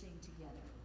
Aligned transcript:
sing 0.00 0.18
together. 0.24 0.79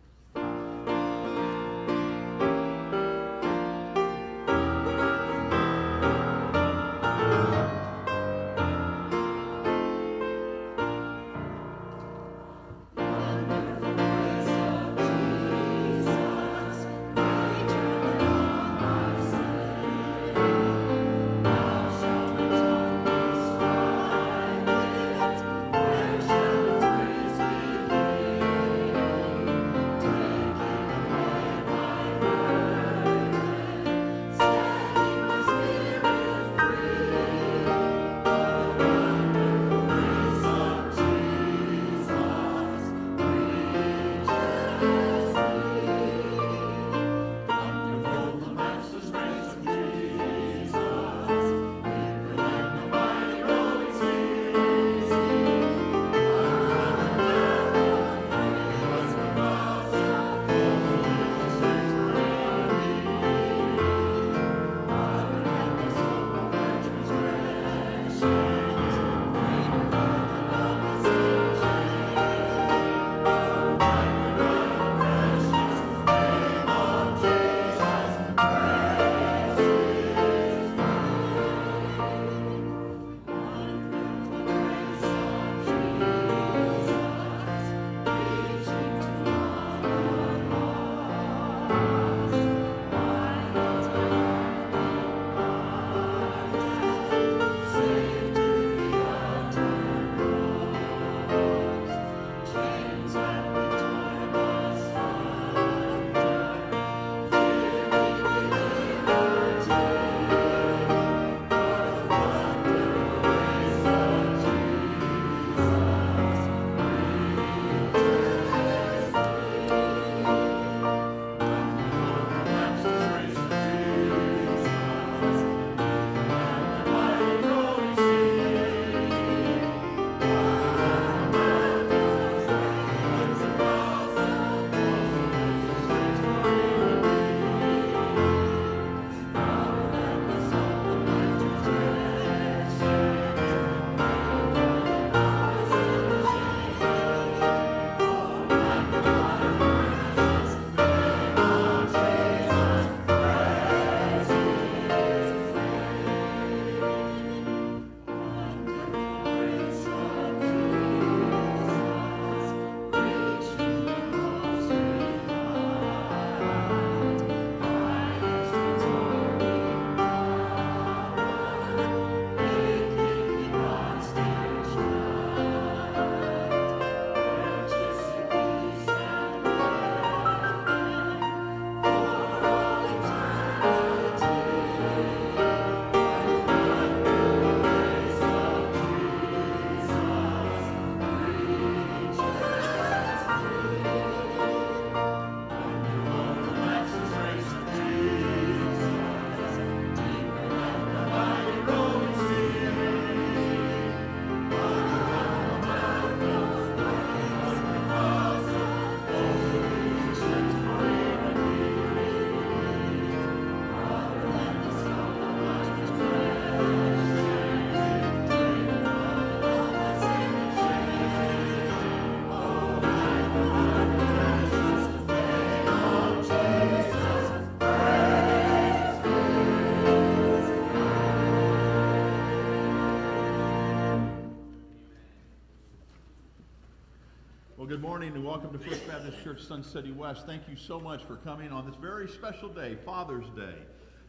Morning 237.95 238.13
and 238.13 238.25
welcome 238.25 238.51
to 238.51 238.59
First 238.59 238.85
Baptist 238.89 239.23
Church 239.23 239.41
Sun 239.41 239.63
City 239.63 239.93
West. 239.93 240.25
Thank 240.25 240.49
you 240.49 240.57
so 240.57 240.81
much 240.81 241.05
for 241.05 241.15
coming 241.15 241.53
on 241.53 241.65
this 241.65 241.77
very 241.79 242.09
special 242.09 242.49
day, 242.49 242.75
Father's 242.83 243.29
Day. 243.37 243.55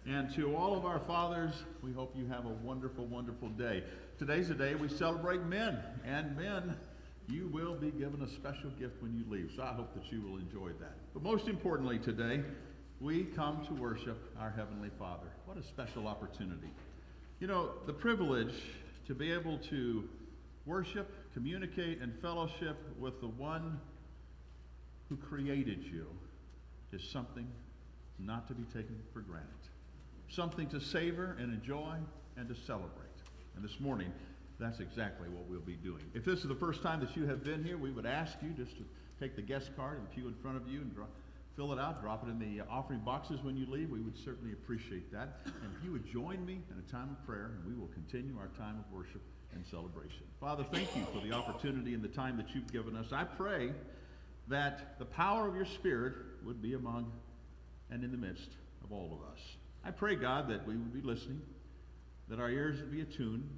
And 0.09 0.35
to 0.35 0.57
all 0.57 0.77
of 0.77 0.85
our 0.85 0.99
fathers, 0.99 1.53
we 1.85 1.93
hope 1.93 2.13
you 2.17 2.27
have 2.27 2.47
a 2.47 2.55
wonderful, 2.65 3.05
wonderful 3.05 3.49
day. 3.51 3.85
Today's 4.19 4.51
a 4.51 4.55
day 4.55 4.75
we 4.75 4.89
celebrate 4.89 5.45
men. 5.45 5.79
And 6.05 6.37
men, 6.37 6.75
you 7.29 7.47
will 7.53 7.77
be 7.77 7.93
given 7.93 8.23
a 8.23 8.29
special 8.29 8.71
gift 8.71 9.01
when 9.01 9.15
you 9.15 9.23
leave. 9.29 9.53
So 9.55 9.63
I 9.63 9.73
hope 9.73 9.95
that 9.95 10.11
you 10.11 10.21
will 10.21 10.39
enjoy 10.39 10.71
that. 10.81 10.97
But 11.15 11.23
most 11.23 11.47
importantly 11.47 12.01
today, 12.01 12.43
we 13.01 13.23
come 13.23 13.65
to 13.67 13.73
worship 13.73 14.19
our 14.41 14.51
Heavenly 14.51 14.91
Father. 14.99 15.29
What 15.45 15.59
a 15.59 15.63
special 15.63 16.09
opportunity. 16.09 16.73
You 17.39 17.47
know, 17.47 17.71
the 17.87 17.93
privilege 17.93 18.55
to 19.07 19.15
be 19.15 19.31
able 19.31 19.59
to 19.71 20.09
worship, 20.67 21.09
communicate, 21.37 22.01
and 22.01 22.15
fellowship 22.23 22.79
with 22.99 23.21
the 23.21 23.29
one 23.29 23.79
who 25.11 25.17
created 25.19 25.85
you 25.85 26.07
is 26.93 27.05
something 27.05 27.47
not 28.19 28.49
to 28.49 28.55
be 28.55 28.65
taken 28.65 28.99
for 29.13 29.21
granted. 29.21 29.51
Something 30.31 30.67
to 30.69 30.81
savor 30.81 31.37
and 31.39 31.53
enjoy 31.53 31.97
and 32.39 32.49
to 32.49 32.55
celebrate. 32.55 33.21
And 33.55 33.63
this 33.63 33.79
morning, 33.81 34.11
that's 34.59 34.81
exactly 34.81 35.29
what 35.29 35.45
we'll 35.47 35.61
be 35.61 35.75
doing. 35.75 36.05
If 36.15 36.25
this 36.25 36.39
is 36.39 36.49
the 36.49 36.55
first 36.55 36.83
time 36.83 37.01
that 37.01 37.15
you 37.15 37.27
have 37.27 37.45
been 37.45 37.63
here, 37.63 37.77
we 37.77 37.91
would 37.91 38.07
ask 38.07 38.39
you 38.43 38.49
just 38.51 38.75
to 38.79 38.85
take 39.21 39.37
the 39.37 39.43
guest 39.43 39.77
card 39.77 39.99
and 39.99 40.11
pew 40.11 40.29
in 40.29 40.35
front 40.41 40.57
of 40.57 40.67
you 40.67 40.81
and 40.81 40.95
draw, 40.95 41.05
fill 41.55 41.71
it 41.75 41.79
out, 41.79 42.01
drop 42.01 42.27
it 42.27 42.31
in 42.31 42.39
the 42.39 42.63
uh, 42.63 42.65
offering 42.71 43.01
boxes 43.01 43.41
when 43.43 43.59
you 43.59 43.67
leave. 43.67 43.91
We 43.91 44.01
would 44.01 44.17
certainly 44.17 44.55
appreciate 44.55 45.13
that. 45.13 45.41
And 45.45 45.71
if 45.77 45.85
you 45.85 45.93
would 45.93 46.11
join 46.11 46.47
me 46.47 46.63
in 46.71 46.83
a 46.83 46.91
time 46.91 47.11
of 47.11 47.27
prayer, 47.27 47.51
and 47.57 47.71
we 47.71 47.79
will 47.79 47.89
continue 47.89 48.39
our 48.39 48.49
time 48.59 48.79
of 48.79 48.91
worship 48.91 49.21
and 49.57 49.67
celebration. 49.67 50.23
Father, 50.39 50.65
thank 50.71 50.95
you 50.95 51.05
for 51.13 51.27
the 51.27 51.33
opportunity 51.33 51.95
and 51.95 52.03
the 52.03 52.09
time 52.09 52.37
that 52.37 52.55
you've 52.55 52.71
given 52.73 52.95
us. 52.95 53.07
I 53.13 53.25
pray 53.25 53.73
that 54.49 54.99
the 54.99 55.05
power 55.05 55.49
of 55.49 55.57
your 55.57 55.65
Spirit 55.65 56.15
would 56.45 56.63
be 56.63 56.75
among 56.75 57.11
and 57.91 58.05
in 58.05 58.13
the 58.13 58.19
midst 58.19 58.51
of 58.85 58.93
all 58.93 59.19
of 59.19 59.33
us. 59.33 59.41
I 59.85 59.91
pray, 59.91 60.15
God, 60.15 60.49
that 60.51 60.67
we 60.67 60.77
would 60.77 60.93
be 60.93 61.01
listening, 61.01 61.41
that 62.29 62.39
our 62.39 62.51
ears 62.51 62.81
would 62.81 62.93
be 62.93 63.01
attuned, 63.01 63.49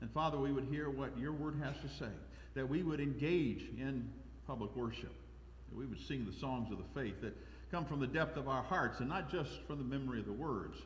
and 0.00 0.10
Father, 0.12 0.38
we 0.38 0.52
would 0.52 0.66
hear 0.70 0.90
what 0.90 1.18
your 1.18 1.32
word 1.32 1.60
has 1.62 1.76
to 1.76 1.88
say, 1.98 2.10
that 2.54 2.68
we 2.68 2.82
would 2.82 3.00
engage 3.00 3.62
in 3.78 4.08
public 4.46 4.74
worship, 4.76 5.14
that 5.70 5.76
we 5.76 5.86
would 5.86 6.00
sing 6.06 6.26
the 6.26 6.38
songs 6.38 6.70
of 6.70 6.78
the 6.78 7.00
faith 7.00 7.20
that 7.22 7.36
come 7.70 7.84
from 7.84 8.00
the 8.00 8.06
depth 8.06 8.36
of 8.36 8.48
our 8.48 8.62
hearts 8.62 9.00
and 9.00 9.08
not 9.08 9.30
just 9.30 9.50
from 9.66 9.78
the 9.78 9.84
memory 9.84 10.18
of 10.20 10.26
the 10.26 10.32
words, 10.32 10.76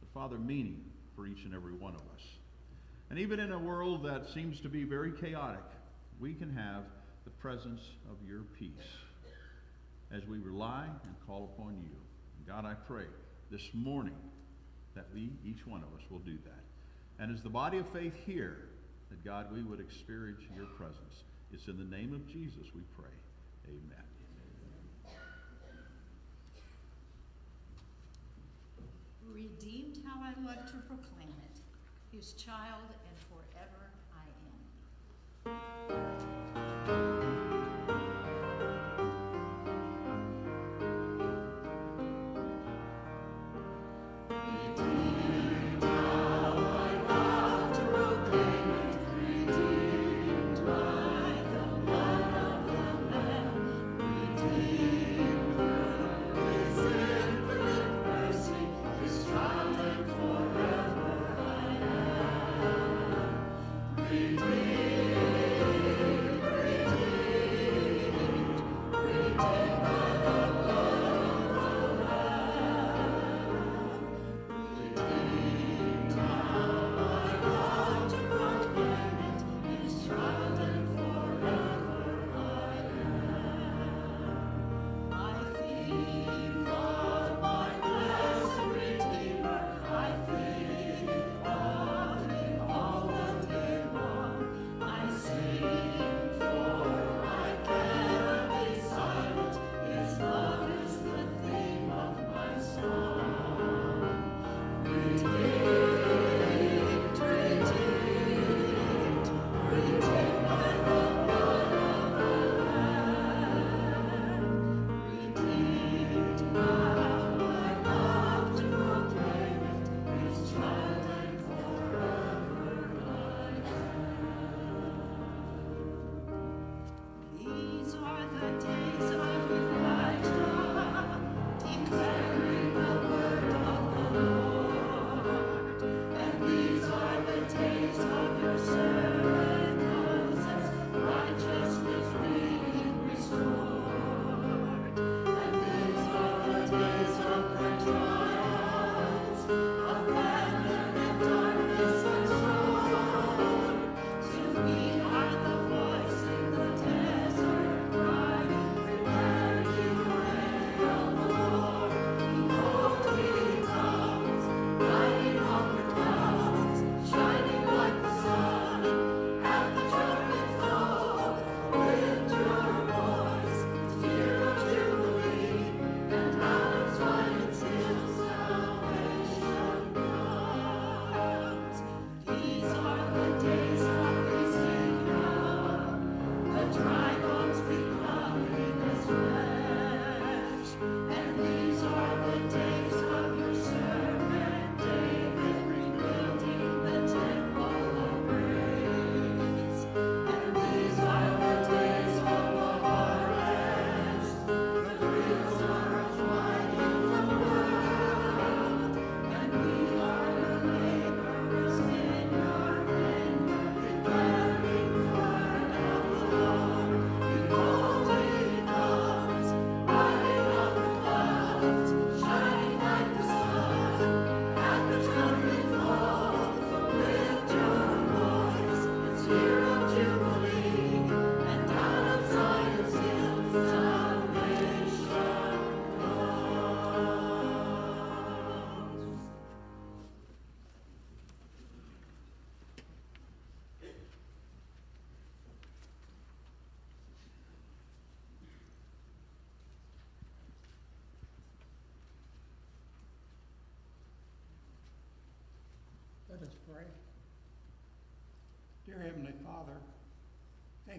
but 0.00 0.08
Father, 0.12 0.38
meaning 0.38 0.82
for 1.14 1.26
each 1.26 1.44
and 1.44 1.54
every 1.54 1.74
one 1.74 1.94
of 1.94 2.00
us. 2.00 2.22
And 3.12 3.20
even 3.20 3.40
in 3.40 3.52
a 3.52 3.58
world 3.58 4.04
that 4.04 4.22
seems 4.32 4.58
to 4.60 4.70
be 4.70 4.84
very 4.84 5.12
chaotic, 5.12 5.60
we 6.18 6.32
can 6.32 6.48
have 6.56 6.84
the 7.24 7.30
presence 7.30 7.82
of 8.10 8.16
your 8.26 8.40
peace 8.58 8.88
as 10.10 10.24
we 10.24 10.38
rely 10.38 10.86
and 10.86 11.14
call 11.26 11.52
upon 11.54 11.74
you. 11.82 11.94
And 12.38 12.46
God, 12.46 12.64
I 12.64 12.72
pray 12.72 13.04
this 13.50 13.68
morning 13.74 14.16
that 14.94 15.08
we, 15.12 15.28
each 15.44 15.66
one 15.66 15.82
of 15.82 15.88
us, 15.88 16.10
will 16.10 16.20
do 16.20 16.38
that. 16.46 17.22
And 17.22 17.36
as 17.36 17.42
the 17.42 17.50
body 17.50 17.76
of 17.76 17.84
faith 17.92 18.14
here, 18.24 18.70
that 19.10 19.22
God, 19.22 19.52
we 19.52 19.62
would 19.62 19.78
experience 19.78 20.40
your 20.56 20.64
presence. 20.78 21.24
It's 21.52 21.68
in 21.68 21.76
the 21.76 21.94
name 21.94 22.14
of 22.14 22.26
Jesus 22.28 22.64
we 22.74 22.80
pray. 22.96 23.12
Amen. 23.68 24.06
Redeemed, 29.30 29.98
how 30.06 30.18
I 30.22 30.32
love 30.46 30.64
to 30.64 30.78
proclaim 30.88 31.41
his 32.12 32.32
child 32.34 32.90
and 33.08 33.16
forever 33.28 33.90
I 34.14 35.50
am. 35.50 36.41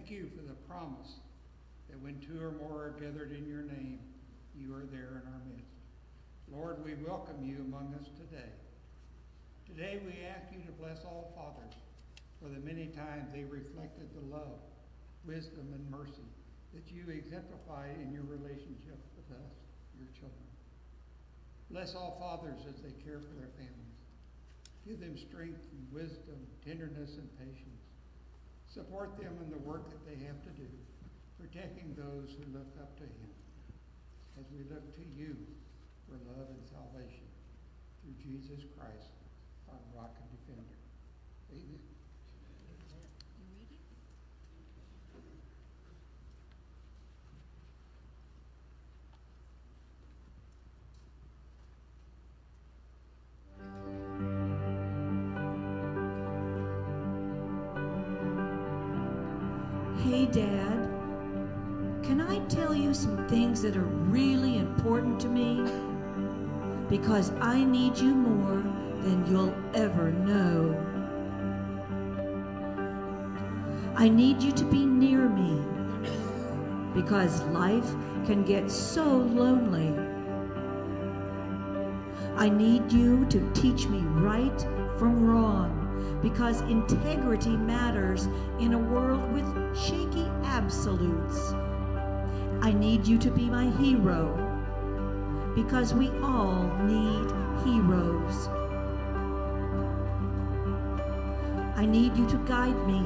Thank 0.04 0.20
you 0.20 0.28
for 0.36 0.44
the 0.44 0.56
promise 0.68 1.16
that 1.88 1.96
when 2.02 2.20
two 2.20 2.36
or 2.36 2.52
more 2.52 2.92
are 2.92 2.96
gathered 3.00 3.32
in 3.32 3.48
your 3.48 3.62
name, 3.62 3.98
you 4.52 4.68
are 4.74 4.84
there 4.92 5.24
in 5.24 5.24
our 5.32 5.40
midst. 5.48 5.80
Lord, 6.52 6.84
we 6.84 6.92
welcome 7.08 7.40
you 7.40 7.64
among 7.64 7.96
us 7.96 8.12
today. 8.12 8.52
Today 9.64 10.04
we 10.04 10.20
ask 10.28 10.44
you 10.52 10.60
to 10.68 10.72
bless 10.76 11.00
all 11.08 11.32
fathers 11.32 11.72
for 12.36 12.52
the 12.52 12.60
many 12.60 12.92
times 12.92 13.32
they 13.32 13.48
reflected 13.48 14.12
the 14.12 14.28
love, 14.28 14.60
wisdom, 15.24 15.72
and 15.72 15.88
mercy 15.88 16.28
that 16.76 16.84
you 16.92 17.08
exemplify 17.08 17.88
in 17.96 18.12
your 18.12 18.28
relationship 18.28 19.00
with 19.16 19.32
us, 19.40 19.56
your 19.96 20.12
children. 20.12 20.48
Bless 21.72 21.96
all 21.96 22.20
fathers 22.20 22.60
as 22.68 22.76
they 22.84 22.92
care 23.08 23.24
for 23.24 23.32
their 23.40 23.56
families. 23.56 23.96
Give 24.84 25.00
them 25.00 25.16
strength 25.16 25.64
and 25.72 25.88
wisdom, 25.88 26.36
tenderness 26.60 27.16
and 27.16 27.28
patience. 27.40 27.73
Support 28.74 29.16
them 29.22 29.38
in 29.38 29.50
the 29.54 29.62
work 29.62 29.86
that 29.88 30.02
they 30.02 30.18
have 30.26 30.42
to 30.42 30.50
do, 30.50 30.66
protecting 31.38 31.94
those 31.94 32.34
who 32.34 32.42
look 32.50 32.74
up 32.82 32.98
to 32.98 33.04
him. 33.04 33.30
As 34.34 34.50
we 34.50 34.66
look 34.66 34.82
to 34.96 35.04
you 35.14 35.36
for 36.10 36.18
love 36.26 36.50
and 36.50 36.66
salvation 36.66 37.30
through 38.02 38.18
Jesus 38.18 38.66
Christ, 38.74 39.14
our 39.70 39.78
rock 39.94 40.18
and 40.18 40.26
defender. 40.34 40.74
Amen. 41.52 41.93
Dad, 60.34 60.90
can 62.02 62.20
I 62.20 62.44
tell 62.46 62.74
you 62.74 62.92
some 62.92 63.28
things 63.28 63.62
that 63.62 63.76
are 63.76 63.92
really 64.10 64.58
important 64.58 65.20
to 65.20 65.28
me? 65.28 65.62
Because 66.88 67.30
I 67.40 67.62
need 67.62 67.96
you 67.96 68.12
more 68.12 68.60
than 69.04 69.24
you'll 69.28 69.54
ever 69.74 70.10
know. 70.10 70.74
I 73.94 74.08
need 74.08 74.42
you 74.42 74.50
to 74.50 74.64
be 74.64 74.84
near 74.84 75.28
me 75.28 75.62
because 76.94 77.40
life 77.42 77.88
can 78.26 78.42
get 78.42 78.68
so 78.68 79.04
lonely. 79.04 79.94
I 82.34 82.48
need 82.48 82.90
you 82.90 83.24
to 83.26 83.52
teach 83.52 83.86
me 83.86 84.00
right 84.00 84.60
from 84.98 85.24
wrong 85.24 85.83
because 86.24 86.62
integrity 86.62 87.54
matters 87.54 88.28
in 88.58 88.72
a 88.72 88.78
world 88.78 89.30
with 89.30 89.44
shaky 89.76 90.26
absolutes. 90.42 91.52
I 92.62 92.72
need 92.72 93.06
you 93.06 93.18
to 93.18 93.30
be 93.30 93.50
my 93.50 93.68
hero 93.76 94.32
because 95.54 95.92
we 95.92 96.08
all 96.22 96.64
need 96.84 97.30
heroes. 97.62 98.48
I 101.76 101.84
need 101.84 102.16
you 102.16 102.26
to 102.30 102.38
guide 102.46 102.86
me 102.86 103.02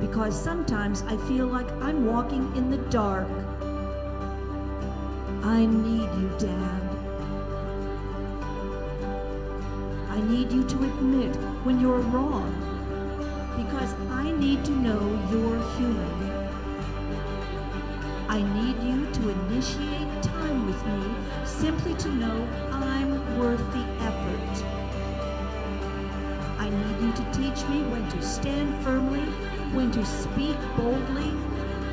because 0.00 0.34
sometimes 0.42 1.02
I 1.02 1.18
feel 1.28 1.48
like 1.48 1.70
I'm 1.82 2.06
walking 2.06 2.50
in 2.56 2.70
the 2.70 2.78
dark. 2.88 3.28
I 5.42 5.66
need 5.66 6.08
you, 6.18 6.30
Dad. 6.38 6.87
I 10.18 10.20
need 10.22 10.50
you 10.50 10.64
to 10.64 10.76
admit 10.82 11.36
when 11.62 11.78
you're 11.78 12.00
wrong 12.00 12.50
because 13.56 13.94
I 14.10 14.32
need 14.32 14.64
to 14.64 14.72
know 14.72 14.98
you're 15.30 15.62
human. 15.76 16.48
I 18.28 18.42
need 18.42 18.82
you 18.82 19.06
to 19.12 19.28
initiate 19.28 20.22
time 20.24 20.66
with 20.66 20.84
me 20.86 21.14
simply 21.46 21.94
to 21.94 22.08
know 22.08 22.48
I'm 22.72 23.38
worth 23.38 23.64
the 23.72 23.84
effort. 24.02 24.64
I 26.58 26.68
need 26.68 27.00
you 27.00 27.12
to 27.12 27.24
teach 27.30 27.68
me 27.68 27.84
when 27.84 28.08
to 28.10 28.20
stand 28.20 28.74
firmly, 28.82 29.20
when 29.72 29.92
to 29.92 30.04
speak 30.04 30.56
boldly, 30.76 31.30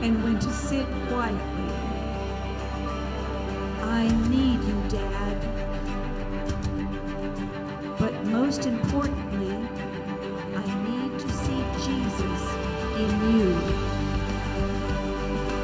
and 0.02 0.24
when 0.24 0.40
to 0.40 0.52
sit 0.52 0.88
quietly. 1.10 1.76
I 3.84 4.08
need 4.30 4.64
you, 4.64 4.84
Dad. 4.90 5.65
Most 8.56 8.68
importantly, 8.68 9.54
I 10.56 10.64
need 10.88 11.20
to 11.20 11.30
see 11.44 11.62
Jesus 11.84 12.42
in 13.04 13.12
you. 13.36 13.52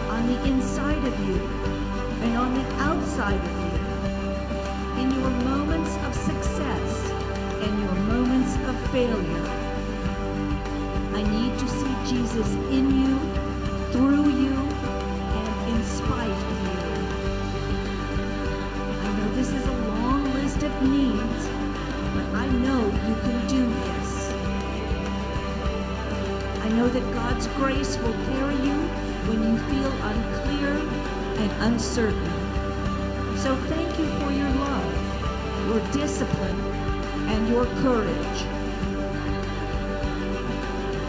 On 0.09 0.27
the 0.27 0.43
inside 0.49 1.01
of 1.07 1.15
you 1.25 1.39
and 2.21 2.35
on 2.35 2.53
the 2.53 2.65
outside 2.83 3.39
of 3.39 3.55
you. 3.63 5.03
In 5.03 5.09
your 5.09 5.29
moments 5.47 5.95
of 6.05 6.13
success 6.13 7.11
and 7.63 7.79
your 7.79 7.93
moments 8.11 8.55
of 8.67 8.75
failure. 8.91 9.47
I 11.13 11.23
need 11.23 11.57
to 11.59 11.67
see 11.69 11.95
Jesus 12.13 12.49
in 12.75 12.85
you, 12.99 13.17
through 13.93 14.29
you, 14.31 14.57
and 15.39 15.53
in 15.73 15.81
spite 15.85 16.41
of 16.51 16.57
you. 16.67 16.81
I 18.99 19.17
know 19.17 19.29
this 19.35 19.53
is 19.53 19.65
a 19.65 19.77
long 19.87 20.33
list 20.33 20.61
of 20.61 20.73
needs, 20.83 21.60
can 23.21 23.47
do 23.47 23.67
this. 23.67 24.31
I 26.61 26.69
know 26.69 26.87
that 26.89 27.13
God's 27.13 27.47
grace 27.47 27.97
will 27.97 28.13
carry 28.25 28.55
you 28.55 28.77
when 29.27 29.41
you 29.43 29.57
feel 29.69 29.91
unclear 30.03 30.73
and 31.41 31.51
uncertain. 31.73 32.31
So 33.37 33.55
thank 33.67 33.97
you 33.97 34.05
for 34.19 34.31
your 34.31 34.49
love, 34.49 35.67
your 35.67 35.79
discipline, 35.91 36.59
and 37.29 37.47
your 37.49 37.65
courage. 37.81 38.45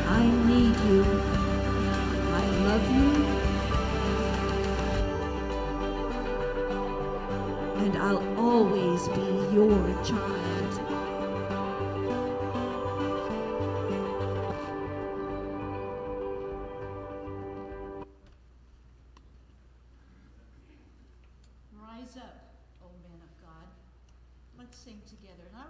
I 0.08 0.24
need 0.46 0.76
you. 0.88 1.31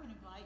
Together. 0.03 0.19
And 0.19 0.27
I 0.27 0.39
would 0.39 0.42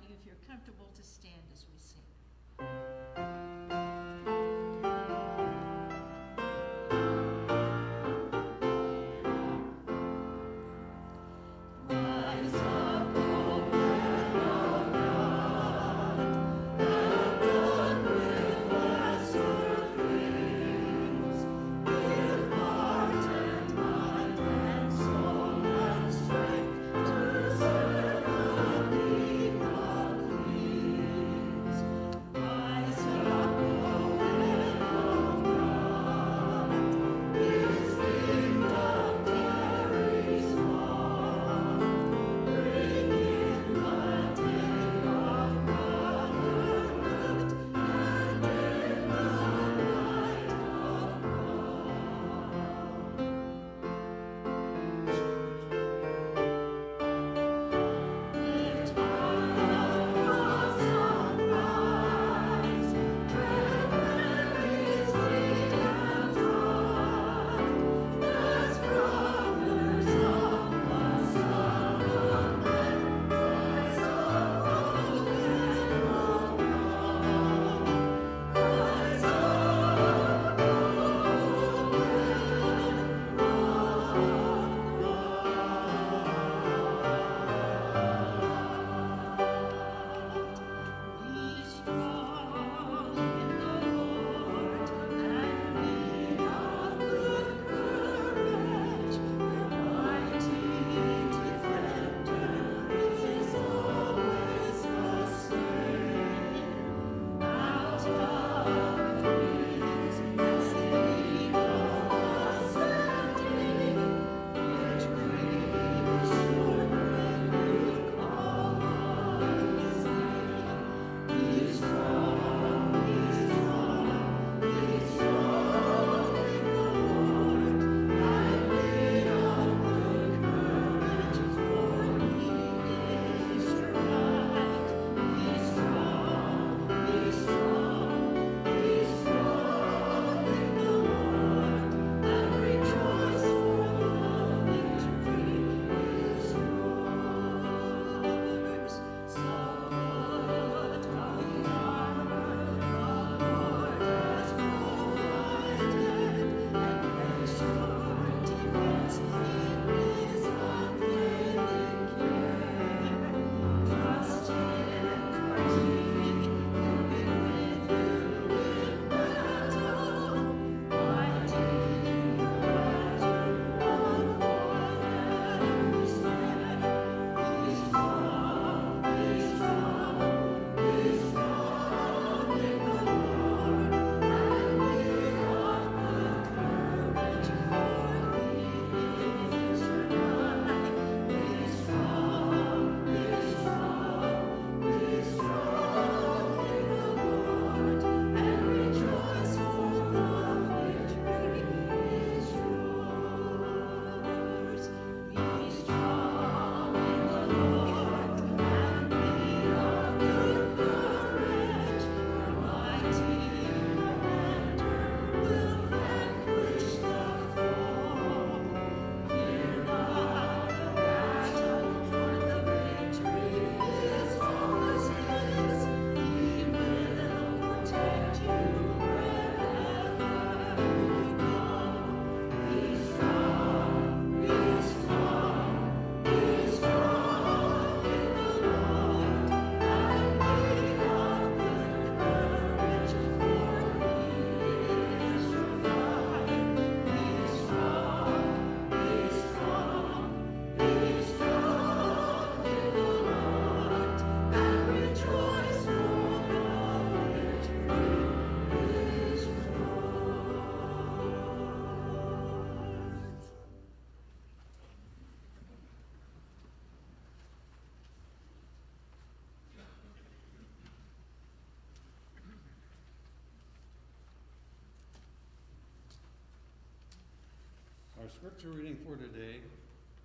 scripture 278.47 278.79
reading 278.79 278.97
for 279.03 279.17
today 279.17 279.59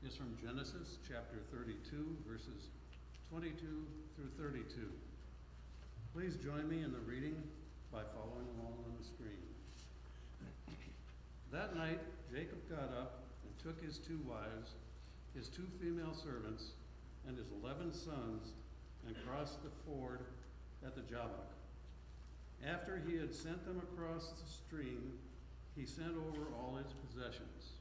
is 0.06 0.16
from 0.16 0.30
Genesis 0.38 1.02
chapter 1.10 1.42
32, 1.50 1.74
verses 2.30 2.70
22 3.34 3.58
through 4.14 4.30
32. 4.38 4.62
Please 6.14 6.38
join 6.38 6.70
me 6.70 6.86
in 6.86 6.94
the 6.94 7.02
reading 7.10 7.34
by 7.92 8.06
following 8.14 8.46
along 8.62 8.78
on 8.78 8.94
the 8.94 9.04
screen. 9.04 9.42
That 11.52 11.76
night, 11.76 11.98
Jacob 12.32 12.62
got 12.70 12.94
up 12.94 13.26
and 13.42 13.58
took 13.58 13.84
his 13.84 13.98
two 13.98 14.20
wives, 14.30 14.78
his 15.34 15.48
two 15.48 15.66
female 15.82 16.14
servants, 16.14 16.78
and 17.28 17.36
his 17.36 17.50
eleven 17.64 17.92
sons, 17.92 18.54
and 19.08 19.16
crossed 19.26 19.64
the 19.64 19.74
ford 19.82 20.20
at 20.86 20.94
the 20.94 21.02
Jabbok. 21.10 21.50
After 22.70 23.02
he 23.02 23.18
had 23.18 23.34
sent 23.34 23.66
them 23.66 23.82
across 23.82 24.30
the 24.30 24.46
stream, 24.46 25.18
he 25.76 25.88
sent 25.88 26.14
over 26.30 26.54
all 26.54 26.78
his 26.78 26.94
possessions. 27.10 27.81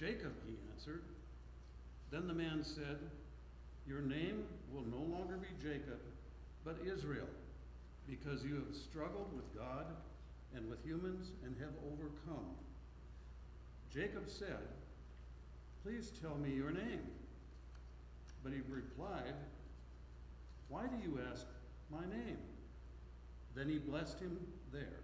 Jacob, 0.00 0.32
he 0.46 0.54
answered. 0.72 1.02
Then 2.10 2.26
the 2.26 2.32
man 2.32 2.64
said, 2.64 2.96
Your 3.86 4.00
name 4.00 4.44
will 4.72 4.84
no 4.84 5.14
longer 5.14 5.36
be 5.36 5.48
Jacob, 5.62 6.00
but 6.64 6.78
Israel, 6.90 7.28
because 8.08 8.42
you 8.42 8.54
have 8.54 8.74
struggled 8.74 9.28
with 9.36 9.54
God 9.54 9.84
and 10.56 10.66
with 10.70 10.82
humans 10.82 11.32
and 11.44 11.54
have 11.60 11.74
overcome. 11.92 12.46
Jacob 13.92 14.30
said, 14.30 14.68
Please 15.84 16.10
tell 16.22 16.36
me 16.36 16.50
your 16.50 16.70
name. 16.70 17.02
But 18.42 18.52
he 18.54 18.60
replied, 18.70 19.34
Why 20.70 20.84
do 20.86 20.96
you 21.04 21.20
ask 21.30 21.44
my 21.92 22.06
name? 22.06 22.38
Then 23.54 23.68
he 23.68 23.76
blessed 23.76 24.18
him 24.18 24.38
there. 24.72 25.00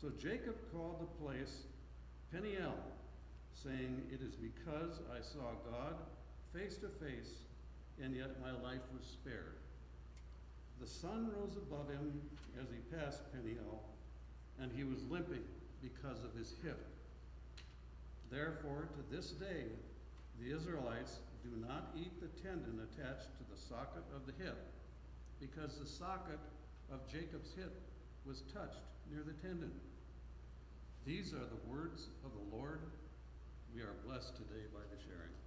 So 0.00 0.10
Jacob 0.18 0.56
called 0.72 1.00
the 1.00 1.24
place 1.24 1.64
Peniel, 2.32 2.72
saying, 3.54 4.02
It 4.12 4.20
is 4.22 4.34
because 4.34 5.00
I 5.10 5.22
saw 5.22 5.54
God 5.70 5.94
face 6.52 6.76
to 6.78 6.88
face, 6.88 7.44
and 8.02 8.14
yet 8.14 8.40
my 8.40 8.52
life 8.62 8.82
was 8.96 9.06
spared. 9.06 9.56
The 10.80 10.86
sun 10.86 11.30
rose 11.36 11.56
above 11.56 11.88
him 11.88 12.20
as 12.60 12.68
he 12.70 12.96
passed 12.96 13.22
Peniel, 13.32 13.82
and 14.60 14.70
he 14.72 14.84
was 14.84 15.04
limping 15.10 15.44
because 15.80 16.24
of 16.24 16.34
his 16.36 16.54
hip. 16.62 16.86
Therefore, 18.30 18.88
to 18.92 19.14
this 19.14 19.30
day, 19.30 19.66
the 20.40 20.54
Israelites 20.54 21.18
do 21.42 21.50
not 21.60 21.94
eat 21.96 22.20
the 22.20 22.28
tendon 22.42 22.80
attached 22.80 23.28
to 23.38 23.44
the 23.50 23.60
socket 23.60 24.04
of 24.14 24.26
the 24.26 24.32
hip, 24.42 24.58
because 25.40 25.78
the 25.78 25.86
socket 25.86 26.40
of 26.90 27.06
Jacob's 27.10 27.52
hip 27.56 27.74
was 28.24 28.42
touched 28.52 28.82
near 29.10 29.22
the 29.22 29.34
tendon. 29.46 29.72
These 31.04 31.32
are 31.32 31.46
the 31.46 31.70
words 31.70 32.08
of 32.24 32.30
the 32.32 32.56
Lord. 32.56 32.80
We 33.74 33.80
are 33.80 33.96
blessed 34.04 34.36
today 34.36 34.68
by 34.68 34.80
the 34.92 35.00
sharing. 35.00 35.41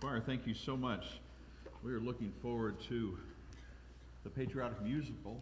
Choir, 0.00 0.18
thank 0.18 0.46
you 0.46 0.54
so 0.54 0.78
much. 0.78 1.04
We 1.84 1.92
are 1.92 2.00
looking 2.00 2.32
forward 2.40 2.80
to 2.88 3.18
the 4.24 4.30
patriotic 4.30 4.80
musical 4.80 5.38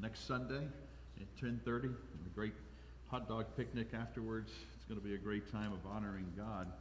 next 0.00 0.28
Sunday 0.28 0.68
at 1.20 1.36
10:30, 1.42 1.86
and 1.86 2.24
the 2.24 2.30
great 2.36 2.54
hot 3.08 3.28
dog 3.28 3.46
picnic 3.56 3.94
afterwards. 3.94 4.52
It's 4.76 4.84
going 4.84 5.00
to 5.00 5.04
be 5.04 5.16
a 5.16 5.18
great 5.18 5.50
time 5.50 5.72
of 5.72 5.84
honoring 5.86 6.32
God 6.36 6.72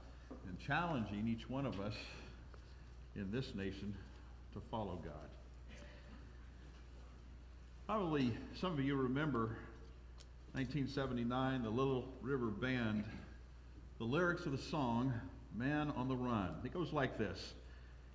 and 0.47 0.59
challenging 0.59 1.27
each 1.27 1.49
one 1.49 1.65
of 1.65 1.79
us 1.79 1.95
in 3.15 3.31
this 3.31 3.55
nation 3.55 3.95
to 4.53 4.61
follow 4.69 4.97
God. 4.97 5.29
Probably 7.87 8.37
some 8.53 8.73
of 8.73 8.79
you 8.81 8.95
remember 8.97 9.57
1979, 10.53 11.63
the 11.63 11.71
Little 11.71 12.07
River 12.21 12.51
Band. 12.51 13.03
The 13.97 14.05
lyrics 14.05 14.45
of 14.45 14.51
the 14.51 14.59
song, 14.59 15.11
Man 15.57 15.91
on 15.97 16.07
the 16.07 16.15
Run. 16.15 16.55
It 16.63 16.73
goes 16.73 16.93
like 16.93 17.17
this 17.17 17.53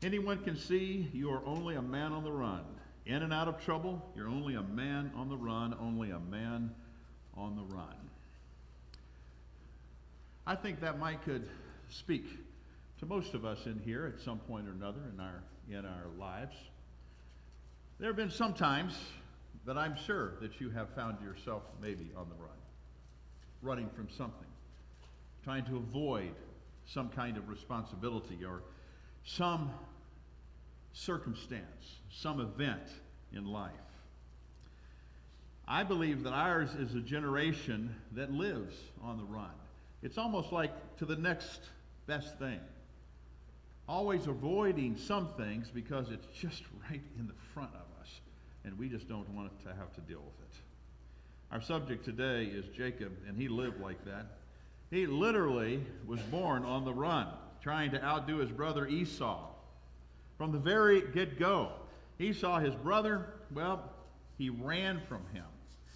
Anyone 0.02 0.42
can 0.42 0.56
see 0.56 1.08
you 1.12 1.30
are 1.30 1.42
only 1.46 1.76
a 1.76 1.82
man 1.82 2.12
on 2.12 2.24
the 2.24 2.32
run. 2.32 2.64
In 3.06 3.22
and 3.22 3.32
out 3.32 3.48
of 3.48 3.62
trouble, 3.64 4.02
you're 4.16 4.28
only 4.28 4.54
a 4.54 4.62
man 4.62 5.12
on 5.16 5.28
the 5.28 5.36
run, 5.36 5.74
only 5.80 6.10
a 6.10 6.18
man 6.18 6.72
on 7.36 7.56
the 7.56 7.62
run. 7.62 7.96
I 10.46 10.56
think 10.56 10.80
that 10.80 10.98
might 10.98 11.22
could 11.22 11.48
speak 11.88 12.24
to 12.98 13.06
most 13.06 13.34
of 13.34 13.44
us 13.44 13.66
in 13.66 13.80
here 13.84 14.12
at 14.12 14.24
some 14.24 14.38
point 14.40 14.68
or 14.68 14.72
another 14.72 15.00
in 15.12 15.20
our 15.20 15.42
in 15.70 15.84
our 15.84 16.06
lives. 16.18 16.56
There 17.98 18.08
have 18.08 18.16
been 18.16 18.30
some 18.30 18.54
times 18.54 18.98
that 19.64 19.78
I'm 19.78 19.96
sure 20.06 20.34
that 20.40 20.60
you 20.60 20.70
have 20.70 20.88
found 20.94 21.20
yourself 21.20 21.62
maybe 21.80 22.10
on 22.16 22.28
the 22.28 22.34
run, 22.34 22.58
running 23.62 23.88
from 23.90 24.08
something, 24.08 24.48
trying 25.44 25.64
to 25.66 25.76
avoid 25.76 26.34
some 26.86 27.08
kind 27.08 27.36
of 27.36 27.48
responsibility 27.48 28.44
or 28.44 28.62
some 29.24 29.70
circumstance, 30.92 32.00
some 32.10 32.40
event 32.40 32.82
in 33.32 33.46
life. 33.46 33.72
I 35.66 35.84
believe 35.84 36.24
that 36.24 36.32
ours 36.32 36.74
is 36.74 36.94
a 36.94 37.00
generation 37.00 37.94
that 38.12 38.32
lives 38.32 38.74
on 39.02 39.16
the 39.16 39.24
run. 39.24 39.50
It's 40.02 40.18
almost 40.18 40.52
like 40.52 40.72
to 40.98 41.06
the 41.06 41.16
next 41.16 41.60
best 42.06 42.38
thing. 42.38 42.60
Always 43.88 44.26
avoiding 44.26 44.96
some 44.96 45.28
things 45.36 45.70
because 45.72 46.10
it's 46.10 46.26
just 46.38 46.62
right 46.90 47.00
in 47.18 47.26
the 47.26 47.34
front 47.54 47.70
of 47.74 48.00
us, 48.00 48.20
and 48.64 48.78
we 48.78 48.88
just 48.88 49.08
don't 49.08 49.28
want 49.30 49.50
to 49.62 49.68
have 49.68 49.94
to 49.94 50.00
deal 50.02 50.20
with 50.20 50.48
it. 50.50 50.56
Our 51.52 51.60
subject 51.60 52.04
today 52.04 52.44
is 52.44 52.66
Jacob, 52.76 53.12
and 53.28 53.36
he 53.36 53.48
lived 53.48 53.80
like 53.80 54.04
that. 54.04 54.26
He 54.92 55.06
literally 55.06 55.82
was 56.06 56.20
born 56.20 56.66
on 56.66 56.84
the 56.84 56.92
run, 56.92 57.26
trying 57.62 57.92
to 57.92 58.04
outdo 58.04 58.36
his 58.36 58.50
brother 58.50 58.86
Esau. 58.86 59.48
From 60.36 60.52
the 60.52 60.58
very 60.58 61.00
get 61.00 61.38
go, 61.38 61.72
Esau, 62.18 62.60
his 62.60 62.74
brother, 62.74 63.24
well, 63.54 63.90
he 64.36 64.50
ran 64.50 65.00
from 65.08 65.22
him. 65.32 65.46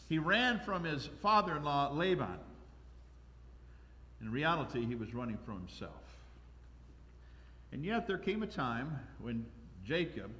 He 0.08 0.18
ran 0.18 0.60
from 0.60 0.82
his 0.82 1.10
father 1.20 1.58
in 1.58 1.64
law, 1.64 1.92
Laban. 1.92 2.38
In 4.22 4.32
reality, 4.32 4.86
he 4.86 4.94
was 4.94 5.12
running 5.12 5.36
from 5.44 5.58
himself. 5.58 5.92
And 7.72 7.84
yet, 7.84 8.06
there 8.06 8.16
came 8.16 8.42
a 8.42 8.46
time 8.46 8.98
when 9.20 9.44
Jacob 9.84 10.30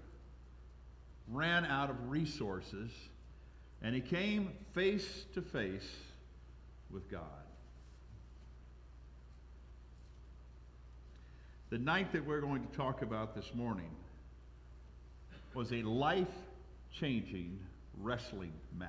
ran 1.29 1.67
out 1.67 1.91
of 1.91 2.09
resources 2.09 2.91
and 3.83 3.95
he 3.95 4.01
came 4.01 4.53
face 4.73 5.27
to 5.35 5.43
face 5.43 5.95
with 6.91 7.11
God. 7.11 7.46
The 11.77 11.83
night 11.83 12.11
that 12.13 12.25
we're 12.25 12.41
going 12.41 12.67
to 12.67 12.75
talk 12.75 13.03
about 13.03 13.35
this 13.35 13.53
morning 13.55 13.91
was 15.53 15.75
a 15.75 15.83
life 15.83 16.33
changing 16.91 17.59
wrestling 18.01 18.55
match. 18.79 18.89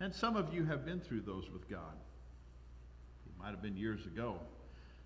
And 0.00 0.14
some 0.14 0.36
of 0.36 0.52
you 0.52 0.66
have 0.66 0.84
been 0.84 1.00
through 1.00 1.22
those 1.22 1.48
with 1.50 1.66
God. 1.70 1.94
It 3.24 3.42
might 3.42 3.52
have 3.52 3.62
been 3.62 3.78
years 3.78 4.04
ago. 4.04 4.38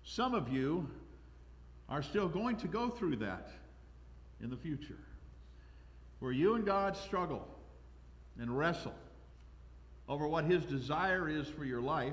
Some 0.03 0.33
of 0.33 0.49
you 0.49 0.89
are 1.87 2.03
still 2.03 2.27
going 2.27 2.57
to 2.57 2.67
go 2.67 2.89
through 2.89 3.15
that 3.15 3.47
in 4.43 4.49
the 4.49 4.57
future, 4.57 4.99
where 6.19 6.33
you 6.33 6.55
and 6.55 6.65
God 6.65 6.97
struggle 6.97 7.47
and 8.37 8.57
wrestle 8.57 8.95
over 10.09 10.27
what 10.27 10.43
His 10.43 10.65
desire 10.65 11.29
is 11.29 11.47
for 11.47 11.63
your 11.63 11.79
life, 11.79 12.11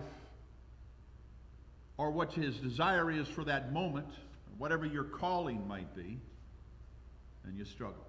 or 2.03 2.11
what 2.11 2.33
His 2.33 2.57
desire 2.57 3.12
is 3.12 3.29
for 3.29 3.45
that 3.45 3.73
moment, 3.73 4.09
whatever 4.59 4.85
your 4.85 5.05
calling 5.05 5.69
might 5.69 5.95
be, 5.95 6.19
and 7.45 7.57
you 7.57 7.65
struggle. 7.65 8.09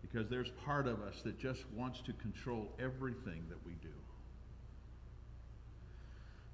Because 0.00 0.28
there's 0.28 0.50
part 0.66 0.88
of 0.88 1.00
us 1.02 1.22
that 1.22 1.38
just 1.38 1.62
wants 1.72 2.00
to 2.00 2.12
control 2.14 2.72
everything 2.80 3.44
that 3.48 3.64
we 3.64 3.74
do. 3.74 3.94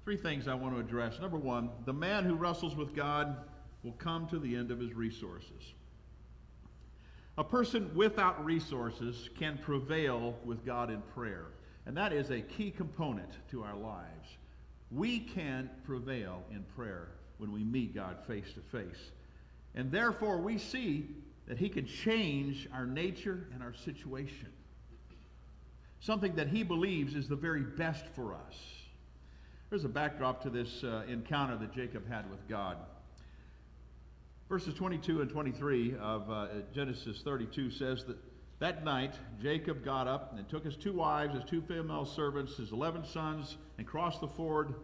Three 0.03 0.15
things 0.15 0.47
I 0.47 0.53
want 0.53 0.75
to 0.75 0.79
address. 0.79 1.19
Number 1.19 1.37
one, 1.37 1.71
the 1.85 1.93
man 1.93 2.23
who 2.23 2.35
wrestles 2.35 2.75
with 2.75 2.95
God 2.95 3.37
will 3.81 3.93
come 3.93 4.27
to 4.27 4.37
the 4.37 4.55
end 4.55 4.69
of 4.69 4.79
his 4.79 4.93
resources. 4.93 5.73
A 7.39 7.43
person 7.43 7.89
without 7.95 8.45
resources 8.45 9.27
can 9.39 9.57
prevail 9.57 10.35
with 10.45 10.63
God 10.63 10.91
in 10.91 11.01
prayer, 11.15 11.47
and 11.87 11.97
that 11.97 12.13
is 12.13 12.29
a 12.29 12.41
key 12.41 12.69
component 12.69 13.31
to 13.49 13.63
our 13.63 13.75
lives. 13.75 14.37
We 14.91 15.19
can 15.19 15.69
prevail 15.85 16.43
in 16.51 16.63
prayer 16.75 17.09
when 17.37 17.51
we 17.51 17.63
meet 17.63 17.95
God 17.95 18.17
face 18.27 18.51
to 18.53 18.61
face. 18.77 19.11
And 19.75 19.91
therefore, 19.91 20.37
we 20.37 20.57
see 20.57 21.07
that 21.47 21.57
He 21.57 21.69
can 21.69 21.85
change 21.85 22.67
our 22.73 22.85
nature 22.85 23.47
and 23.53 23.61
our 23.61 23.73
situation. 23.73 24.49
Something 25.99 26.35
that 26.35 26.47
He 26.47 26.63
believes 26.63 27.15
is 27.15 27.27
the 27.27 27.35
very 27.35 27.61
best 27.61 28.05
for 28.15 28.33
us. 28.33 28.55
There's 29.69 29.85
a 29.85 29.89
backdrop 29.89 30.41
to 30.43 30.49
this 30.49 30.83
uh, 30.83 31.03
encounter 31.07 31.55
that 31.57 31.73
Jacob 31.73 32.09
had 32.09 32.29
with 32.29 32.47
God. 32.47 32.77
Verses 34.47 34.73
22 34.73 35.21
and 35.21 35.29
23 35.29 35.95
of 36.01 36.31
uh, 36.31 36.47
Genesis 36.73 37.21
32 37.23 37.69
says 37.69 38.03
that 38.05 38.17
that 38.59 38.83
night 38.83 39.13
Jacob 39.41 39.83
got 39.83 40.07
up 40.07 40.37
and 40.37 40.47
took 40.49 40.65
his 40.65 40.75
two 40.75 40.93
wives, 40.93 41.33
his 41.33 41.43
two 41.45 41.61
female 41.61 42.05
servants, 42.05 42.57
his 42.57 42.71
11 42.71 43.05
sons, 43.05 43.57
and 43.77 43.87
crossed 43.87 44.19
the 44.19 44.27
ford 44.27 44.75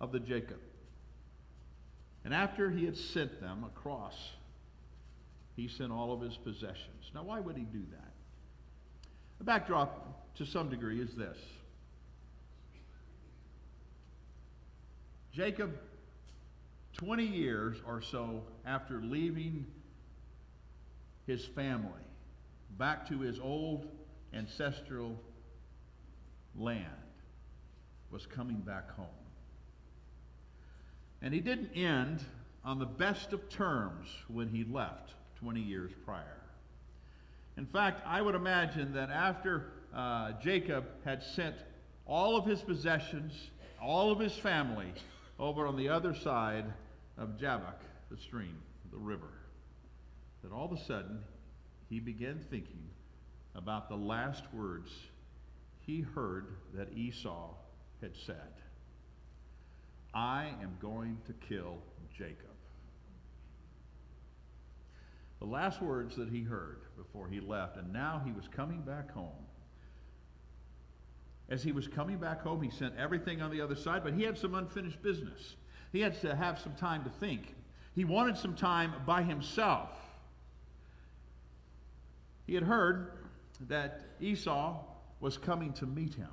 of 0.00 0.12
the 0.12 0.20
Jabbok. 0.20 0.58
And 2.24 2.34
after 2.34 2.70
he 2.70 2.84
had 2.84 2.96
sent 2.96 3.40
them 3.40 3.64
across, 3.64 4.14
he 5.56 5.66
sent 5.66 5.90
all 5.90 6.12
of 6.12 6.20
his 6.20 6.36
possessions. 6.36 7.10
Now, 7.14 7.24
why 7.24 7.40
would 7.40 7.56
he 7.56 7.64
do 7.64 7.82
that? 7.90 8.12
The 9.38 9.44
backdrop, 9.44 10.34
to 10.36 10.46
some 10.46 10.68
degree, 10.68 11.00
is 11.00 11.14
this 11.14 11.38
Jacob 15.32 15.72
20 16.98 17.24
years 17.24 17.78
or 17.86 18.02
so 18.02 18.42
after 18.66 19.00
leaving 19.00 19.66
his 21.26 21.44
family 21.44 21.90
back 22.78 23.08
to 23.08 23.20
his 23.20 23.38
old 23.38 23.86
ancestral 24.34 25.18
land, 26.56 26.86
was 28.10 28.26
coming 28.26 28.56
back 28.56 28.90
home. 28.90 29.06
And 31.20 31.32
he 31.32 31.40
didn't 31.40 31.70
end 31.74 32.24
on 32.64 32.78
the 32.78 32.86
best 32.86 33.32
of 33.32 33.48
terms 33.48 34.08
when 34.28 34.48
he 34.48 34.64
left 34.64 35.14
20 35.40 35.60
years 35.60 35.90
prior. 36.04 36.40
In 37.56 37.66
fact, 37.66 38.02
I 38.06 38.22
would 38.22 38.34
imagine 38.34 38.92
that 38.94 39.10
after 39.10 39.72
uh, 39.94 40.32
Jacob 40.42 40.84
had 41.04 41.22
sent 41.22 41.56
all 42.06 42.36
of 42.36 42.46
his 42.46 42.60
possessions, 42.60 43.50
all 43.80 44.10
of 44.10 44.18
his 44.18 44.32
family, 44.34 44.92
over 45.38 45.66
on 45.66 45.76
the 45.76 45.88
other 45.88 46.14
side 46.14 46.64
of 47.18 47.38
Jabbok, 47.38 47.80
the 48.10 48.16
stream, 48.16 48.56
the 48.90 48.98
river, 48.98 49.28
that 50.42 50.52
all 50.52 50.64
of 50.64 50.72
a 50.72 50.84
sudden 50.84 51.18
he 51.92 52.00
began 52.00 52.40
thinking 52.48 52.88
about 53.54 53.90
the 53.90 53.94
last 53.94 54.44
words 54.54 54.90
he 55.78 56.00
heard 56.00 56.54
that 56.72 56.88
Esau 56.96 57.50
had 58.00 58.16
said 58.16 58.54
I 60.14 60.54
am 60.62 60.78
going 60.80 61.18
to 61.26 61.34
kill 61.46 61.76
Jacob. 62.16 62.36
The 65.40 65.44
last 65.46 65.82
words 65.82 66.16
that 66.16 66.30
he 66.30 66.42
heard 66.42 66.78
before 66.96 67.28
he 67.28 67.40
left, 67.40 67.76
and 67.76 67.92
now 67.92 68.22
he 68.24 68.32
was 68.32 68.48
coming 68.48 68.80
back 68.80 69.10
home. 69.10 69.44
As 71.50 71.62
he 71.62 71.72
was 71.72 71.88
coming 71.88 72.16
back 72.16 72.40
home, 72.40 72.62
he 72.62 72.70
sent 72.70 72.96
everything 72.96 73.42
on 73.42 73.50
the 73.50 73.60
other 73.60 73.76
side, 73.76 74.02
but 74.02 74.14
he 74.14 74.22
had 74.22 74.38
some 74.38 74.54
unfinished 74.54 75.02
business. 75.02 75.56
He 75.92 76.00
had 76.00 76.18
to 76.22 76.34
have 76.34 76.58
some 76.58 76.74
time 76.74 77.04
to 77.04 77.10
think. 77.10 77.54
He 77.94 78.06
wanted 78.06 78.38
some 78.38 78.54
time 78.54 78.94
by 79.04 79.22
himself. 79.22 79.90
He 82.46 82.54
had 82.54 82.64
heard 82.64 83.12
that 83.68 84.00
Esau 84.20 84.80
was 85.20 85.38
coming 85.38 85.72
to 85.74 85.86
meet 85.86 86.14
him. 86.14 86.30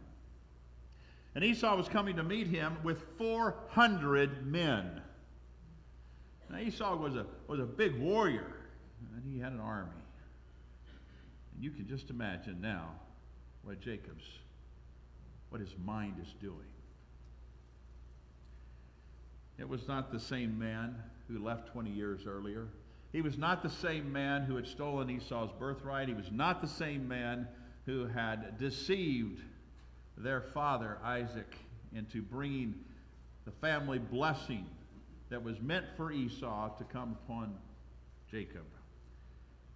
And 1.35 1.43
Esau 1.43 1.75
was 1.75 1.87
coming 1.87 2.15
to 2.15 2.23
meet 2.23 2.47
him 2.47 2.77
with 2.83 3.03
400 3.17 4.45
men. 4.45 5.01
Now 6.49 6.57
Esau 6.57 6.95
was 6.95 7.15
a, 7.15 7.25
was 7.47 7.59
a 7.59 7.65
big 7.65 7.99
warrior, 7.99 8.55
and 9.15 9.23
he 9.23 9.39
had 9.39 9.51
an 9.51 9.59
army. 9.59 9.91
And 11.53 11.63
you 11.63 11.69
can 11.71 11.87
just 11.87 12.09
imagine 12.09 12.59
now 12.59 12.89
what 13.63 13.79
Jacob's, 13.79 14.25
what 15.49 15.61
his 15.61 15.75
mind 15.85 16.15
is 16.19 16.33
doing. 16.41 16.55
It 19.59 19.67
was 19.67 19.87
not 19.87 20.11
the 20.11 20.19
same 20.19 20.57
man 20.57 20.95
who 21.27 21.43
left 21.43 21.67
20 21.73 21.91
years 21.91 22.21
earlier. 22.25 22.69
He 23.11 23.21
was 23.21 23.37
not 23.37 23.63
the 23.63 23.69
same 23.69 24.11
man 24.11 24.43
who 24.43 24.55
had 24.55 24.67
stolen 24.67 25.09
Esau's 25.09 25.51
birthright. 25.57 26.07
He 26.07 26.13
was 26.13 26.31
not 26.31 26.61
the 26.61 26.67
same 26.67 27.07
man 27.07 27.47
who 27.85 28.05
had 28.05 28.59
deceived 28.59 29.41
their 30.15 30.41
father, 30.41 30.99
Isaac, 31.03 31.55
into 31.95 32.21
bringing 32.21 32.75
the 33.45 33.51
family 33.51 33.97
blessing 33.97 34.65
that 35.29 35.43
was 35.43 35.59
meant 35.59 35.85
for 35.97 36.11
Esau 36.11 36.77
to 36.77 36.83
come 36.83 37.17
upon 37.23 37.55
Jacob. 38.29 38.65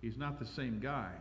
He's 0.02 0.18
not 0.18 0.38
the 0.38 0.46
same 0.46 0.80
guy. 0.80 1.12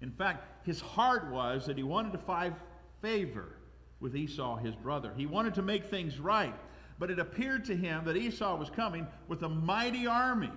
In 0.00 0.10
fact, 0.10 0.66
his 0.66 0.80
heart 0.80 1.30
was 1.30 1.66
that 1.66 1.76
he 1.76 1.82
wanted 1.82 2.12
to 2.12 2.18
find 2.18 2.54
favor 3.02 3.56
with 4.00 4.16
Esau, 4.16 4.56
his 4.56 4.74
brother. 4.74 5.12
He 5.16 5.26
wanted 5.26 5.54
to 5.54 5.62
make 5.62 5.86
things 5.86 6.18
right. 6.18 6.54
But 6.98 7.10
it 7.10 7.18
appeared 7.18 7.64
to 7.66 7.76
him 7.76 8.04
that 8.04 8.16
Esau 8.16 8.56
was 8.56 8.70
coming 8.70 9.06
with 9.28 9.42
a 9.42 9.48
mighty 9.48 10.06
army. 10.06 10.52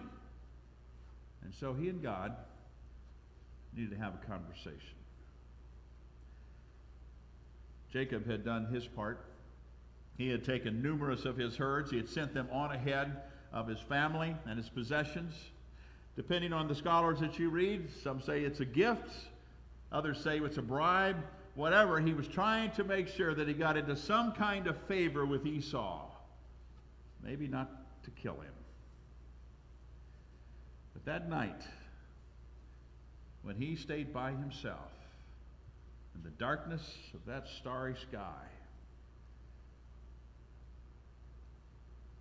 And 1.43 1.53
so 1.53 1.73
he 1.73 1.89
and 1.89 2.01
God 2.01 2.35
needed 3.75 3.91
to 3.91 3.97
have 3.97 4.13
a 4.15 4.25
conversation. 4.25 4.95
Jacob 7.91 8.29
had 8.29 8.45
done 8.45 8.65
his 8.67 8.85
part. 8.85 9.25
He 10.17 10.29
had 10.29 10.43
taken 10.43 10.81
numerous 10.81 11.25
of 11.25 11.37
his 11.37 11.55
herds, 11.55 11.91
he 11.91 11.97
had 11.97 12.09
sent 12.09 12.33
them 12.33 12.47
on 12.51 12.71
ahead 12.71 13.21
of 13.53 13.67
his 13.67 13.79
family 13.79 14.35
and 14.45 14.57
his 14.57 14.69
possessions. 14.69 15.33
Depending 16.15 16.51
on 16.51 16.67
the 16.67 16.75
scholars 16.75 17.19
that 17.21 17.39
you 17.39 17.49
read, 17.49 17.89
some 18.03 18.21
say 18.21 18.41
it's 18.41 18.59
a 18.59 18.65
gift, 18.65 19.09
others 19.91 20.21
say 20.21 20.37
it's 20.39 20.57
a 20.57 20.61
bribe. 20.61 21.17
Whatever, 21.55 21.99
he 21.99 22.13
was 22.13 22.27
trying 22.27 22.71
to 22.71 22.83
make 22.83 23.07
sure 23.07 23.33
that 23.33 23.47
he 23.47 23.53
got 23.53 23.77
into 23.77 23.95
some 23.95 24.33
kind 24.33 24.67
of 24.67 24.77
favor 24.83 25.25
with 25.25 25.45
Esau. 25.45 26.05
Maybe 27.23 27.47
not 27.47 27.69
to 28.03 28.11
kill 28.11 28.35
him. 28.35 28.53
But 31.05 31.11
that 31.11 31.29
night, 31.29 31.61
when 33.43 33.55
he 33.55 33.75
stayed 33.75 34.13
by 34.13 34.31
himself 34.31 34.91
in 36.15 36.23
the 36.23 36.29
darkness 36.31 36.81
of 37.13 37.25
that 37.25 37.47
starry 37.59 37.95
sky, 38.09 38.43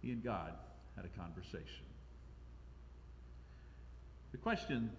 he 0.01 0.12
and 0.12 0.22
God 0.22 0.53
had 0.97 1.05
a 1.05 1.20
conversation. 1.20 1.85
The 4.33 4.39
question 4.39 4.91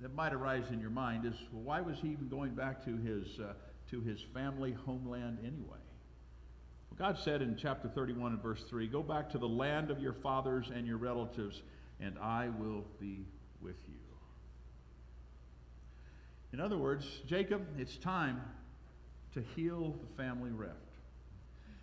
that 0.00 0.14
might 0.14 0.34
arise 0.34 0.64
in 0.70 0.80
your 0.80 0.90
mind 0.90 1.24
is 1.24 1.34
well, 1.52 1.62
why 1.62 1.80
was 1.80 1.98
he 1.98 2.08
even 2.08 2.28
going 2.28 2.54
back 2.54 2.84
to 2.84 2.96
his, 2.96 3.38
uh, 3.38 3.54
to 3.90 4.00
his 4.00 4.20
family 4.34 4.72
homeland 4.84 5.38
anyway? 5.40 5.78
Well, 6.90 6.98
God 6.98 7.18
said 7.18 7.40
in 7.40 7.56
chapter 7.56 7.88
31 7.88 8.32
and 8.32 8.42
verse 8.42 8.64
3 8.68 8.86
Go 8.88 9.02
back 9.02 9.30
to 9.30 9.38
the 9.38 9.48
land 9.48 9.90
of 9.90 10.00
your 10.00 10.12
fathers 10.12 10.70
and 10.74 10.86
your 10.86 10.98
relatives, 10.98 11.62
and 12.04 12.18
I 12.18 12.50
will 12.58 12.84
be 13.00 13.24
with 13.62 13.76
you. 13.88 13.94
In 16.52 16.60
other 16.60 16.76
words, 16.76 17.06
Jacob, 17.26 17.66
it's 17.78 17.96
time 17.96 18.40
to 19.32 19.42
heal 19.56 19.94
the 20.00 20.22
family 20.22 20.50
rift. 20.50 20.74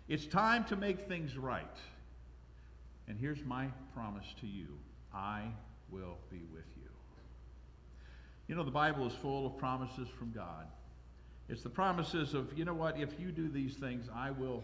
It's 0.08 0.26
time 0.26 0.64
to 0.66 0.76
make 0.76 1.08
things 1.08 1.36
right. 1.36 1.76
And 3.08 3.18
here's 3.18 3.44
my 3.44 3.66
promise 3.94 4.26
to 4.40 4.46
you 4.46 4.68
I 5.12 5.42
will 5.90 6.16
be 6.30 6.42
with 6.52 6.64
you. 6.76 6.88
You 8.48 8.54
know, 8.54 8.64
the 8.64 8.70
Bible 8.70 9.06
is 9.06 9.12
full 9.14 9.46
of 9.46 9.58
promises 9.58 10.08
from 10.18 10.32
God. 10.32 10.66
It's 11.48 11.62
the 11.62 11.68
promises 11.68 12.32
of, 12.32 12.56
you 12.56 12.64
know 12.64 12.74
what, 12.74 12.98
if 12.98 13.18
you 13.20 13.32
do 13.32 13.48
these 13.48 13.74
things, 13.74 14.08
I 14.14 14.30
will 14.30 14.62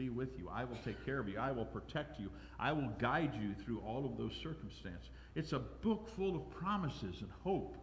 be 0.00 0.08
with 0.08 0.38
you. 0.38 0.48
I 0.50 0.64
will 0.64 0.78
take 0.82 1.04
care 1.04 1.18
of 1.18 1.28
you. 1.28 1.38
I 1.38 1.52
will 1.52 1.66
protect 1.66 2.18
you. 2.18 2.30
I 2.58 2.72
will 2.72 2.88
guide 2.98 3.34
you 3.34 3.54
through 3.62 3.82
all 3.86 4.06
of 4.06 4.16
those 4.16 4.32
circumstances. 4.42 5.10
It's 5.34 5.52
a 5.52 5.58
book 5.58 6.08
full 6.16 6.34
of 6.34 6.50
promises 6.50 7.16
and 7.20 7.28
hope. 7.44 7.76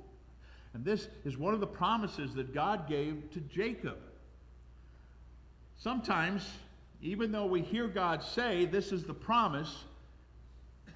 And 0.74 0.84
this 0.84 1.08
is 1.26 1.38
one 1.38 1.54
of 1.54 1.60
the 1.60 1.68
promises 1.68 2.34
that 2.34 2.54
God 2.54 2.90
gave 2.90 3.32
to 3.34 3.40
Jacob. 3.42 3.98
Sometimes, 5.78 6.50
even 7.04 7.32
though 7.32 7.46
we 7.46 7.62
hear 7.62 7.88
God 7.88 8.24
say 8.24 8.66
this 8.66 8.92
is 8.92 9.04
the 9.04 9.14
promise, 9.14 9.84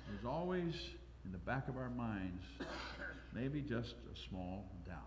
there's 0.09 0.25
always 0.25 0.73
in 1.23 1.31
the 1.31 1.37
back 1.37 1.67
of 1.67 1.77
our 1.77 1.91
minds 1.91 2.43
maybe 3.33 3.61
just 3.61 3.93
a 4.13 4.29
small 4.29 4.65
doubt. 4.87 4.97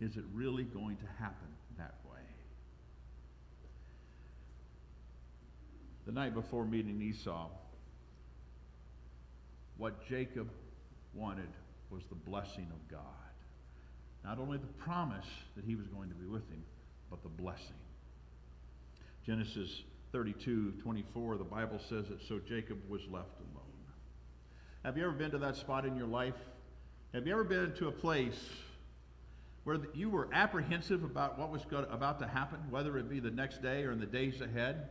Is 0.00 0.16
it 0.16 0.24
really 0.34 0.64
going 0.64 0.96
to 0.96 1.06
happen 1.18 1.48
that 1.78 1.94
way? 2.10 2.20
The 6.06 6.12
night 6.12 6.34
before 6.34 6.64
meeting 6.64 7.02
Esau, 7.02 7.48
what 9.76 10.08
Jacob 10.08 10.48
wanted 11.12 11.48
was 11.90 12.04
the 12.08 12.14
blessing 12.14 12.68
of 12.70 12.90
God. 12.90 13.00
Not 14.24 14.38
only 14.38 14.58
the 14.58 14.66
promise 14.66 15.26
that 15.56 15.64
he 15.64 15.74
was 15.74 15.86
going 15.88 16.08
to 16.08 16.14
be 16.14 16.26
with 16.26 16.48
him, 16.48 16.62
but 17.10 17.22
the 17.22 17.28
blessing. 17.28 17.76
Genesis 19.24 19.82
32 20.12 20.74
24, 20.82 21.38
the 21.38 21.44
Bible 21.44 21.80
says 21.88 22.08
that 22.08 22.22
so 22.22 22.38
Jacob 22.38 22.78
was 22.88 23.02
left 23.10 23.38
alone. 23.40 23.64
Have 24.84 24.96
you 24.96 25.04
ever 25.04 25.12
been 25.12 25.32
to 25.32 25.38
that 25.38 25.56
spot 25.56 25.84
in 25.84 25.96
your 25.96 26.06
life? 26.06 26.36
Have 27.12 27.26
you 27.26 27.32
ever 27.32 27.44
been 27.44 27.72
to 27.74 27.88
a 27.88 27.92
place 27.92 28.38
where 29.64 29.78
you 29.94 30.08
were 30.08 30.28
apprehensive 30.32 31.02
about 31.02 31.38
what 31.38 31.50
was 31.50 31.62
about 31.90 32.20
to 32.20 32.26
happen, 32.28 32.60
whether 32.70 32.96
it 32.98 33.08
be 33.08 33.18
the 33.18 33.30
next 33.30 33.62
day 33.62 33.82
or 33.82 33.90
in 33.90 33.98
the 33.98 34.06
days 34.06 34.40
ahead? 34.40 34.88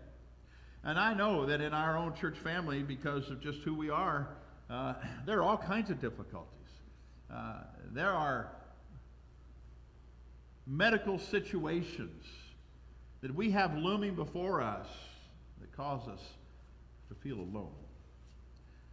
And 0.85 0.99
I 0.99 1.15
know 1.15 1.47
that 1.47 1.61
in 1.61 1.73
our 1.73 1.97
own 1.97 2.13
church 2.13 2.37
family, 2.37 2.83
because 2.83 3.31
of 3.31 3.41
just 3.41 3.61
who 3.61 3.73
we 3.73 3.89
are, 3.89 4.27
uh, 4.69 4.93
there 5.25 5.39
are 5.39 5.43
all 5.43 5.57
kinds 5.57 5.89
of 5.89 5.99
difficulties. 5.99 6.51
Uh, 7.33 7.61
there 7.91 8.13
are 8.13 8.51
medical 10.67 11.17
situations 11.17 12.23
that 13.21 13.33
we 13.33 13.49
have 13.49 13.75
looming 13.75 14.13
before 14.13 14.61
us 14.61 14.87
that 15.59 15.75
cause 15.75 16.07
us 16.07 16.21
to 17.09 17.15
feel 17.15 17.39
alone. 17.39 17.73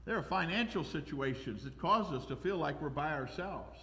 There 0.07 0.16
are 0.16 0.22
financial 0.22 0.84
situations 0.84 1.62
that 1.64 1.78
cause 1.78 2.11
us 2.12 2.24
to 2.26 2.36
feel 2.36 2.57
like 2.57 2.80
we're 2.80 2.88
by 2.88 3.12
ourselves. 3.12 3.78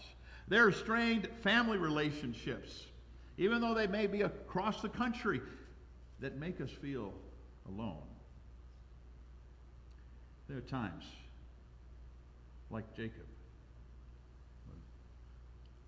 There 0.47 0.66
are 0.66 0.72
strained 0.72 1.30
family 1.43 1.78
relationships, 1.78 2.86
even 3.38 3.62
though 3.62 3.76
they 3.76 3.88
may 3.88 4.07
be 4.07 4.24
across 4.24 4.82
the 4.82 4.89
country, 4.89 5.41
that 6.20 6.38
make 6.38 6.60
us 6.60 6.72
feel 6.82 7.14
alone. 7.70 8.03
There 10.47 10.57
are 10.57 10.61
times, 10.61 11.03
like 12.70 12.95
Jacob, 12.95 13.26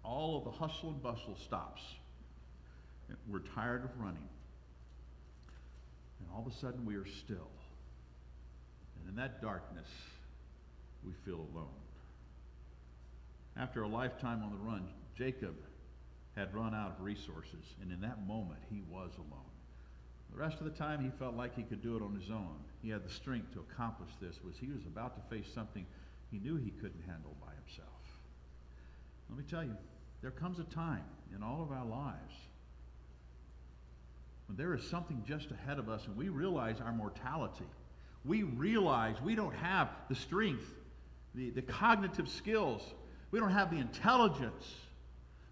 all 0.03 0.37
of 0.37 0.43
the 0.43 0.51
hustle 0.51 0.89
and 0.89 1.01
bustle 1.01 1.37
stops. 1.45 1.81
We're 3.27 3.39
tired 3.39 3.83
of 3.83 3.91
running. 3.99 4.27
And 6.19 6.29
all 6.33 6.45
of 6.45 6.51
a 6.51 6.55
sudden 6.55 6.85
we 6.85 6.95
are 6.95 7.05
still. 7.05 7.49
And 8.99 9.09
in 9.09 9.15
that 9.15 9.41
darkness, 9.41 9.87
we 11.05 11.13
feel 11.25 11.47
alone. 11.53 11.67
After 13.57 13.83
a 13.83 13.87
lifetime 13.87 14.43
on 14.43 14.51
the 14.51 14.57
run, 14.57 14.87
Jacob 15.17 15.55
had 16.35 16.53
run 16.55 16.73
out 16.73 16.95
of 16.97 17.03
resources, 17.03 17.75
and 17.81 17.91
in 17.91 18.01
that 18.01 18.25
moment, 18.25 18.59
he 18.69 18.81
was 18.89 19.11
alone. 19.17 19.50
The 20.33 20.39
rest 20.39 20.59
of 20.59 20.65
the 20.65 20.71
time, 20.71 21.03
he 21.03 21.11
felt 21.19 21.35
like 21.35 21.55
he 21.55 21.63
could 21.63 21.81
do 21.81 21.95
it 21.95 22.01
on 22.01 22.15
his 22.19 22.29
own. 22.29 22.55
He 22.81 22.89
had 22.89 23.03
the 23.03 23.09
strength 23.09 23.53
to 23.53 23.59
accomplish 23.59 24.09
this, 24.21 24.39
was 24.43 24.55
he 24.57 24.67
was 24.67 24.85
about 24.85 25.15
to 25.15 25.35
face 25.35 25.51
something 25.53 25.85
he 26.31 26.39
knew 26.39 26.55
he 26.55 26.71
couldn't 26.71 27.03
handle 27.05 27.35
by 27.41 27.51
himself. 27.65 27.89
Let 29.29 29.37
me 29.37 29.43
tell 29.49 29.63
you, 29.63 29.75
there 30.21 30.31
comes 30.31 30.59
a 30.59 30.63
time 30.63 31.03
in 31.35 31.43
all 31.43 31.61
of 31.61 31.71
our 31.71 31.85
lives 31.85 32.33
when 34.47 34.57
there 34.57 34.73
is 34.73 34.87
something 34.87 35.23
just 35.27 35.51
ahead 35.51 35.79
of 35.79 35.89
us 35.89 36.05
and 36.05 36.15
we 36.15 36.29
realize 36.29 36.79
our 36.79 36.93
mortality. 36.93 37.67
We 38.23 38.43
realize 38.43 39.15
we 39.21 39.35
don't 39.35 39.55
have 39.55 39.89
the 40.09 40.15
strength 40.15 40.65
the, 41.35 41.49
the 41.51 41.61
cognitive 41.61 42.29
skills. 42.29 42.81
We 43.31 43.39
don't 43.39 43.51
have 43.51 43.71
the 43.71 43.77
intelligence. 43.77 44.75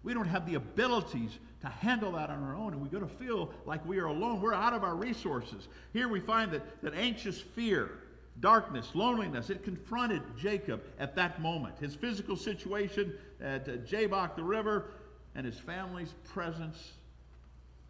We 0.02 0.14
don't 0.14 0.26
have 0.26 0.46
the 0.46 0.54
abilities 0.54 1.38
to 1.60 1.68
handle 1.68 2.12
that 2.12 2.30
on 2.30 2.42
our 2.42 2.56
own. 2.56 2.72
And 2.72 2.80
we're 2.80 2.88
going 2.88 3.06
to 3.06 3.16
feel 3.16 3.50
like 3.66 3.84
we 3.86 3.98
are 3.98 4.06
alone. 4.06 4.40
We're 4.40 4.54
out 4.54 4.72
of 4.72 4.82
our 4.82 4.94
resources. 4.94 5.68
Here 5.92 6.08
we 6.08 6.20
find 6.20 6.50
that, 6.52 6.82
that 6.82 6.94
anxious 6.94 7.40
fear, 7.40 7.98
darkness, 8.40 8.90
loneliness, 8.94 9.50
it 9.50 9.62
confronted 9.62 10.22
Jacob 10.38 10.82
at 10.98 11.14
that 11.16 11.42
moment. 11.42 11.74
His 11.78 11.94
physical 11.94 12.36
situation 12.36 13.12
at 13.40 13.68
uh, 13.68 13.72
Jabbok 13.78 14.36
the 14.36 14.42
river 14.42 14.92
and 15.34 15.44
his 15.44 15.58
family's 15.58 16.14
presence 16.24 16.92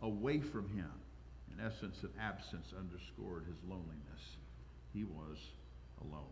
away 0.02 0.40
from 0.40 0.68
him. 0.70 0.90
In 1.52 1.64
essence, 1.64 2.02
an 2.02 2.10
absence 2.20 2.72
underscored 2.76 3.44
his 3.46 3.56
loneliness. 3.68 4.36
He 4.92 5.04
was 5.04 5.38
alone. 6.00 6.24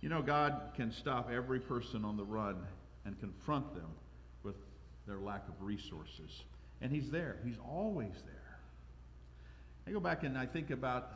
You 0.00 0.08
know, 0.08 0.22
God 0.22 0.72
can 0.74 0.90
stop 0.90 1.30
every 1.30 1.60
person 1.60 2.04
on 2.04 2.16
the 2.16 2.24
run 2.24 2.56
and 3.04 3.18
confront 3.20 3.74
them 3.74 3.88
their 5.06 5.18
lack 5.18 5.48
of 5.48 5.54
resources. 5.60 6.42
And 6.80 6.92
He's 6.92 7.10
there, 7.10 7.36
He's 7.44 7.58
always 7.68 8.14
there. 8.26 8.58
I 9.86 9.90
go 9.90 10.00
back 10.00 10.22
and 10.22 10.38
I 10.38 10.46
think 10.46 10.70
about 10.70 11.12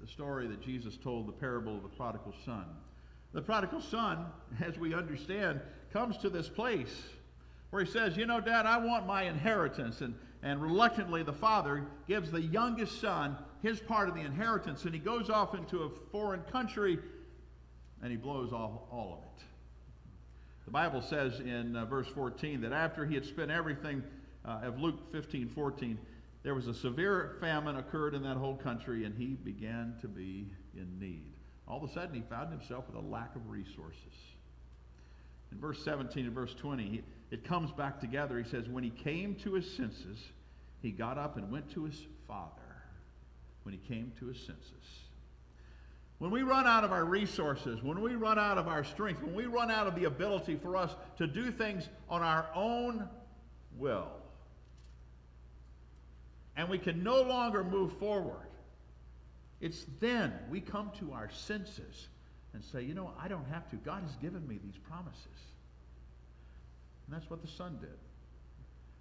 the 0.00 0.06
story 0.06 0.46
that 0.46 0.60
Jesus 0.60 0.96
told, 0.96 1.26
the 1.26 1.32
parable 1.32 1.76
of 1.76 1.82
the 1.82 1.88
prodigal 1.88 2.34
son. 2.44 2.64
The 3.32 3.42
prodigal 3.42 3.80
son, 3.80 4.26
as 4.60 4.78
we 4.78 4.94
understand, 4.94 5.60
comes 5.92 6.16
to 6.18 6.30
this 6.30 6.48
place 6.48 7.02
where 7.70 7.84
he 7.84 7.90
says, 7.90 8.16
You 8.16 8.26
know, 8.26 8.40
Dad, 8.40 8.66
I 8.66 8.78
want 8.78 9.06
my 9.06 9.24
inheritance. 9.24 10.00
And, 10.00 10.14
and 10.42 10.62
reluctantly, 10.62 11.22
the 11.22 11.32
father 11.32 11.86
gives 12.06 12.30
the 12.30 12.40
youngest 12.40 13.00
son 13.00 13.36
his 13.62 13.80
part 13.80 14.10
of 14.10 14.14
the 14.14 14.20
inheritance, 14.20 14.84
and 14.84 14.92
he 14.92 15.00
goes 15.00 15.30
off 15.30 15.54
into 15.54 15.84
a 15.84 15.90
foreign 16.12 16.42
country 16.42 16.98
and 18.02 18.10
he 18.10 18.18
blows 18.18 18.52
all, 18.52 18.86
all 18.92 19.14
of 19.14 19.24
it. 19.24 19.44
The 20.64 20.70
Bible 20.70 21.02
says 21.02 21.40
in 21.40 21.76
uh, 21.76 21.84
verse 21.84 22.06
14 22.14 22.62
that 22.62 22.72
after 22.72 23.04
he 23.04 23.14
had 23.14 23.26
spent 23.26 23.50
everything 23.50 24.02
uh, 24.44 24.60
of 24.62 24.78
Luke 24.80 25.12
15 25.12 25.50
14, 25.54 25.98
there 26.42 26.54
was 26.54 26.66
a 26.66 26.74
severe 26.74 27.36
famine 27.40 27.76
occurred 27.76 28.14
in 28.14 28.22
that 28.22 28.36
whole 28.36 28.56
country, 28.56 29.04
and 29.04 29.16
he 29.16 29.34
began 29.34 29.94
to 30.00 30.08
be 30.08 30.46
in 30.76 30.98
need. 30.98 31.32
All 31.66 31.82
of 31.82 31.90
a 31.90 31.92
sudden, 31.92 32.14
he 32.14 32.22
found 32.28 32.50
himself 32.50 32.84
with 32.86 32.96
a 32.96 33.06
lack 33.06 33.34
of 33.34 33.48
resources. 33.48 34.12
In 35.52 35.58
verse 35.58 35.82
17 35.84 36.26
and 36.26 36.34
verse 36.34 36.54
20, 36.54 36.82
he, 36.84 37.02
it 37.30 37.44
comes 37.44 37.70
back 37.72 38.00
together. 38.00 38.38
He 38.38 38.48
says, 38.48 38.68
When 38.68 38.84
he 38.84 38.90
came 38.90 39.34
to 39.36 39.54
his 39.54 39.70
senses, 39.76 40.18
he 40.82 40.90
got 40.90 41.16
up 41.16 41.36
and 41.36 41.50
went 41.50 41.70
to 41.72 41.84
his 41.84 41.98
father. 42.28 42.50
When 43.62 43.72
he 43.72 43.80
came 43.88 44.12
to 44.18 44.26
his 44.26 44.38
senses. 44.38 45.03
When 46.18 46.30
we 46.30 46.42
run 46.42 46.66
out 46.66 46.84
of 46.84 46.92
our 46.92 47.04
resources, 47.04 47.82
when 47.82 48.00
we 48.00 48.14
run 48.14 48.38
out 48.38 48.56
of 48.56 48.68
our 48.68 48.84
strength, 48.84 49.22
when 49.22 49.34
we 49.34 49.46
run 49.46 49.70
out 49.70 49.86
of 49.86 49.94
the 49.94 50.04
ability 50.04 50.56
for 50.56 50.76
us 50.76 50.94
to 51.18 51.26
do 51.26 51.50
things 51.50 51.88
on 52.08 52.22
our 52.22 52.46
own 52.54 53.08
will, 53.76 54.08
and 56.56 56.68
we 56.68 56.78
can 56.78 57.02
no 57.02 57.20
longer 57.22 57.64
move 57.64 57.98
forward, 57.98 58.48
it's 59.60 59.86
then 59.98 60.32
we 60.50 60.60
come 60.60 60.90
to 61.00 61.12
our 61.12 61.30
senses 61.30 62.08
and 62.52 62.64
say, 62.64 62.82
you 62.82 62.94
know, 62.94 63.10
I 63.20 63.28
don't 63.28 63.46
have 63.50 63.68
to. 63.70 63.76
God 63.76 64.02
has 64.02 64.14
given 64.16 64.46
me 64.46 64.58
these 64.62 64.78
promises. 64.88 65.26
And 67.06 67.14
that's 67.14 67.28
what 67.28 67.42
the 67.42 67.48
son 67.48 67.78
did. 67.80 67.98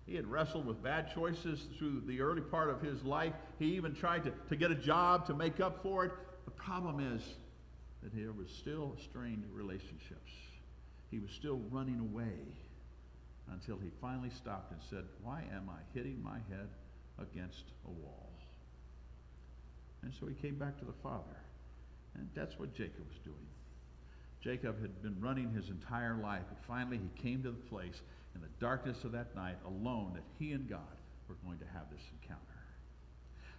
He 0.05 0.15
had 0.15 0.27
wrestled 0.27 0.65
with 0.65 0.83
bad 0.83 1.13
choices 1.13 1.67
through 1.77 2.03
the 2.07 2.19
early 2.19 2.41
part 2.41 2.69
of 2.69 2.81
his 2.81 3.03
life. 3.03 3.33
He 3.59 3.67
even 3.75 3.95
tried 3.95 4.23
to, 4.25 4.33
to 4.49 4.55
get 4.55 4.71
a 4.71 4.75
job 4.75 5.27
to 5.27 5.33
make 5.33 5.61
up 5.61 5.81
for 5.81 6.05
it. 6.05 6.11
The 6.45 6.51
problem 6.51 6.99
is 6.99 7.21
that 8.01 8.15
there 8.15 8.31
was 8.31 8.49
still 8.49 8.95
strained 9.03 9.43
relationships. 9.53 10.31
He 11.09 11.19
was 11.19 11.31
still 11.31 11.61
running 11.71 11.99
away 11.99 12.39
until 13.51 13.77
he 13.77 13.89
finally 14.01 14.29
stopped 14.29 14.71
and 14.71 14.81
said, 14.89 15.03
Why 15.23 15.43
am 15.53 15.69
I 15.69 15.79
hitting 15.93 16.21
my 16.23 16.37
head 16.49 16.67
against 17.19 17.63
a 17.85 17.91
wall? 17.91 18.29
And 20.03 20.13
so 20.19 20.27
he 20.27 20.35
came 20.35 20.55
back 20.55 20.77
to 20.79 20.85
the 20.85 20.93
Father. 21.01 21.37
And 22.15 22.29
that's 22.35 22.59
what 22.59 22.75
Jacob 22.75 23.07
was 23.07 23.17
doing. 23.23 23.47
Jacob 24.41 24.81
had 24.81 25.01
been 25.01 25.15
running 25.19 25.51
his 25.51 25.69
entire 25.69 26.17
life, 26.21 26.43
but 26.49 26.59
finally 26.67 26.99
he 26.99 27.21
came 27.21 27.41
to 27.43 27.51
the 27.51 27.57
place 27.69 28.01
in 28.35 28.41
the 28.41 28.49
darkness 28.59 29.03
of 29.03 29.13
that 29.13 29.33
night 29.35 29.55
alone 29.65 30.11
that 30.13 30.23
he 30.37 30.51
and 30.51 30.69
God 30.69 30.81
were 31.29 31.35
going 31.45 31.57
to 31.59 31.65
have 31.73 31.89
this 31.89 32.01
encounter. 32.21 32.52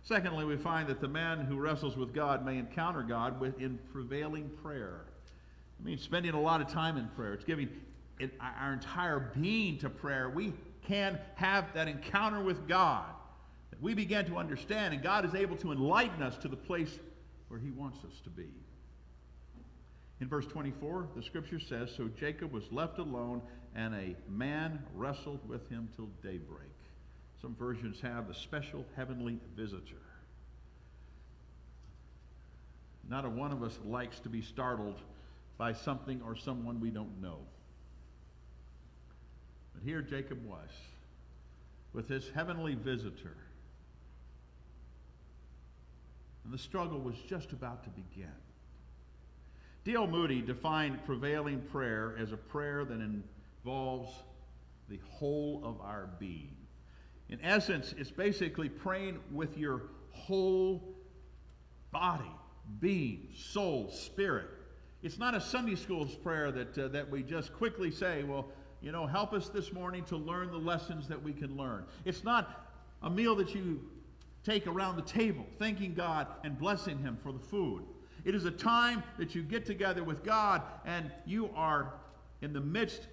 Secondly, 0.05 0.45
we 0.45 0.57
find 0.57 0.89
that 0.89 1.01
the 1.01 1.09
man 1.09 1.41
who 1.41 1.57
wrestles 1.57 1.97
with 1.97 2.15
God 2.15 2.45
may 2.45 2.59
encounter 2.59 3.03
God 3.03 3.43
in 3.59 3.79
prevailing 3.91 4.51
prayer. 4.63 5.07
I 5.81 5.85
mean, 5.85 5.99
spending 5.99 6.35
a 6.35 6.41
lot 6.41 6.61
of 6.61 6.69
time 6.69 6.99
in 6.99 7.09
prayer. 7.09 7.33
It's 7.33 7.45
giving 7.45 7.71
it, 8.21 8.33
our 8.39 8.75
entire 8.75 9.33
being 9.35 9.79
to 9.79 9.89
prayer. 9.89 10.29
We 10.29 10.53
can 10.87 11.19
have 11.37 11.73
that 11.75 11.89
encounter 11.89 12.43
with 12.43 12.69
God 12.69 13.07
that 13.71 13.83
we 13.83 13.95
begin 13.95 14.27
to 14.27 14.37
understand, 14.37 14.93
and 14.93 15.03
God 15.03 15.25
is 15.25 15.35
able 15.35 15.57
to 15.57 15.73
enlighten 15.73 16.23
us 16.23 16.37
to 16.39 16.49
the 16.49 16.57
place 16.57 16.99
where 17.49 17.59
He 17.59 17.71
wants 17.71 17.99
us 18.05 18.21
to 18.25 18.31
be. 18.31 18.51
In 20.21 20.29
verse 20.29 20.47
24, 20.47 21.09
the 21.17 21.23
scripture 21.23 21.59
says 21.59 21.91
So 21.97 22.09
Jacob 22.19 22.53
was 22.53 22.65
left 22.71 22.99
alone, 22.99 23.41
and 23.75 23.95
a 23.95 24.15
man 24.29 24.81
wrestled 24.95 25.49
with 25.49 25.69
him 25.69 25.89
till 25.97 26.09
daybreak. 26.23 26.74
Some 27.45 27.57
versions 27.57 28.01
have 28.01 28.27
the 28.27 28.33
special 28.33 28.87
heavenly 28.97 29.39
visitor. 29.55 30.01
Not 33.07 33.27
a 33.27 33.29
one 33.29 33.53
of 33.53 33.63
us 33.63 33.79
likes 33.85 34.19
to 34.21 34.31
be 34.31 34.41
startled 34.41 34.99
by 35.59 35.75
something 35.75 36.23
or 36.25 36.37
someone 36.37 36.81
we 36.81 36.89
don't 36.89 37.21
know. 37.21 37.41
But 39.75 39.83
here 39.85 40.01
Jacob 40.01 40.43
was 40.47 40.71
with 41.93 42.09
his 42.09 42.31
heavenly 42.31 42.77
visitor. 42.77 43.37
And 46.45 46.55
the 46.55 46.59
struggle 46.59 46.99
was 46.99 47.17
just 47.29 47.53
about 47.53 47.85
to 47.85 47.91
begin. 47.91 48.33
D.L. 49.85 50.07
Moody 50.07 50.41
defined 50.41 51.05
prevailing 51.05 51.61
prayer 51.61 52.17
as 52.19 52.33
a 52.33 52.39
prayer 52.39 52.87
that 52.87 53.01
involves 53.03 54.15
the 54.89 54.99
whole 55.11 55.61
of 55.63 55.79
our 55.83 56.09
being. 56.19 56.57
In 57.29 57.39
essence, 57.43 57.95
it's 57.97 58.11
basically 58.11 58.69
praying 58.69 59.19
with 59.33 59.57
your 59.57 59.83
whole 60.13 60.95
body, 61.91 62.31
being, 62.81 63.29
soul, 63.35 63.91
spirit. 63.91 64.49
It's 65.03 65.19
not 65.19 65.35
a 65.35 65.41
Sunday 65.41 65.75
school's 65.75 66.15
prayer 66.15 66.51
that, 66.53 66.79
uh, 66.79 66.89
that 66.89 67.11
we 67.11 67.23
just 67.23 67.53
quickly 67.53 67.91
say, 67.91 68.23
well, 68.25 68.49
you 68.81 68.93
know, 68.93 69.07
help 69.07 69.33
us 69.33 69.49
this 69.49 69.73
morning 69.73 70.05
to 70.05 70.17
learn 70.17 70.51
the 70.51 70.59
lessons 70.59 71.09
that 71.09 71.23
we 71.23 71.33
can 71.33 71.57
learn. 71.57 71.85
It's 72.05 72.25
not 72.25 72.69
a 73.03 73.11
meal 73.11 73.35
that 73.37 73.55
you 73.55 73.81
take 74.45 74.67
around 74.67 74.97
the 74.97 75.03
table, 75.03 75.47
thanking 75.59 75.95
God 75.95 76.27
and 76.45 76.59
blessing 76.59 76.99
Him 76.99 77.19
for 77.23 77.33
the 77.33 77.39
food. 77.39 77.85
It 78.25 78.35
is 78.35 78.45
a 78.45 78.51
time 78.51 79.03
that 79.19 79.35
you 79.35 79.43
get 79.43 79.65
together 79.65 80.05
with 80.05 80.23
God 80.23 80.63
and 80.85 81.11
you 81.27 81.51
are 81.55 81.95
in 82.43 82.53
the 82.53 82.61
midst 82.61 83.09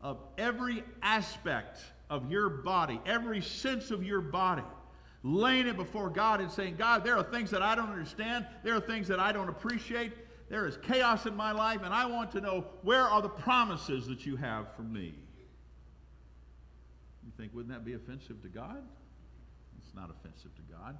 of 0.00 0.18
every 0.38 0.84
aspect 1.02 1.80
of 2.10 2.30
your 2.30 2.48
body, 2.50 3.00
every 3.06 3.40
sense 3.40 3.90
of 3.90 4.02
your 4.02 4.20
body, 4.20 4.64
laying 5.22 5.66
it 5.66 5.76
before 5.76 6.10
God 6.10 6.40
and 6.40 6.50
saying, 6.50 6.74
God, 6.76 7.04
there 7.04 7.16
are 7.16 7.22
things 7.22 7.50
that 7.52 7.62
I 7.62 7.74
don't 7.74 7.90
understand. 7.90 8.46
There 8.64 8.74
are 8.74 8.80
things 8.80 9.08
that 9.08 9.20
I 9.20 9.32
don't 9.32 9.48
appreciate. 9.48 10.12
There 10.50 10.66
is 10.66 10.76
chaos 10.82 11.26
in 11.26 11.36
my 11.36 11.52
life, 11.52 11.80
and 11.84 11.94
I 11.94 12.06
want 12.06 12.32
to 12.32 12.40
know 12.40 12.66
where 12.82 13.04
are 13.04 13.22
the 13.22 13.28
promises 13.28 14.08
that 14.08 14.26
you 14.26 14.34
have 14.36 14.66
for 14.74 14.82
me. 14.82 15.14
You 17.24 17.30
think, 17.38 17.54
wouldn't 17.54 17.72
that 17.72 17.84
be 17.84 17.94
offensive 17.94 18.42
to 18.42 18.48
God? 18.48 18.82
It's 19.78 19.94
not 19.94 20.10
offensive 20.10 20.54
to 20.56 20.62
God. 20.62 20.98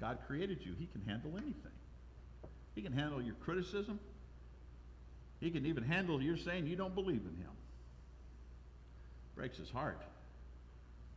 God 0.00 0.18
created 0.26 0.64
you, 0.64 0.74
He 0.78 0.86
can 0.86 1.02
handle 1.02 1.32
anything. 1.36 1.72
He 2.74 2.82
can 2.82 2.92
handle 2.92 3.22
your 3.22 3.34
criticism. 3.34 4.00
He 5.40 5.50
can 5.50 5.66
even 5.66 5.84
handle 5.84 6.20
your 6.20 6.36
saying 6.36 6.66
you 6.66 6.76
don't 6.76 6.94
believe 6.94 7.22
in 7.22 7.36
Him. 7.36 7.50
Breaks 9.38 9.56
His 9.56 9.70
heart. 9.70 10.02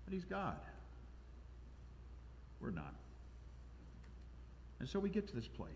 But 0.05 0.13
He's 0.13 0.25
God. 0.25 0.59
We're 2.59 2.69
not. 2.69 2.93
And 4.79 4.87
so 4.87 4.99
we 4.99 5.09
get 5.09 5.27
to 5.29 5.35
this 5.35 5.47
place 5.47 5.71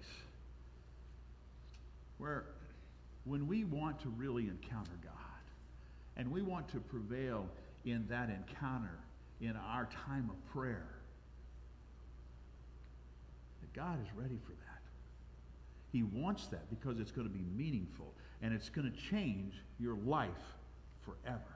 where 2.19 2.45
when 3.23 3.47
we 3.47 3.63
want 3.63 3.99
to 4.01 4.09
really 4.09 4.43
encounter 4.43 4.91
God 5.03 5.11
and 6.17 6.31
we 6.31 6.43
want 6.43 6.69
to 6.69 6.79
prevail 6.79 7.47
in 7.83 8.05
that 8.09 8.29
encounter 8.29 8.99
in 9.41 9.55
our 9.55 9.89
time 10.05 10.29
of 10.29 10.53
prayer, 10.53 10.87
that 13.61 13.73
God 13.73 13.97
is 14.03 14.07
ready 14.15 14.37
for 14.45 14.51
that. 14.51 14.81
He 15.91 16.03
wants 16.03 16.45
that 16.47 16.69
because 16.69 16.99
it's 16.99 17.11
going 17.11 17.27
to 17.27 17.33
be 17.33 17.43
meaningful 17.55 18.13
and 18.43 18.53
it's 18.53 18.69
going 18.69 18.91
to 18.91 18.97
change 19.09 19.55
your 19.79 19.95
life 20.05 20.29
forever. 21.03 21.54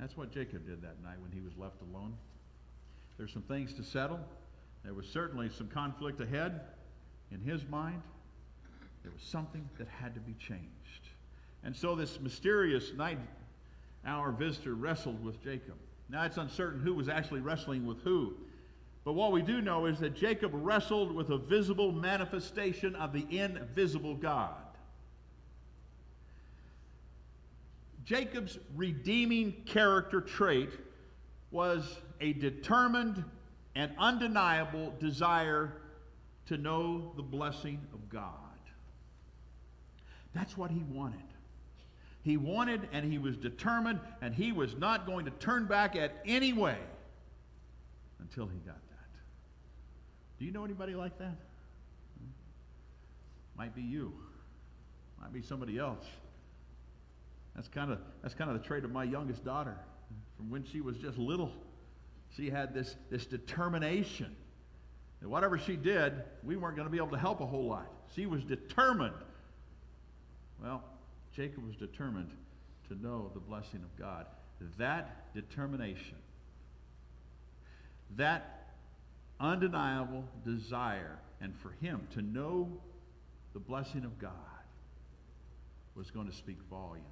That's 0.00 0.16
what 0.16 0.32
Jacob 0.32 0.66
did 0.66 0.80
that 0.80 1.02
night 1.02 1.20
when 1.20 1.30
he 1.30 1.40
was 1.42 1.52
left 1.58 1.76
alone. 1.82 2.14
There's 3.18 3.32
some 3.32 3.42
things 3.42 3.74
to 3.74 3.84
settle. 3.84 4.18
There 4.82 4.94
was 4.94 5.06
certainly 5.06 5.50
some 5.50 5.68
conflict 5.68 6.20
ahead 6.22 6.60
in 7.30 7.40
his 7.40 7.66
mind. 7.68 8.00
There 9.02 9.12
was 9.12 9.22
something 9.22 9.68
that 9.78 9.88
had 9.88 10.14
to 10.14 10.20
be 10.20 10.32
changed. 10.38 10.64
And 11.64 11.76
so 11.76 11.94
this 11.94 12.18
mysterious 12.18 12.94
night 12.94 13.18
hour 14.06 14.32
visitor 14.32 14.74
wrestled 14.74 15.22
with 15.22 15.42
Jacob. 15.44 15.74
Now 16.08 16.24
it's 16.24 16.38
uncertain 16.38 16.80
who 16.80 16.94
was 16.94 17.10
actually 17.10 17.40
wrestling 17.40 17.84
with 17.84 18.00
who. 18.00 18.32
But 19.04 19.12
what 19.12 19.32
we 19.32 19.42
do 19.42 19.60
know 19.60 19.84
is 19.84 19.98
that 20.00 20.16
Jacob 20.16 20.52
wrestled 20.54 21.14
with 21.14 21.28
a 21.28 21.36
visible 21.36 21.92
manifestation 21.92 22.94
of 22.96 23.12
the 23.12 23.26
invisible 23.30 24.14
God. 24.14 24.56
Jacob's 28.10 28.58
redeeming 28.74 29.52
character 29.66 30.20
trait 30.20 30.70
was 31.52 32.00
a 32.20 32.32
determined 32.32 33.22
and 33.76 33.92
undeniable 33.98 34.92
desire 34.98 35.74
to 36.46 36.56
know 36.56 37.12
the 37.14 37.22
blessing 37.22 37.78
of 37.94 38.08
God. 38.08 38.34
That's 40.34 40.56
what 40.58 40.72
he 40.72 40.82
wanted. 40.90 41.20
He 42.24 42.36
wanted 42.36 42.88
and 42.92 43.04
he 43.04 43.18
was 43.18 43.36
determined 43.36 44.00
and 44.20 44.34
he 44.34 44.50
was 44.50 44.74
not 44.74 45.06
going 45.06 45.24
to 45.26 45.30
turn 45.30 45.66
back 45.66 45.94
at 45.94 46.20
any 46.26 46.52
way 46.52 46.78
until 48.18 48.48
he 48.48 48.58
got 48.58 48.74
that. 48.74 49.08
Do 50.40 50.44
you 50.46 50.50
know 50.50 50.64
anybody 50.64 50.96
like 50.96 51.16
that? 51.18 51.36
Hmm? 52.18 52.26
Might 53.56 53.72
be 53.72 53.82
you. 53.82 54.12
Might 55.20 55.32
be 55.32 55.42
somebody 55.42 55.78
else. 55.78 56.06
That's 57.60 57.68
kind 57.68 57.92
of 57.92 57.98
that's 58.22 58.32
kind 58.32 58.50
of 58.50 58.58
the 58.58 58.66
trait 58.66 58.84
of 58.84 58.90
my 58.90 59.04
youngest 59.04 59.44
daughter. 59.44 59.76
From 60.38 60.48
when 60.48 60.64
she 60.64 60.80
was 60.80 60.96
just 60.96 61.18
little, 61.18 61.52
she 62.34 62.48
had 62.48 62.72
this, 62.72 62.96
this 63.10 63.26
determination. 63.26 64.34
whatever 65.22 65.58
she 65.58 65.76
did, 65.76 66.14
we 66.42 66.56
weren't 66.56 66.74
going 66.74 66.86
to 66.86 66.90
be 66.90 66.96
able 66.96 67.10
to 67.10 67.18
help 67.18 67.42
a 67.42 67.46
whole 67.46 67.68
lot. 67.68 67.86
She 68.16 68.24
was 68.24 68.42
determined. 68.44 69.12
Well, 70.62 70.82
Jacob 71.36 71.66
was 71.66 71.76
determined 71.76 72.30
to 72.88 72.94
know 72.94 73.30
the 73.34 73.40
blessing 73.40 73.82
of 73.82 73.94
God. 73.98 74.24
That 74.78 75.34
determination, 75.34 76.16
that 78.16 78.70
undeniable 79.38 80.24
desire, 80.46 81.18
and 81.42 81.54
for 81.58 81.72
him 81.82 82.08
to 82.14 82.22
know 82.22 82.70
the 83.52 83.60
blessing 83.60 84.06
of 84.06 84.18
God 84.18 84.32
was 85.94 86.10
going 86.10 86.26
to 86.26 86.34
speak 86.34 86.56
volumes. 86.70 87.04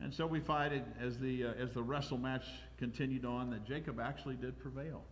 And 0.00 0.12
so 0.12 0.26
we 0.26 0.40
find 0.40 0.74
it 0.74 0.84
as 1.00 1.18
the, 1.18 1.44
uh, 1.44 1.52
as 1.52 1.72
the 1.72 1.82
wrestle 1.82 2.18
match 2.18 2.44
continued 2.78 3.24
on 3.24 3.50
that 3.50 3.64
Jacob 3.64 4.00
actually 4.00 4.36
did 4.36 4.58
prevail. 4.58 5.02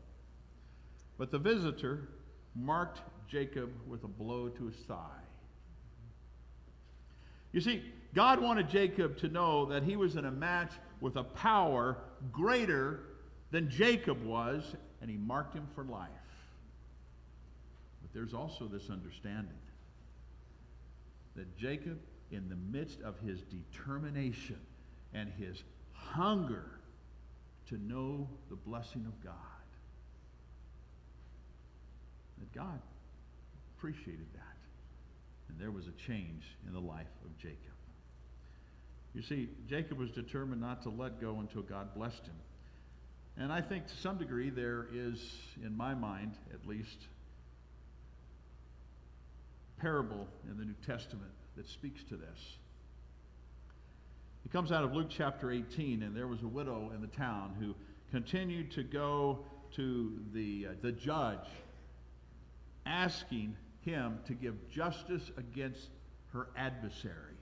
But 1.18 1.30
the 1.30 1.38
visitor 1.38 2.08
marked 2.54 3.00
Jacob 3.28 3.70
with 3.88 4.04
a 4.04 4.08
blow 4.08 4.48
to 4.48 4.66
his 4.66 4.76
thigh. 4.86 5.22
You 7.52 7.60
see, 7.60 7.82
God 8.14 8.40
wanted 8.40 8.68
Jacob 8.68 9.18
to 9.18 9.28
know 9.28 9.66
that 9.66 9.82
he 9.82 9.96
was 9.96 10.16
in 10.16 10.24
a 10.24 10.30
match 10.30 10.72
with 11.00 11.16
a 11.16 11.24
power 11.24 11.98
greater 12.30 13.00
than 13.50 13.70
Jacob 13.70 14.22
was, 14.24 14.74
and 15.00 15.10
he 15.10 15.16
marked 15.16 15.54
him 15.54 15.66
for 15.74 15.84
life. 15.84 16.08
But 18.00 18.12
there's 18.12 18.34
also 18.34 18.66
this 18.66 18.90
understanding 18.90 19.58
that 21.36 21.56
Jacob, 21.56 21.98
in 22.30 22.48
the 22.48 22.56
midst 22.56 23.00
of 23.02 23.18
his 23.20 23.42
determination 23.42 24.58
and 25.14 25.30
his 25.38 25.62
hunger 25.92 26.64
to 27.68 27.78
know 27.78 28.28
the 28.50 28.56
blessing 28.56 29.04
of 29.06 29.24
God, 29.24 29.34
that 32.38 32.52
God 32.52 32.80
appreciated 33.76 34.26
that. 34.34 34.40
And 35.48 35.60
there 35.60 35.70
was 35.70 35.86
a 35.86 35.92
change 36.06 36.44
in 36.66 36.72
the 36.72 36.80
life 36.80 37.06
of 37.24 37.36
Jacob. 37.38 37.58
You 39.14 39.22
see, 39.22 39.50
Jacob 39.68 39.98
was 39.98 40.10
determined 40.10 40.60
not 40.60 40.82
to 40.84 40.90
let 40.90 41.20
go 41.20 41.40
until 41.40 41.62
God 41.62 41.94
blessed 41.94 42.24
him. 42.26 42.34
And 43.36 43.52
I 43.52 43.60
think 43.60 43.86
to 43.86 43.96
some 43.96 44.18
degree 44.18 44.50
there 44.50 44.86
is, 44.92 45.18
in 45.64 45.76
my 45.76 45.94
mind 45.94 46.34
at 46.52 46.66
least, 46.66 47.06
parable 49.78 50.26
in 50.50 50.56
the 50.58 50.64
New 50.64 50.76
Testament 50.86 51.32
that 51.56 51.68
speaks 51.68 52.02
to 52.04 52.16
this. 52.16 52.56
It 54.44 54.52
comes 54.52 54.72
out 54.72 54.84
of 54.84 54.92
Luke 54.92 55.08
chapter 55.08 55.50
18, 55.50 56.02
and 56.02 56.16
there 56.16 56.26
was 56.26 56.42
a 56.42 56.48
widow 56.48 56.90
in 56.94 57.00
the 57.00 57.06
town 57.06 57.54
who 57.58 57.74
continued 58.10 58.70
to 58.72 58.82
go 58.82 59.44
to 59.76 60.12
the, 60.32 60.68
uh, 60.68 60.74
the 60.82 60.92
judge 60.92 61.46
asking 62.84 63.56
him 63.80 64.18
to 64.26 64.34
give 64.34 64.54
justice 64.70 65.30
against 65.36 65.88
her 66.32 66.48
adversary. 66.56 67.36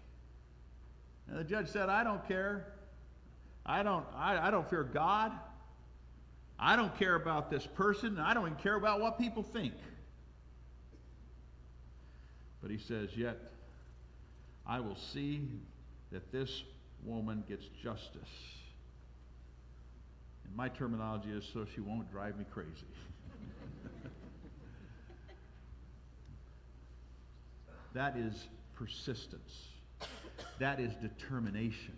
And 1.28 1.38
the 1.38 1.44
judge 1.44 1.68
said, 1.68 1.88
I 1.88 2.04
don't 2.04 2.26
care. 2.26 2.74
I 3.64 3.82
don't, 3.82 4.04
I, 4.16 4.48
I 4.48 4.50
don't 4.50 4.68
fear 4.68 4.84
God. 4.84 5.32
I 6.58 6.76
don't 6.76 6.96
care 6.98 7.14
about 7.14 7.50
this 7.50 7.66
person. 7.66 8.18
I 8.18 8.34
don't 8.34 8.46
even 8.46 8.58
care 8.58 8.74
about 8.74 9.00
what 9.00 9.18
people 9.18 9.42
think. 9.42 9.74
But 12.60 12.70
he 12.70 12.78
says, 12.78 13.16
Yet 13.16 13.38
I 14.66 14.80
will 14.80 14.96
see 14.96 15.48
that 16.12 16.30
this 16.30 16.62
woman 17.04 17.44
gets 17.48 17.66
justice. 17.82 18.28
And 20.44 20.54
my 20.56 20.68
terminology 20.68 21.30
is 21.30 21.44
so 21.52 21.66
she 21.74 21.80
won't 21.80 22.10
drive 22.10 22.36
me 22.38 22.44
crazy. 22.52 22.70
that 27.94 28.16
is 28.16 28.48
persistence, 28.74 29.68
that 30.58 30.80
is 30.80 30.94
determination. 30.96 31.96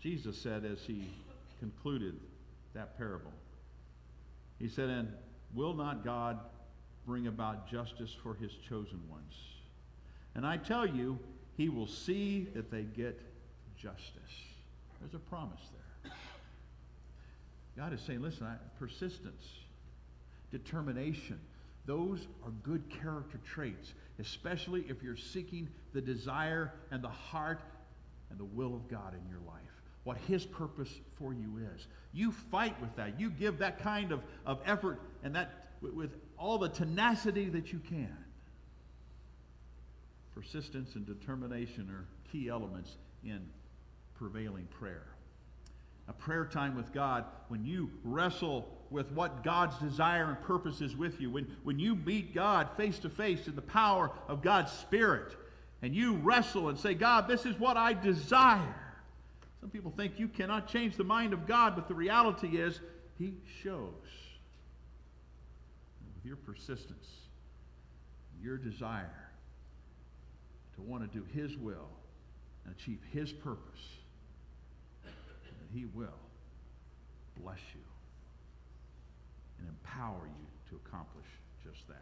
Jesus 0.00 0.36
said 0.38 0.64
as 0.64 0.80
he 0.86 1.10
concluded 1.58 2.18
that 2.74 2.96
parable, 2.96 3.32
he 4.58 4.68
said, 4.68 4.88
And 4.88 5.12
will 5.54 5.74
not 5.74 6.04
God 6.04 6.38
bring 7.06 7.26
about 7.26 7.68
justice 7.68 8.14
for 8.22 8.34
his 8.34 8.52
chosen 8.68 9.00
ones? 9.10 9.34
And 10.34 10.46
I 10.46 10.56
tell 10.56 10.86
you, 10.86 11.18
he 11.60 11.68
will 11.68 11.86
see 11.86 12.48
that 12.54 12.70
they 12.70 12.84
get 12.84 13.20
justice. 13.76 14.14
There's 14.98 15.12
a 15.12 15.18
promise 15.18 15.60
there. 16.02 16.12
God 17.76 17.92
is 17.92 18.00
saying, 18.00 18.22
listen, 18.22 18.46
I, 18.46 18.54
persistence, 18.78 19.44
determination, 20.50 21.38
those 21.84 22.28
are 22.46 22.50
good 22.62 22.82
character 22.88 23.38
traits, 23.44 23.92
especially 24.18 24.86
if 24.88 25.02
you're 25.02 25.18
seeking 25.18 25.68
the 25.92 26.00
desire 26.00 26.72
and 26.90 27.04
the 27.04 27.10
heart 27.10 27.60
and 28.30 28.38
the 28.38 28.46
will 28.46 28.74
of 28.74 28.88
God 28.88 29.12
in 29.12 29.28
your 29.28 29.40
life. 29.46 29.60
What 30.04 30.16
His 30.16 30.46
purpose 30.46 30.88
for 31.18 31.34
you 31.34 31.60
is. 31.74 31.88
You 32.14 32.32
fight 32.32 32.80
with 32.80 32.96
that. 32.96 33.20
You 33.20 33.28
give 33.28 33.58
that 33.58 33.82
kind 33.82 34.12
of, 34.12 34.22
of 34.46 34.60
effort 34.64 34.98
and 35.22 35.34
that 35.34 35.72
with, 35.82 35.92
with 35.92 36.16
all 36.38 36.56
the 36.56 36.70
tenacity 36.70 37.50
that 37.50 37.70
you 37.70 37.80
can. 37.80 38.16
Persistence 40.40 40.94
and 40.94 41.04
determination 41.04 41.90
are 41.90 42.06
key 42.32 42.48
elements 42.48 42.96
in 43.22 43.46
prevailing 44.14 44.66
prayer. 44.70 45.06
A 46.08 46.14
prayer 46.14 46.46
time 46.46 46.74
with 46.74 46.94
God, 46.94 47.26
when 47.48 47.62
you 47.62 47.90
wrestle 48.04 48.66
with 48.88 49.12
what 49.12 49.44
God's 49.44 49.76
desire 49.76 50.30
and 50.30 50.40
purpose 50.40 50.80
is 50.80 50.96
with 50.96 51.20
you, 51.20 51.30
when, 51.30 51.46
when 51.62 51.78
you 51.78 51.94
meet 51.94 52.34
God 52.34 52.70
face 52.78 52.98
to 53.00 53.10
face 53.10 53.48
in 53.48 53.54
the 53.54 53.60
power 53.60 54.10
of 54.28 54.40
God's 54.40 54.72
Spirit, 54.72 55.36
and 55.82 55.94
you 55.94 56.14
wrestle 56.14 56.70
and 56.70 56.78
say, 56.78 56.94
God, 56.94 57.28
this 57.28 57.44
is 57.44 57.58
what 57.58 57.76
I 57.76 57.92
desire. 57.92 58.94
Some 59.60 59.68
people 59.68 59.92
think 59.94 60.18
you 60.18 60.26
cannot 60.26 60.66
change 60.66 60.96
the 60.96 61.04
mind 61.04 61.34
of 61.34 61.46
God, 61.46 61.76
but 61.76 61.86
the 61.86 61.94
reality 61.94 62.56
is, 62.56 62.80
He 63.18 63.34
shows. 63.62 63.92
With 66.14 66.24
your 66.24 66.36
persistence, 66.36 67.08
your 68.42 68.56
desire, 68.56 69.29
to 70.80 70.90
want 70.90 71.10
to 71.10 71.18
do 71.18 71.24
His 71.32 71.56
will 71.56 71.88
and 72.64 72.74
achieve 72.74 73.00
His 73.12 73.32
purpose, 73.32 73.80
and 75.04 75.68
He 75.72 75.86
will 75.86 76.08
bless 77.40 77.60
you 77.74 77.80
and 79.58 79.68
empower 79.68 80.26
you 80.26 80.46
to 80.70 80.76
accomplish 80.84 81.26
just 81.62 81.86
that. 81.88 81.96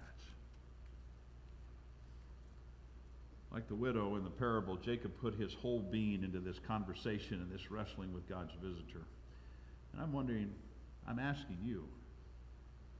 Like 3.51 3.67
the 3.67 3.75
widow 3.75 4.17
in 4.17 4.25
the 4.25 4.31
parable, 4.31 4.77
Jacob 4.77 5.13
put 5.21 5.35
his 5.35 5.55
whole 5.55 5.81
being 5.81 6.23
into 6.23 6.39
this 6.39 6.59
conversation 6.67 7.41
and 7.41 7.51
this 7.51 7.71
wrestling 7.71 8.13
with 8.13 8.29
God's 8.29 8.53
visitor. 8.63 9.07
And 9.93 10.03
I'm 10.03 10.13
wondering, 10.13 10.53
I'm 11.07 11.19
asking 11.19 11.59
you, 11.65 11.85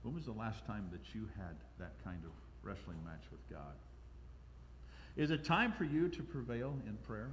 when 0.03 0.15
was 0.15 0.25
the 0.25 0.33
last 0.33 0.65
time 0.67 0.89
that 0.93 1.15
you 1.15 1.29
had 1.37 1.57
that 1.79 2.03
kind 2.03 2.25
of 2.25 2.31
wrestling 2.63 2.97
match 3.05 3.25
with 3.31 3.47
God? 3.51 3.75
Is 5.19 5.31
it 5.33 5.45
time 5.45 5.73
for 5.73 5.85
you 5.85 6.09
to 6.09 6.23
prevail 6.23 6.75
in 6.87 6.97
prayer? 7.07 7.33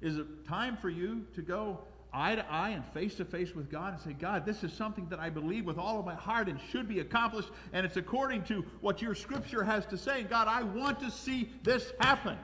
Is 0.00 0.16
it 0.16 0.46
time 0.46 0.76
for 0.76 0.88
you 0.88 1.26
to 1.34 1.42
go 1.42 1.80
eye 2.12 2.36
to 2.36 2.46
eye 2.50 2.70
and 2.70 2.84
face 2.94 3.16
to 3.16 3.24
face 3.24 3.52
with 3.54 3.68
God 3.68 3.94
and 3.94 4.02
say, 4.02 4.12
God, 4.12 4.46
this 4.46 4.62
is 4.62 4.72
something 4.72 5.06
that 5.08 5.18
I 5.18 5.28
believe 5.28 5.66
with 5.66 5.76
all 5.76 5.98
of 5.98 6.06
my 6.06 6.14
heart 6.14 6.48
and 6.48 6.58
should 6.70 6.88
be 6.88 7.00
accomplished, 7.00 7.50
and 7.72 7.84
it's 7.84 7.96
according 7.96 8.44
to 8.44 8.64
what 8.80 9.02
your 9.02 9.16
scripture 9.16 9.64
has 9.64 9.84
to 9.86 9.98
say. 9.98 10.22
God, 10.22 10.46
I 10.46 10.62
want 10.62 11.00
to 11.00 11.10
see 11.10 11.50
this 11.64 11.92
happen 12.00 12.38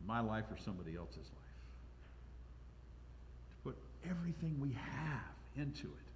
in 0.00 0.06
my 0.06 0.20
life 0.20 0.46
or 0.50 0.56
somebody 0.64 0.96
else's 0.96 1.18
life. 1.18 1.26
To 3.50 3.56
put 3.62 3.76
everything 4.10 4.58
we 4.58 4.72
have 4.72 5.20
into 5.56 5.86
it, 5.86 6.08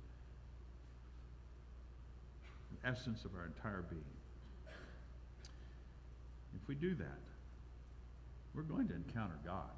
the 2.72 2.88
essence 2.88 3.26
of 3.26 3.32
our 3.38 3.44
entire 3.44 3.84
being. 3.90 4.02
If 6.60 6.68
we 6.68 6.74
do 6.74 6.94
that, 6.94 7.18
we're 8.54 8.62
going 8.62 8.88
to 8.88 8.94
encounter 8.94 9.38
God. 9.44 9.70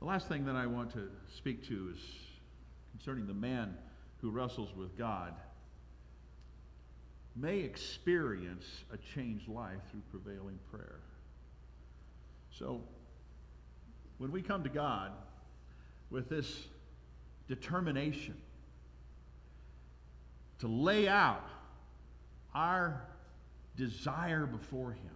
The 0.00 0.06
last 0.06 0.28
thing 0.28 0.44
that 0.46 0.56
I 0.56 0.66
want 0.66 0.92
to 0.92 1.08
speak 1.36 1.66
to 1.68 1.90
is 1.94 2.00
concerning 2.92 3.26
the 3.26 3.34
man 3.34 3.76
who 4.20 4.30
wrestles 4.30 4.74
with 4.74 4.96
God. 4.96 5.34
may 7.34 7.58
experience 7.58 8.64
a 8.92 8.96
changed 8.96 9.46
life 9.46 9.80
through 9.90 10.00
prevailing 10.10 10.58
prayer. 10.70 11.00
So, 12.50 12.80
when 14.16 14.32
we 14.32 14.40
come 14.40 14.62
to 14.62 14.70
God 14.70 15.12
with 16.08 16.30
this 16.30 16.66
determination 17.46 18.36
to 20.60 20.68
lay 20.68 21.06
out 21.06 21.46
our 22.54 23.02
desire 23.76 24.46
before 24.46 24.92
Him, 24.92 25.10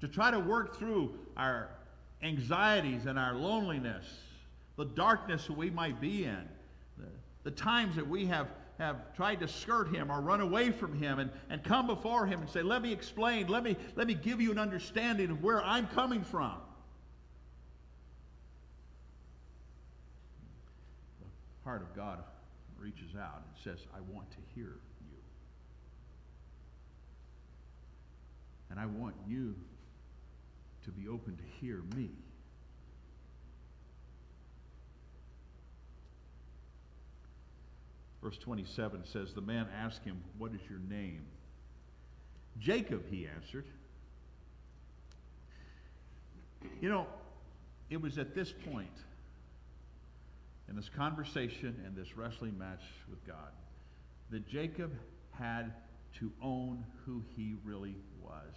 to 0.00 0.08
try 0.08 0.30
to 0.30 0.38
work 0.38 0.78
through 0.78 1.14
our 1.36 1.68
anxieties 2.22 3.06
and 3.06 3.18
our 3.18 3.34
loneliness, 3.34 4.04
the 4.76 4.84
darkness 4.84 5.46
that 5.46 5.56
we 5.56 5.70
might 5.70 6.00
be 6.00 6.24
in, 6.24 6.48
the, 6.96 7.06
the 7.44 7.50
times 7.50 7.96
that 7.96 8.06
we 8.06 8.26
have, 8.26 8.48
have 8.78 9.14
tried 9.14 9.40
to 9.40 9.48
skirt 9.48 9.94
Him 9.94 10.10
or 10.10 10.20
run 10.20 10.40
away 10.40 10.70
from 10.70 10.98
Him 10.98 11.18
and, 11.18 11.30
and 11.50 11.62
come 11.64 11.86
before 11.86 12.26
Him 12.26 12.40
and 12.40 12.48
say, 12.48 12.62
Let 12.62 12.82
me 12.82 12.92
explain, 12.92 13.48
let 13.48 13.62
me, 13.62 13.76
let 13.96 14.06
me 14.06 14.14
give 14.14 14.40
you 14.40 14.50
an 14.50 14.58
understanding 14.58 15.30
of 15.30 15.42
where 15.42 15.62
I'm 15.62 15.86
coming 15.88 16.22
from. 16.22 16.54
The 21.20 21.64
heart 21.64 21.82
of 21.82 21.94
God 21.94 22.22
reaches 22.78 23.16
out 23.18 23.42
and 23.44 23.62
says, 23.62 23.84
I 23.94 23.98
want 24.14 24.30
to 24.30 24.36
hear 24.54 24.64
you. 24.66 25.16
And 28.70 28.78
I 28.78 28.86
want 28.86 29.14
you 29.26 29.54
to 30.84 30.90
be 30.90 31.08
open 31.08 31.36
to 31.36 31.42
hear 31.60 31.82
me. 31.96 32.10
Verse 38.22 38.38
27 38.38 39.04
says, 39.04 39.32
The 39.32 39.40
man 39.40 39.68
asked 39.76 40.04
him, 40.04 40.22
What 40.36 40.52
is 40.52 40.60
your 40.68 40.80
name? 40.80 41.22
Jacob, 42.58 43.04
he 43.10 43.26
answered. 43.26 43.66
You 46.80 46.88
know, 46.88 47.06
it 47.88 48.00
was 48.00 48.18
at 48.18 48.34
this 48.34 48.52
point 48.72 48.88
in 50.68 50.76
this 50.76 50.88
conversation 50.88 51.80
and 51.86 51.96
this 51.96 52.16
wrestling 52.16 52.58
match 52.58 52.82
with 53.08 53.24
God 53.26 53.52
that 54.30 54.46
Jacob 54.46 54.92
had 55.32 55.72
to 56.18 56.32
own 56.42 56.84
who 57.04 57.22
he 57.36 57.56
really 57.64 57.96
was. 58.22 58.54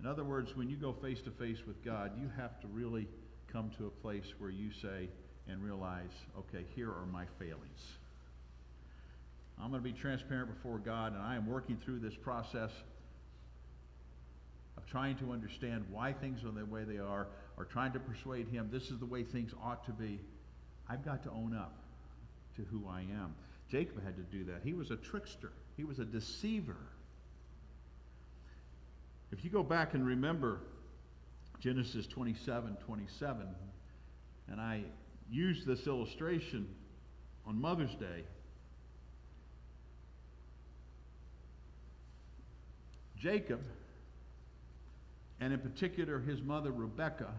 In 0.00 0.06
other 0.06 0.24
words, 0.24 0.56
when 0.56 0.68
you 0.68 0.76
go 0.76 0.92
face 0.92 1.20
to 1.22 1.30
face 1.30 1.58
with 1.66 1.82
God, 1.84 2.12
you 2.20 2.30
have 2.36 2.60
to 2.60 2.66
really 2.68 3.08
come 3.50 3.70
to 3.78 3.86
a 3.86 3.90
place 3.90 4.34
where 4.38 4.50
you 4.50 4.70
say 4.70 5.08
and 5.48 5.62
realize, 5.62 6.10
okay, 6.38 6.64
here 6.74 6.90
are 6.90 7.06
my 7.06 7.24
failings. 7.38 7.96
I'm 9.60 9.70
going 9.70 9.82
to 9.82 9.88
be 9.88 9.96
transparent 9.98 10.52
before 10.54 10.78
God, 10.78 11.12
and 11.12 11.22
I 11.22 11.36
am 11.36 11.46
working 11.46 11.78
through 11.84 12.00
this 12.00 12.14
process 12.14 12.70
of 14.76 14.86
trying 14.86 15.16
to 15.18 15.32
understand 15.32 15.84
why 15.90 16.12
things 16.12 16.44
are 16.44 16.50
the 16.50 16.64
way 16.64 16.84
they 16.84 16.98
are, 16.98 17.28
or 17.56 17.64
trying 17.64 17.92
to 17.92 18.00
persuade 18.00 18.48
Him 18.48 18.68
this 18.72 18.90
is 18.90 18.98
the 18.98 19.06
way 19.06 19.22
things 19.22 19.52
ought 19.62 19.84
to 19.86 19.92
be. 19.92 20.18
I've 20.88 21.04
got 21.04 21.22
to 21.24 21.30
own 21.30 21.54
up 21.56 21.78
to 22.56 22.62
who 22.62 22.88
I 22.88 23.00
am. 23.00 23.34
Jacob 23.70 24.04
had 24.04 24.16
to 24.16 24.22
do 24.22 24.44
that. 24.44 24.62
He 24.64 24.74
was 24.74 24.90
a 24.90 24.96
trickster, 24.96 25.52
he 25.76 25.84
was 25.84 25.98
a 25.98 26.04
deceiver. 26.04 26.76
If 29.32 29.44
you 29.44 29.50
go 29.50 29.62
back 29.62 29.94
and 29.94 30.06
remember 30.06 30.60
Genesis 31.60 32.06
27 32.06 32.76
27, 32.84 33.46
and 34.50 34.60
I 34.60 34.84
used 35.30 35.66
this 35.66 35.86
illustration 35.86 36.68
on 37.46 37.60
Mother's 37.60 37.94
Day. 37.94 38.24
Jacob, 43.18 43.62
and 45.40 45.52
in 45.52 45.58
particular 45.58 46.20
his 46.20 46.42
mother 46.42 46.70
Rebekah, 46.70 47.32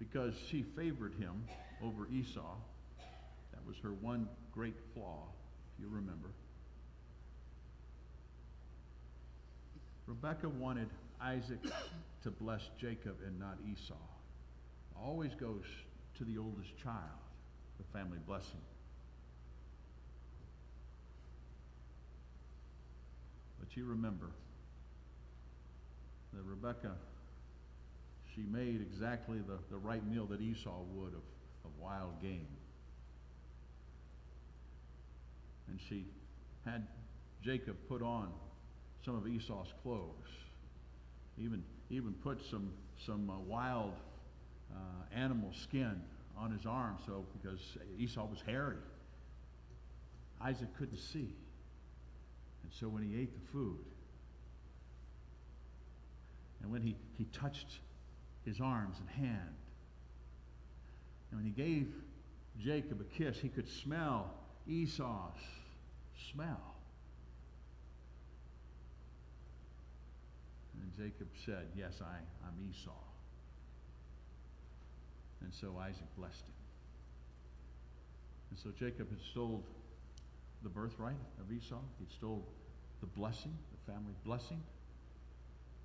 because 0.00 0.34
she 0.50 0.64
favored 0.76 1.14
him 1.14 1.44
over 1.82 2.08
Esau. 2.08 2.56
That 3.52 3.64
was 3.66 3.76
her 3.82 3.92
one 3.92 4.28
great 4.52 4.74
flaw, 4.94 5.22
if 5.74 5.82
you 5.82 5.88
remember. 5.88 6.30
Rebekah 10.10 10.48
wanted 10.48 10.88
Isaac 11.20 11.60
to 12.24 12.30
bless 12.32 12.68
Jacob 12.80 13.18
and 13.24 13.38
not 13.38 13.58
Esau. 13.72 13.94
Always 15.00 15.30
goes 15.36 15.62
to 16.18 16.24
the 16.24 16.36
oldest 16.36 16.76
child, 16.82 17.20
the 17.78 17.84
family 17.96 18.18
blessing. 18.26 18.60
But 23.60 23.76
you 23.76 23.84
remember 23.84 24.30
that 26.34 26.42
Rebecca, 26.42 26.96
she 28.34 28.40
made 28.40 28.80
exactly 28.80 29.38
the, 29.38 29.58
the 29.70 29.78
right 29.78 30.04
meal 30.10 30.26
that 30.26 30.40
Esau 30.40 30.82
would 30.92 31.12
of, 31.12 31.22
of 31.64 31.70
wild 31.80 32.20
game. 32.20 32.48
And 35.68 35.78
she 35.88 36.04
had 36.64 36.84
Jacob 37.44 37.76
put 37.88 38.02
on 38.02 38.32
some 39.04 39.16
of 39.16 39.26
Esau's 39.26 39.72
clothes. 39.82 40.28
Even, 41.38 41.62
even 41.88 42.12
put 42.22 42.40
some, 42.50 42.70
some 43.04 43.30
uh, 43.30 43.38
wild 43.38 43.94
uh, 44.72 45.14
animal 45.14 45.50
skin 45.52 46.00
on 46.36 46.50
his 46.50 46.66
arm 46.66 46.96
so 47.06 47.24
because 47.40 47.60
Esau 47.98 48.26
was 48.26 48.40
hairy. 48.46 48.76
Isaac 50.40 50.68
couldn't 50.78 50.98
see. 50.98 51.34
And 52.62 52.72
so 52.72 52.88
when 52.88 53.02
he 53.02 53.20
ate 53.20 53.32
the 53.34 53.52
food, 53.52 53.84
and 56.62 56.70
when 56.70 56.82
he, 56.82 56.96
he 57.16 57.24
touched 57.32 57.78
his 58.44 58.60
arms 58.60 58.96
and 59.00 59.08
hand, 59.08 59.54
and 61.30 61.40
when 61.40 61.44
he 61.44 61.50
gave 61.52 61.88
Jacob 62.62 63.00
a 63.00 63.04
kiss, 63.16 63.38
he 63.38 63.48
could 63.48 63.68
smell 63.68 64.30
Esau's 64.68 65.32
smell. 66.32 66.74
And 70.80 70.89
Jacob 71.00 71.28
said, 71.46 71.66
Yes, 71.74 71.94
I, 72.02 72.18
I'm 72.46 72.70
Esau. 72.70 72.90
And 75.42 75.52
so 75.54 75.78
Isaac 75.80 76.04
blessed 76.18 76.42
him. 76.42 76.60
And 78.50 78.58
so 78.58 78.70
Jacob 78.78 79.08
had 79.08 79.20
stole 79.30 79.64
the 80.62 80.68
birthright 80.68 81.16
of 81.40 81.50
Esau. 81.50 81.80
He 81.98 82.06
stole 82.14 82.46
the 83.00 83.06
blessing, 83.06 83.56
the 83.72 83.92
family 83.92 84.12
blessing, 84.26 84.62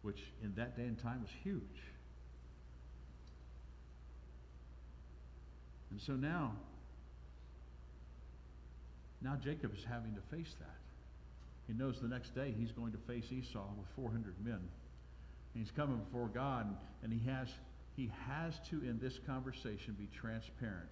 which 0.02 0.20
in 0.44 0.54
that 0.56 0.76
day 0.76 0.84
and 0.84 1.00
time 1.00 1.22
was 1.22 1.32
huge. 1.44 1.62
And 5.92 6.02
so 6.02 6.14
now, 6.14 6.58
now 9.22 9.38
Jacob 9.42 9.74
is 9.78 9.86
having 9.86 10.14
to 10.16 10.36
face 10.36 10.54
that. 10.60 10.76
He 11.68 11.74
knows 11.74 12.02
the 12.02 12.10
next 12.10 12.36
day 12.36 12.54
he's 12.60 12.74
going 12.74 12.92
to 12.92 12.98
face 13.08 13.32
Esau 13.32 13.70
with 13.78 13.88
400 13.96 14.34
men. 14.44 14.60
He's 15.56 15.72
coming 15.72 15.98
before 15.98 16.28
God, 16.28 16.76
and 17.02 17.14
he 17.14 17.26
has, 17.30 17.48
he 17.96 18.12
has 18.28 18.60
to, 18.70 18.82
in 18.82 19.00
this 19.02 19.20
conversation, 19.26 19.96
be 19.98 20.10
transparent. 20.14 20.90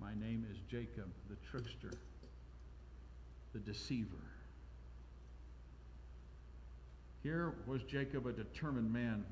My 0.00 0.14
name 0.14 0.46
is 0.50 0.56
Jacob, 0.70 1.10
the 1.28 1.36
trickster, 1.50 1.92
the 3.52 3.58
deceiver. 3.58 4.16
Here 7.22 7.52
was 7.66 7.82
Jacob, 7.82 8.26
a 8.26 8.32
determined 8.32 8.90
man. 8.90 9.24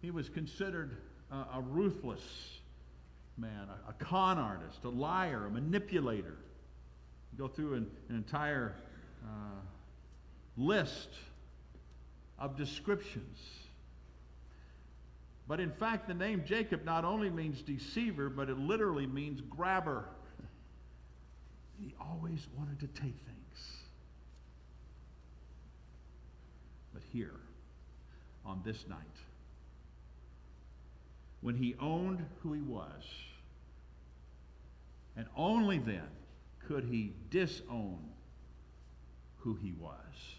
He 0.00 0.12
was 0.12 0.28
considered 0.28 0.98
a 1.32 1.60
ruthless 1.60 2.22
man, 3.36 3.68
a, 3.68 3.90
a, 3.90 3.92
con 3.94 4.38
artist, 4.38 4.84
a 4.84 4.88
liar, 4.88 5.46
a 5.46 5.50
manipulator. 5.50 6.36
You 7.32 7.38
go 7.38 7.48
through 7.48 7.74
an, 7.74 7.90
an 8.08 8.14
entire 8.14 8.76
uh, 9.24 9.58
list 10.56 11.08
of 12.38 12.56
descriptions. 12.56 13.38
But 15.48 15.60
in 15.60 15.70
fact, 15.70 16.08
the 16.08 16.14
name 16.14 16.42
Jacob 16.44 16.84
not 16.84 17.04
only 17.04 17.30
means 17.30 17.62
deceiver, 17.62 18.28
but 18.28 18.48
it 18.48 18.58
literally 18.58 19.06
means 19.06 19.40
grabber. 19.42 20.04
He 21.80 21.94
always 22.00 22.46
wanted 22.56 22.80
to 22.80 22.86
take 22.88 23.14
things. 23.14 23.76
But 26.92 27.02
here, 27.12 27.34
on 28.44 28.62
this 28.64 28.86
night, 28.88 28.98
when 31.42 31.54
he 31.54 31.76
owned 31.78 32.24
who 32.42 32.52
he 32.52 32.62
was, 32.62 33.04
and 35.16 35.26
only 35.36 35.78
then 35.78 36.08
could 36.66 36.84
he 36.84 37.12
disown 37.30 38.00
who 39.38 39.54
he 39.54 39.72
was 39.78 40.35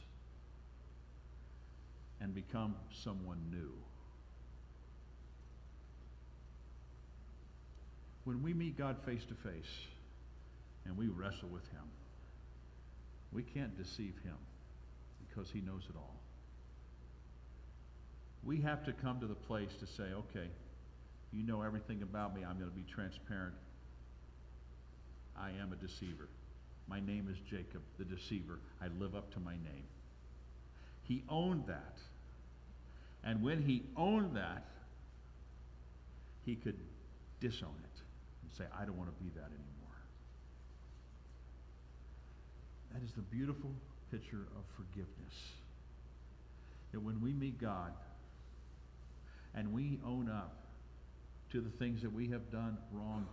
and 2.22 2.34
become 2.34 2.76
someone 3.04 3.40
new. 3.52 3.72
When 8.24 8.42
we 8.44 8.54
meet 8.54 8.78
God 8.78 8.98
face 9.06 9.24
to 9.26 9.36
face 9.36 9.72
and 10.86 10.98
we 10.98 11.08
wrestle 11.08 11.50
with 11.50 11.64
Him, 11.72 11.84
We 13.32 13.44
can't 13.44 13.78
deceive 13.78 14.16
him 14.24 14.38
because 15.28 15.52
he 15.52 15.62
knows 15.62 15.84
it 15.90 15.96
all. 15.96 16.16
We 18.44 18.62
have 18.62 18.86
to 18.86 18.94
come 18.94 19.20
to 19.20 19.28
the 19.28 19.36
place 19.36 19.72
to 19.80 19.88
say, 19.88 20.04
okay, 20.04 20.48
you 21.34 21.44
know 21.44 21.62
everything 21.62 22.02
about 22.02 22.36
me. 22.36 22.44
I'm 22.44 22.58
going 22.58 22.70
to 22.70 22.76
be 22.76 22.86
transparent. 22.90 23.56
I 25.38 25.50
am 25.62 25.74
a 25.74 25.76
deceiver. 25.76 26.30
My 26.88 27.00
name 27.00 27.28
is 27.30 27.38
Jacob, 27.50 27.82
the 28.00 28.06
deceiver. 28.06 28.60
I 28.82 28.88
live 29.00 29.16
up 29.16 29.34
to 29.34 29.40
my 29.40 29.54
name. 29.54 29.84
He 31.08 31.24
owned 31.30 31.66
that. 31.68 31.98
And 33.24 33.42
when 33.42 33.62
he 33.62 33.84
owned 33.96 34.36
that, 34.36 34.66
he 36.46 36.56
could 36.56 36.78
disown 37.40 37.76
it 37.84 38.02
and 38.44 38.52
say, 38.58 38.66
I 38.78 38.86
don't 38.86 38.98
want 38.98 39.10
to 39.10 39.24
be 39.24 39.30
that 39.36 39.46
anymore. 39.46 39.98
That 42.94 43.04
is 43.04 43.12
the 43.14 43.22
beautiful 43.22 43.72
picture 44.12 44.48
of 44.56 44.64
forgiveness. 44.76 45.34
That 46.92 47.02
when 47.02 47.22
we 47.22 47.34
meet 47.34 47.60
God 47.60 47.92
and 49.56 49.74
we 49.74 50.00
own 50.06 50.30
up 50.30 50.56
to 51.52 51.62
the 51.62 51.70
things 51.70 52.02
that 52.02 52.12
we 52.12 52.28
have 52.30 52.50
done 52.52 52.78
wrong, 52.92 53.28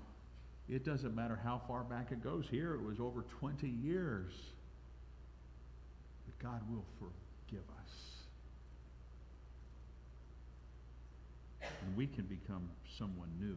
it 0.69 0.85
doesn't 0.85 1.15
matter 1.15 1.39
how 1.43 1.61
far 1.69 1.83
back 1.85 2.11
it 2.11 2.23
goes. 2.23 2.47
Here 2.51 2.75
it 2.75 2.83
was 2.83 2.99
over 2.99 3.23
20 3.41 3.67
years. 3.69 4.33
But 6.27 6.39
God 6.43 6.61
will 6.69 6.85
forgive 6.99 7.24
us. 7.59 7.93
And 11.63 11.97
we 11.97 12.07
can 12.07 12.25
become 12.25 12.69
someone 12.99 13.29
new. 13.41 13.57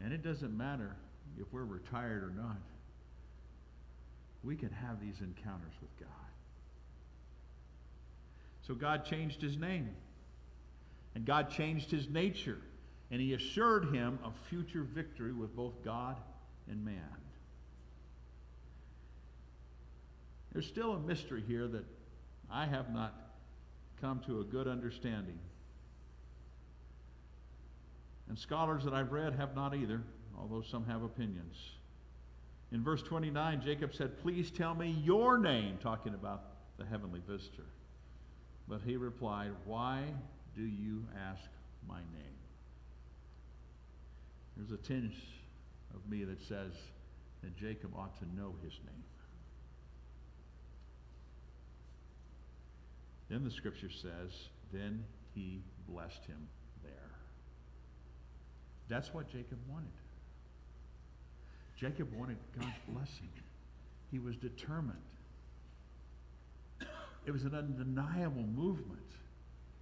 And 0.00 0.12
it 0.12 0.22
doesn't 0.22 0.56
matter 0.56 0.96
if 1.38 1.46
we're 1.52 1.64
retired 1.64 2.24
or 2.24 2.32
not. 2.34 2.58
We 4.42 4.56
can 4.56 4.70
have 4.70 5.00
these 5.00 5.20
encounters 5.20 5.74
with 5.80 6.00
God. 6.00 6.08
So 8.66 8.74
God 8.74 9.04
changed 9.04 9.40
his 9.40 9.56
name. 9.56 9.90
And 11.14 11.24
God 11.24 11.50
changed 11.50 11.90
his 11.90 12.08
nature. 12.08 12.58
And 13.10 13.20
he 13.20 13.34
assured 13.34 13.94
him 13.94 14.18
of 14.24 14.32
future 14.48 14.82
victory 14.82 15.32
with 15.32 15.54
both 15.54 15.84
God 15.84 16.16
and 16.68 16.84
man. 16.84 16.96
There's 20.52 20.66
still 20.66 20.92
a 20.92 20.98
mystery 20.98 21.42
here 21.46 21.66
that 21.68 21.84
I 22.50 22.66
have 22.66 22.92
not 22.92 23.14
come 24.00 24.20
to 24.26 24.40
a 24.40 24.44
good 24.44 24.68
understanding. 24.68 25.38
And 28.28 28.38
scholars 28.38 28.84
that 28.84 28.94
I've 28.94 29.12
read 29.12 29.34
have 29.34 29.54
not 29.54 29.74
either, 29.74 30.00
although 30.38 30.62
some 30.62 30.86
have 30.86 31.02
opinions. 31.02 31.56
In 32.72 32.82
verse 32.82 33.02
29, 33.02 33.60
Jacob 33.62 33.94
said, 33.94 34.18
Please 34.22 34.50
tell 34.50 34.74
me 34.74 34.90
your 35.02 35.38
name, 35.38 35.78
talking 35.82 36.14
about 36.14 36.44
the 36.78 36.84
heavenly 36.86 37.20
visitor. 37.28 37.66
But 38.68 38.80
he 38.84 38.96
replied, 38.96 39.52
Why 39.66 40.04
do 40.56 40.62
you 40.62 41.04
ask 41.28 41.42
my 41.86 41.98
name? 41.98 42.38
There's 44.56 44.72
a 44.72 44.82
tinge 44.82 45.16
of 45.94 46.10
me 46.10 46.24
that 46.24 46.40
says 46.42 46.72
that 47.42 47.56
Jacob 47.56 47.94
ought 47.96 48.18
to 48.20 48.24
know 48.34 48.54
his 48.62 48.72
name. 48.86 49.04
Then 53.32 53.44
the 53.44 53.50
scripture 53.50 53.88
says, 53.88 54.30
Then 54.74 55.02
he 55.34 55.62
blessed 55.88 56.22
him 56.26 56.46
there. 56.84 56.92
That's 58.90 59.14
what 59.14 59.26
Jacob 59.26 59.56
wanted. 59.70 59.88
Jacob 61.80 62.12
wanted 62.14 62.36
God's 62.60 62.76
blessing. 62.86 63.30
He 64.10 64.18
was 64.18 64.36
determined. 64.36 64.98
It 67.24 67.30
was 67.30 67.44
an 67.44 67.54
undeniable 67.54 68.42
movement. 68.42 69.00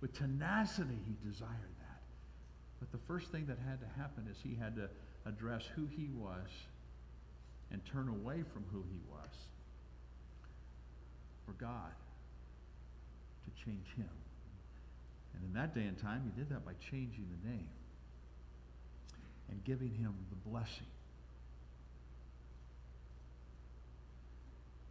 With 0.00 0.12
tenacity, 0.16 0.98
he 1.04 1.28
desired 1.28 1.74
that. 1.80 2.02
But 2.78 2.92
the 2.92 3.04
first 3.08 3.32
thing 3.32 3.46
that 3.46 3.58
had 3.66 3.80
to 3.80 4.00
happen 4.00 4.28
is 4.30 4.36
he 4.40 4.54
had 4.54 4.76
to 4.76 4.88
address 5.26 5.64
who 5.74 5.86
he 5.86 6.08
was 6.16 6.48
and 7.72 7.84
turn 7.84 8.08
away 8.08 8.44
from 8.52 8.64
who 8.70 8.84
he 8.88 9.00
was 9.10 9.34
for 11.44 11.52
God 11.54 11.90
to 13.44 13.64
change 13.64 13.86
him. 13.96 14.08
And 15.34 15.44
in 15.44 15.52
that 15.54 15.74
day 15.74 15.86
and 15.86 15.98
time, 15.98 16.22
he 16.24 16.38
did 16.38 16.50
that 16.50 16.64
by 16.64 16.72
changing 16.90 17.26
the 17.30 17.48
name 17.50 17.68
and 19.50 19.64
giving 19.64 19.94
him 19.94 20.14
the 20.30 20.50
blessing. 20.50 20.86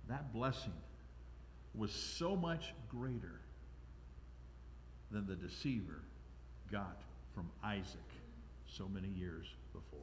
That 0.07 0.33
blessing 0.33 0.73
was 1.75 1.91
so 1.91 2.35
much 2.35 2.73
greater 2.89 3.41
than 5.11 5.27
the 5.27 5.35
deceiver 5.35 6.01
got 6.71 7.01
from 7.33 7.49
Isaac 7.63 7.99
so 8.67 8.87
many 8.87 9.07
years 9.07 9.45
before. 9.71 9.99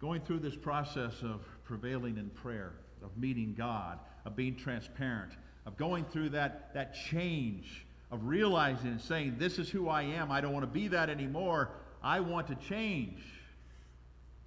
Going 0.00 0.22
through 0.22 0.40
this 0.40 0.56
process 0.56 1.22
of 1.22 1.42
prevailing 1.64 2.18
in 2.18 2.30
prayer, 2.30 2.72
of 3.04 3.16
meeting 3.16 3.54
God, 3.56 3.98
of 4.24 4.34
being 4.34 4.56
transparent, 4.56 5.32
of 5.66 5.76
going 5.76 6.04
through 6.06 6.30
that, 6.30 6.72
that 6.74 6.94
change, 6.94 7.86
of 8.10 8.24
realizing 8.24 8.88
and 8.88 9.00
saying, 9.00 9.36
This 9.38 9.58
is 9.58 9.68
who 9.68 9.88
I 9.88 10.02
am. 10.02 10.32
I 10.32 10.40
don't 10.40 10.52
want 10.52 10.64
to 10.64 10.72
be 10.72 10.88
that 10.88 11.10
anymore. 11.10 11.70
I 12.02 12.20
want 12.20 12.48
to 12.48 12.54
change. 12.54 13.22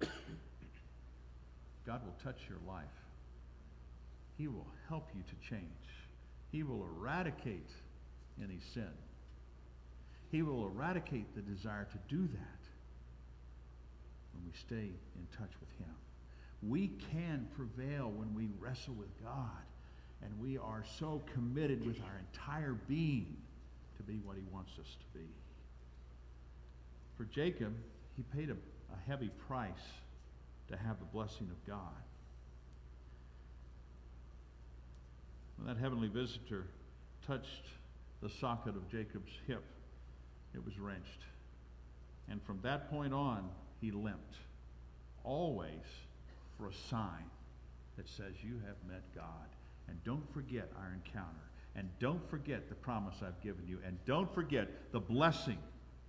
God 1.86 2.02
will 2.04 2.16
touch 2.22 2.40
your 2.48 2.58
life. 2.66 2.84
He 4.36 4.46
will 4.48 4.66
help 4.88 5.08
you 5.14 5.22
to 5.22 5.48
change. 5.48 5.62
He 6.52 6.62
will 6.62 6.86
eradicate 6.96 7.70
any 8.42 8.60
sin. 8.72 8.90
He 10.30 10.42
will 10.42 10.66
eradicate 10.66 11.34
the 11.34 11.42
desire 11.42 11.86
to 11.90 11.98
do 12.14 12.22
that 12.22 12.62
when 14.32 14.44
we 14.44 14.52
stay 14.58 14.92
in 15.16 15.26
touch 15.36 15.50
with 15.60 15.70
Him. 15.78 15.94
We 16.62 16.88
can 17.12 17.48
prevail 17.56 18.10
when 18.10 18.34
we 18.34 18.48
wrestle 18.58 18.94
with 18.94 19.10
God 19.22 19.62
and 20.22 20.32
we 20.40 20.58
are 20.58 20.84
so 20.98 21.22
committed 21.32 21.86
with 21.86 22.00
our 22.00 22.20
entire 22.32 22.76
being 22.88 23.36
to 23.96 24.02
be 24.02 24.20
what 24.24 24.36
He 24.36 24.42
wants 24.52 24.72
us 24.80 24.96
to 25.00 25.18
be. 25.18 25.26
For 27.16 27.24
Jacob, 27.24 27.74
he 28.16 28.22
paid 28.36 28.50
a, 28.50 28.54
a 28.54 29.08
heavy 29.08 29.30
price 29.46 29.72
to 30.68 30.76
have 30.76 30.98
the 30.98 31.04
blessing 31.06 31.48
of 31.50 31.66
God. 31.66 32.02
When 35.56 35.66
that 35.66 35.80
heavenly 35.80 36.08
visitor 36.08 36.64
touched 37.26 37.66
the 38.22 38.28
socket 38.28 38.76
of 38.76 38.88
Jacob's 38.88 39.32
hip, 39.46 39.64
it 40.54 40.64
was 40.64 40.78
wrenched. 40.78 41.22
And 42.28 42.42
from 42.42 42.60
that 42.62 42.90
point 42.90 43.12
on, 43.12 43.48
he 43.80 43.90
limped, 43.90 44.36
always 45.24 45.84
for 46.58 46.68
a 46.68 46.74
sign 46.90 47.24
that 47.96 48.08
says, 48.08 48.34
You 48.42 48.60
have 48.66 48.76
met 48.88 49.02
God. 49.14 49.24
And 49.88 50.02
don't 50.04 50.32
forget 50.34 50.70
our 50.78 50.92
encounter. 50.92 51.48
And 51.74 51.88
don't 52.00 52.28
forget 52.28 52.68
the 52.68 52.74
promise 52.74 53.16
I've 53.22 53.40
given 53.42 53.66
you. 53.66 53.78
And 53.86 53.98
don't 54.04 54.32
forget 54.34 54.68
the 54.92 55.00
blessing 55.00 55.58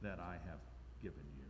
that 0.01 0.19
I 0.19 0.33
have 0.33 0.59
given 1.01 1.23
you. 1.37 1.45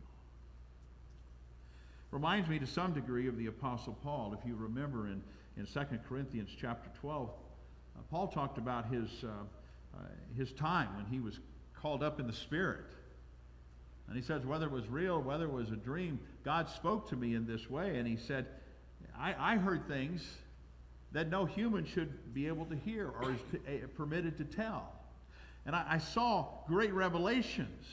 Reminds 2.10 2.48
me 2.48 2.58
to 2.58 2.66
some 2.66 2.92
degree 2.92 3.28
of 3.28 3.38
the 3.38 3.46
Apostle 3.46 3.96
Paul. 4.02 4.36
If 4.38 4.46
you 4.46 4.56
remember 4.56 5.06
in, 5.06 5.22
in 5.56 5.66
2 5.66 5.80
Corinthians 6.08 6.50
chapter 6.60 6.90
12, 7.00 7.30
uh, 7.30 8.02
Paul 8.10 8.28
talked 8.28 8.58
about 8.58 8.92
his, 8.92 9.08
uh, 9.24 9.28
uh, 9.96 10.02
his 10.36 10.52
time 10.52 10.96
when 10.96 11.06
he 11.06 11.20
was 11.20 11.38
called 11.80 12.02
up 12.02 12.20
in 12.20 12.26
the 12.26 12.32
Spirit. 12.32 12.84
And 14.08 14.16
he 14.16 14.22
says, 14.22 14.44
whether 14.44 14.66
it 14.66 14.72
was 14.72 14.88
real, 14.88 15.22
whether 15.22 15.44
it 15.44 15.52
was 15.52 15.70
a 15.70 15.76
dream, 15.76 16.18
God 16.44 16.68
spoke 16.68 17.08
to 17.10 17.16
me 17.16 17.36
in 17.36 17.46
this 17.46 17.70
way. 17.70 17.96
And 17.96 18.08
he 18.08 18.16
said, 18.16 18.46
I, 19.20 19.34
I 19.38 19.56
heard 19.56 19.86
things 19.86 20.26
that 21.12 21.28
no 21.28 21.44
human 21.44 21.84
should 21.84 22.32
be 22.32 22.46
able 22.46 22.64
to 22.66 22.76
hear 22.76 23.08
or 23.08 23.32
is 23.32 23.40
p- 23.52 23.58
eh, 23.68 23.78
permitted 23.96 24.38
to 24.38 24.44
tell. 24.44 24.92
And 25.66 25.76
I, 25.76 25.84
I 25.88 25.98
saw 25.98 26.46
great 26.66 26.92
revelations. 26.92 27.86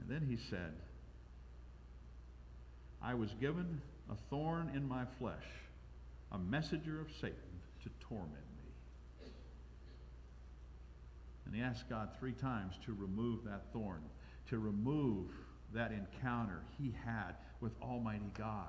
And 0.00 0.08
then 0.08 0.26
he 0.26 0.38
said, 0.48 0.72
I 3.02 3.14
was 3.14 3.30
given 3.40 3.82
a 4.10 4.14
thorn 4.30 4.70
in 4.74 4.88
my 4.88 5.04
flesh, 5.18 5.44
a 6.32 6.38
messenger 6.38 7.00
of 7.00 7.08
Satan 7.20 7.36
to 7.82 7.90
torment 8.08 8.30
me. 8.30 9.30
And 11.44 11.54
he 11.54 11.60
asked 11.60 11.88
God 11.90 12.10
three 12.18 12.32
times 12.32 12.74
to 12.86 12.94
remove 12.94 13.44
that 13.44 13.64
thorn, 13.72 14.02
to 14.48 14.58
remove 14.58 15.26
that 15.74 15.92
encounter 15.92 16.62
he 16.78 16.94
had 17.04 17.34
with 17.60 17.72
Almighty 17.82 18.30
God. 18.36 18.66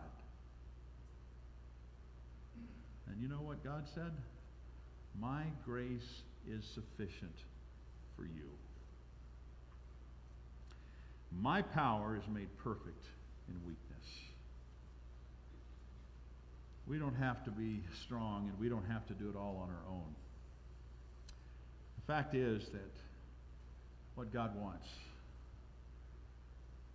And 3.08 3.22
you 3.22 3.28
know 3.28 3.42
what 3.42 3.64
God 3.64 3.86
said? 3.94 4.12
My 5.20 5.44
grace 5.66 6.22
is 6.50 6.64
sufficient 6.66 7.36
for 8.16 8.24
you. 8.24 8.50
My 11.40 11.62
power 11.62 12.18
is 12.18 12.28
made 12.34 12.50
perfect 12.58 13.06
in 13.48 13.56
weakness. 13.66 14.08
We 16.88 16.98
don't 16.98 17.16
have 17.16 17.44
to 17.46 17.52
be 17.52 17.82
strong 18.04 18.50
and 18.50 18.60
we 18.60 18.68
don't 18.68 18.86
have 18.90 19.06
to 19.08 19.14
do 19.14 19.30
it 19.30 19.36
all 19.36 19.60
on 19.64 19.70
our 19.70 19.90
own. 19.90 20.16
The 22.00 22.14
fact 22.14 22.36
is 22.36 22.68
that 22.70 22.92
what 24.16 24.34
God 24.34 24.60
wants, 24.60 24.88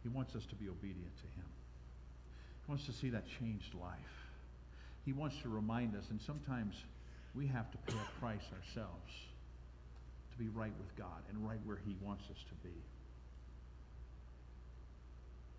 He 0.03 0.09
wants 0.09 0.35
us 0.35 0.45
to 0.47 0.55
be 0.55 0.69
obedient 0.69 1.17
to 1.17 1.23
Him. 1.23 1.47
He 2.67 2.73
wants 2.73 2.87
to 2.87 2.93
see 2.93 3.11
that 3.11 3.25
changed 3.39 3.75
life. 3.75 3.93
He 5.05 5.13
wants 5.13 5.37
to 5.43 5.49
remind 5.49 5.95
us, 5.95 6.05
and 6.11 6.21
sometimes 6.21 6.75
we 7.33 7.47
have 7.47 7.71
to 7.71 7.79
pay 7.87 7.95
a 7.97 8.21
price 8.21 8.43
ourselves 8.43 9.13
to 10.33 10.39
be 10.39 10.49
right 10.49 10.73
with 10.77 10.97
God 10.97 11.23
and 11.31 11.47
right 11.47 11.61
where 11.65 11.79
He 11.87 11.95
wants 12.03 12.25
us 12.25 12.39
to 12.49 12.69
be. 12.69 12.75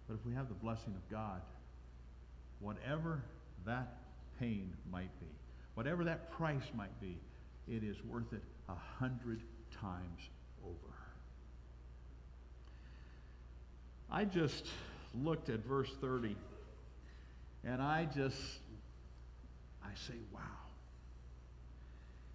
But 0.07 0.15
if 0.15 0.25
we 0.25 0.33
have 0.33 0.49
the 0.49 0.55
blessing 0.55 0.95
of 0.95 1.09
God, 1.09 1.41
whatever 2.59 3.21
that 3.65 3.99
pain 4.37 4.73
might 4.91 5.17
be, 5.21 5.27
whatever 5.75 6.03
that 6.03 6.29
price 6.31 6.63
might 6.75 6.99
be, 6.99 7.17
it 7.69 7.83
is 7.83 7.95
worth 8.03 8.33
it 8.33 8.43
a 8.67 8.75
hundred 8.99 9.39
times 9.79 10.29
over. 10.65 10.93
I 14.11 14.25
just 14.25 14.65
looked 15.13 15.49
at 15.49 15.65
verse 15.65 15.91
30 16.01 16.35
and 17.63 17.81
I 17.81 18.05
just, 18.05 18.41
I 19.83 19.89
say, 19.95 20.15
wow. 20.33 20.41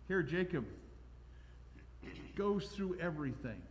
Here, 0.08 0.22
Jacob 0.22 0.64
goes 2.36 2.66
through 2.66 2.98
everything. 3.00 3.62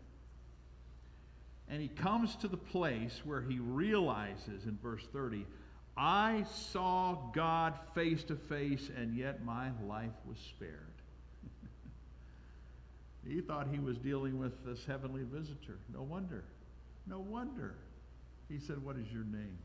And 1.70 1.82
he 1.82 1.88
comes 1.88 2.36
to 2.38 2.47
the 2.47 2.58
place 2.58 3.22
where 3.24 3.41
he 3.41 3.60
realizes 3.60 4.66
in 4.66 4.78
verse 4.82 5.04
30 5.14 5.45
I 5.97 6.45
saw 6.72 7.18
God 7.34 7.78
face 7.93 8.24
to 8.24 8.36
face, 8.36 8.89
and 8.95 9.16
yet 9.16 9.43
my 9.43 9.72
life 9.86 10.16
was 10.26 10.38
spared. 10.38 10.80
he 13.28 13.41
thought 13.41 13.68
he 13.70 13.80
was 13.80 13.97
dealing 13.97 14.39
with 14.39 14.66
this 14.66 14.86
heavenly 14.86 15.24
visitor. 15.24 15.78
No 15.93 16.02
wonder. 16.02 16.45
No 17.08 17.20
wonder. 17.20 17.76
He 18.47 18.58
said, 18.58 18.82
What 18.84 18.95
is 18.95 19.12
your 19.12 19.26
name? 19.26 19.58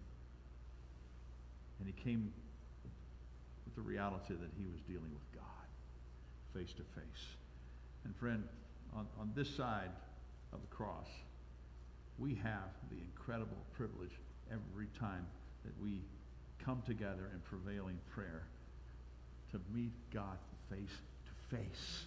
And 1.78 1.86
he 1.86 1.92
came 2.02 2.32
with 3.64 3.74
the 3.74 3.82
reality 3.82 4.34
that 4.34 4.50
he 4.58 4.66
was 4.66 4.80
dealing 4.88 5.12
with 5.12 5.32
God 5.34 5.42
face 6.54 6.72
to 6.74 6.82
face. 6.98 7.36
And 8.04 8.14
friend, 8.16 8.44
on, 8.94 9.06
on 9.20 9.32
this 9.34 9.48
side 9.54 9.90
of 10.52 10.60
the 10.60 10.74
cross, 10.74 11.08
we 12.18 12.34
have 12.36 12.70
the 12.90 12.96
incredible 12.96 13.58
privilege 13.74 14.12
every 14.50 14.86
time 14.98 15.26
that 15.64 15.72
we 15.82 16.00
come 16.64 16.82
together 16.86 17.30
in 17.32 17.40
prevailing 17.40 17.98
prayer 18.14 18.44
to 19.52 19.60
meet 19.74 19.92
God 20.12 20.38
face 20.70 20.96
to 21.26 21.56
face. 21.56 22.04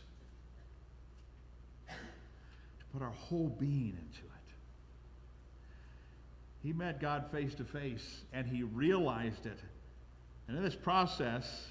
To 1.88 2.86
put 2.94 3.02
our 3.02 3.12
whole 3.12 3.56
being 3.60 3.98
into 3.98 4.26
it. 4.26 4.39
He 6.62 6.74
met 6.74 7.00
God 7.00 7.26
face 7.32 7.56
to 7.56 7.64
face 7.64 8.24
and 8.34 8.46
he 8.46 8.64
realized 8.64 9.46
it. 9.46 9.60
And 10.48 10.58
in 10.58 10.64
this 10.64 10.76
process, 10.76 11.68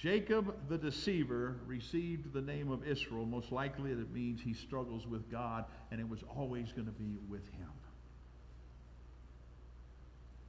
Jacob 0.00 0.54
the 0.68 0.78
deceiver 0.78 1.56
received 1.66 2.32
the 2.32 2.40
name 2.40 2.70
of 2.70 2.86
Israel. 2.86 3.24
Most 3.24 3.52
likely 3.52 3.90
it 3.90 4.12
means 4.12 4.40
he 4.40 4.54
struggles 4.54 5.06
with 5.06 5.30
God 5.30 5.64
and 5.90 6.00
it 6.00 6.08
was 6.08 6.20
always 6.36 6.72
going 6.72 6.86
to 6.86 6.92
be 6.92 7.16
with 7.28 7.46
him. 7.52 7.70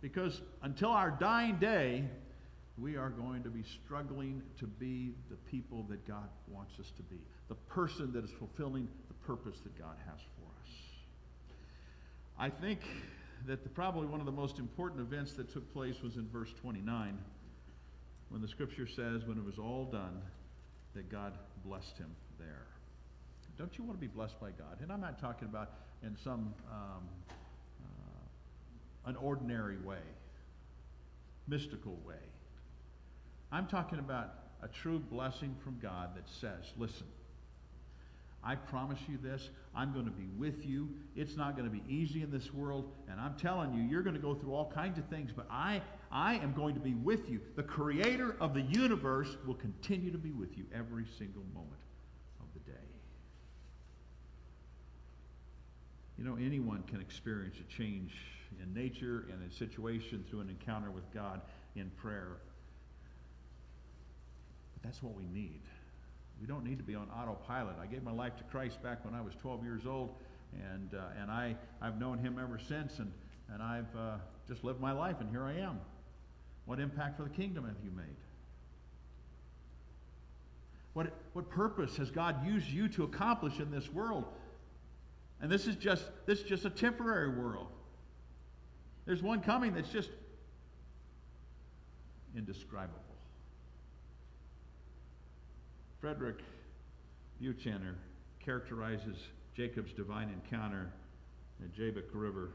Because 0.01 0.41
until 0.61 0.89
our 0.89 1.11
dying 1.11 1.55
day, 1.57 2.03
we 2.77 2.97
are 2.97 3.09
going 3.09 3.43
to 3.43 3.49
be 3.49 3.63
struggling 3.63 4.41
to 4.59 4.67
be 4.67 5.13
the 5.29 5.37
people 5.49 5.85
that 5.89 6.05
God 6.07 6.27
wants 6.49 6.73
us 6.79 6.91
to 6.97 7.03
be, 7.03 7.21
the 7.47 7.55
person 7.55 8.11
that 8.13 8.25
is 8.25 8.31
fulfilling 8.31 8.87
the 9.07 9.13
purpose 9.25 9.59
that 9.63 9.77
God 9.79 9.95
has 10.05 10.19
for 10.37 10.47
us. 10.61 10.71
I 12.37 12.49
think 12.49 12.81
that 13.45 13.63
the, 13.63 13.69
probably 13.69 14.07
one 14.07 14.19
of 14.19 14.25
the 14.25 14.31
most 14.31 14.59
important 14.59 15.01
events 15.01 15.33
that 15.33 15.51
took 15.51 15.71
place 15.73 16.01
was 16.01 16.15
in 16.15 16.27
verse 16.29 16.53
29 16.61 17.17
when 18.29 18.41
the 18.41 18.47
scripture 18.47 18.87
says, 18.87 19.25
when 19.25 19.37
it 19.37 19.45
was 19.45 19.59
all 19.59 19.85
done, 19.85 20.21
that 20.95 21.09
God 21.09 21.33
blessed 21.63 21.97
him 21.97 22.09
there. 22.39 22.65
Don't 23.57 23.77
you 23.77 23.83
want 23.83 23.99
to 23.99 24.01
be 24.01 24.07
blessed 24.07 24.39
by 24.39 24.49
God? 24.49 24.79
And 24.81 24.91
I'm 24.91 25.01
not 25.01 25.19
talking 25.19 25.47
about 25.47 25.71
in 26.01 26.17
some 26.23 26.53
um, 26.71 27.03
uh, 27.81 29.09
an 29.09 29.15
ordinary 29.17 29.77
way, 29.77 30.01
mystical 31.47 31.99
way. 32.07 32.15
I'm 33.51 33.67
talking 33.67 33.99
about 33.99 34.33
a 34.63 34.67
true 34.67 34.97
blessing 34.97 35.55
from 35.63 35.77
God 35.79 36.15
that 36.15 36.27
says, 36.27 36.73
listen, 36.77 37.05
I 38.45 38.55
promise 38.55 38.99
you 39.07 39.17
this. 39.17 39.49
I'm 39.73 39.93
going 39.93 40.05
to 40.05 40.11
be 40.11 40.27
with 40.37 40.65
you. 40.65 40.89
It's 41.15 41.37
not 41.37 41.55
going 41.55 41.69
to 41.69 41.73
be 41.73 41.83
easy 41.87 42.21
in 42.23 42.31
this 42.31 42.53
world. 42.53 42.91
And 43.09 43.19
I'm 43.19 43.35
telling 43.35 43.73
you, 43.73 43.83
you're 43.83 44.01
going 44.01 44.15
to 44.15 44.21
go 44.21 44.35
through 44.35 44.53
all 44.53 44.69
kinds 44.71 44.97
of 44.97 45.05
things, 45.05 45.31
but 45.33 45.47
I, 45.49 45.81
I 46.11 46.35
am 46.35 46.53
going 46.53 46.73
to 46.75 46.81
be 46.81 46.93
with 46.93 47.29
you. 47.29 47.39
The 47.55 47.63
creator 47.63 48.35
of 48.41 48.53
the 48.53 48.61
universe 48.61 49.37
will 49.47 49.55
continue 49.55 50.11
to 50.11 50.17
be 50.17 50.31
with 50.31 50.57
you 50.57 50.65
every 50.75 51.05
single 51.17 51.43
moment 51.53 51.81
of 52.41 52.47
the 52.53 52.71
day. 52.71 52.77
You 56.17 56.25
know, 56.25 56.35
anyone 56.35 56.83
can 56.83 56.99
experience 56.99 57.55
a 57.59 57.71
change 57.71 58.13
in 58.61 58.73
nature 58.73 59.25
and 59.31 59.49
a 59.49 59.53
situation 59.53 60.25
through 60.29 60.41
an 60.41 60.49
encounter 60.49 60.91
with 60.91 61.11
God 61.13 61.41
in 61.75 61.89
prayer. 61.91 62.37
But 64.73 64.83
that's 64.83 65.01
what 65.01 65.15
we 65.15 65.25
need. 65.27 65.61
We 66.43 66.47
don't 66.47 66.65
need 66.65 66.77
to 66.77 66.83
be 66.83 66.93
on 66.93 67.07
autopilot. 67.09 67.77
I 67.81 67.85
gave 67.85 68.03
my 68.03 68.11
life 68.11 68.35
to 68.35 68.43
Christ 68.43 68.83
back 68.83 69.05
when 69.05 69.13
I 69.13 69.21
was 69.21 69.33
12 69.35 69.63
years 69.63 69.85
old, 69.85 70.13
and, 70.73 70.93
uh, 70.93 71.21
and 71.21 71.31
I, 71.31 71.55
I've 71.81 71.97
known 71.97 72.17
him 72.17 72.37
ever 72.37 72.59
since, 72.59 72.99
and, 72.99 73.13
and 73.53 73.63
I've 73.63 73.95
uh, 73.97 74.15
just 74.45 74.61
lived 74.65 74.81
my 74.81 74.91
life, 74.91 75.21
and 75.21 75.29
here 75.29 75.45
I 75.45 75.53
am. 75.59 75.79
What 76.65 76.81
impact 76.81 77.15
for 77.15 77.23
the 77.23 77.29
kingdom 77.29 77.63
have 77.63 77.77
you 77.81 77.91
made? 77.91 78.17
What, 80.91 81.13
what 81.31 81.49
purpose 81.49 81.95
has 81.95 82.11
God 82.11 82.45
used 82.45 82.67
you 82.67 82.89
to 82.89 83.05
accomplish 83.05 83.59
in 83.61 83.71
this 83.71 83.89
world? 83.89 84.25
And 85.39 85.49
this 85.49 85.65
is 85.65 85.77
just 85.77 86.03
this 86.25 86.39
is 86.39 86.43
just 86.43 86.65
a 86.65 86.69
temporary 86.69 87.39
world. 87.39 87.67
There's 89.05 89.23
one 89.23 89.39
coming 89.39 89.75
that's 89.75 89.89
just 89.89 90.09
indescribable. 92.35 92.99
Frederick 96.03 96.39
Buechner 97.39 97.95
characterizes 98.43 99.15
Jacob's 99.55 99.93
divine 99.93 100.29
encounter 100.29 100.91
at 101.63 101.73
Jabbok 101.73 102.09
River 102.11 102.49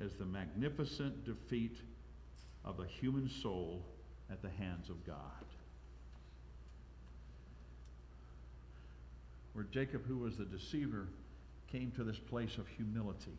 as 0.00 0.12
the 0.14 0.24
magnificent 0.24 1.24
defeat 1.24 1.78
of 2.64 2.76
the 2.76 2.86
human 2.86 3.28
soul 3.28 3.82
at 4.30 4.40
the 4.40 4.50
hands 4.50 4.88
of 4.88 5.04
God. 5.04 5.16
Where 9.52 9.64
Jacob, 9.64 10.06
who 10.06 10.18
was 10.18 10.36
the 10.36 10.44
deceiver, 10.44 11.08
came 11.66 11.90
to 11.96 12.04
this 12.04 12.20
place 12.20 12.56
of 12.56 12.68
humility, 12.68 13.36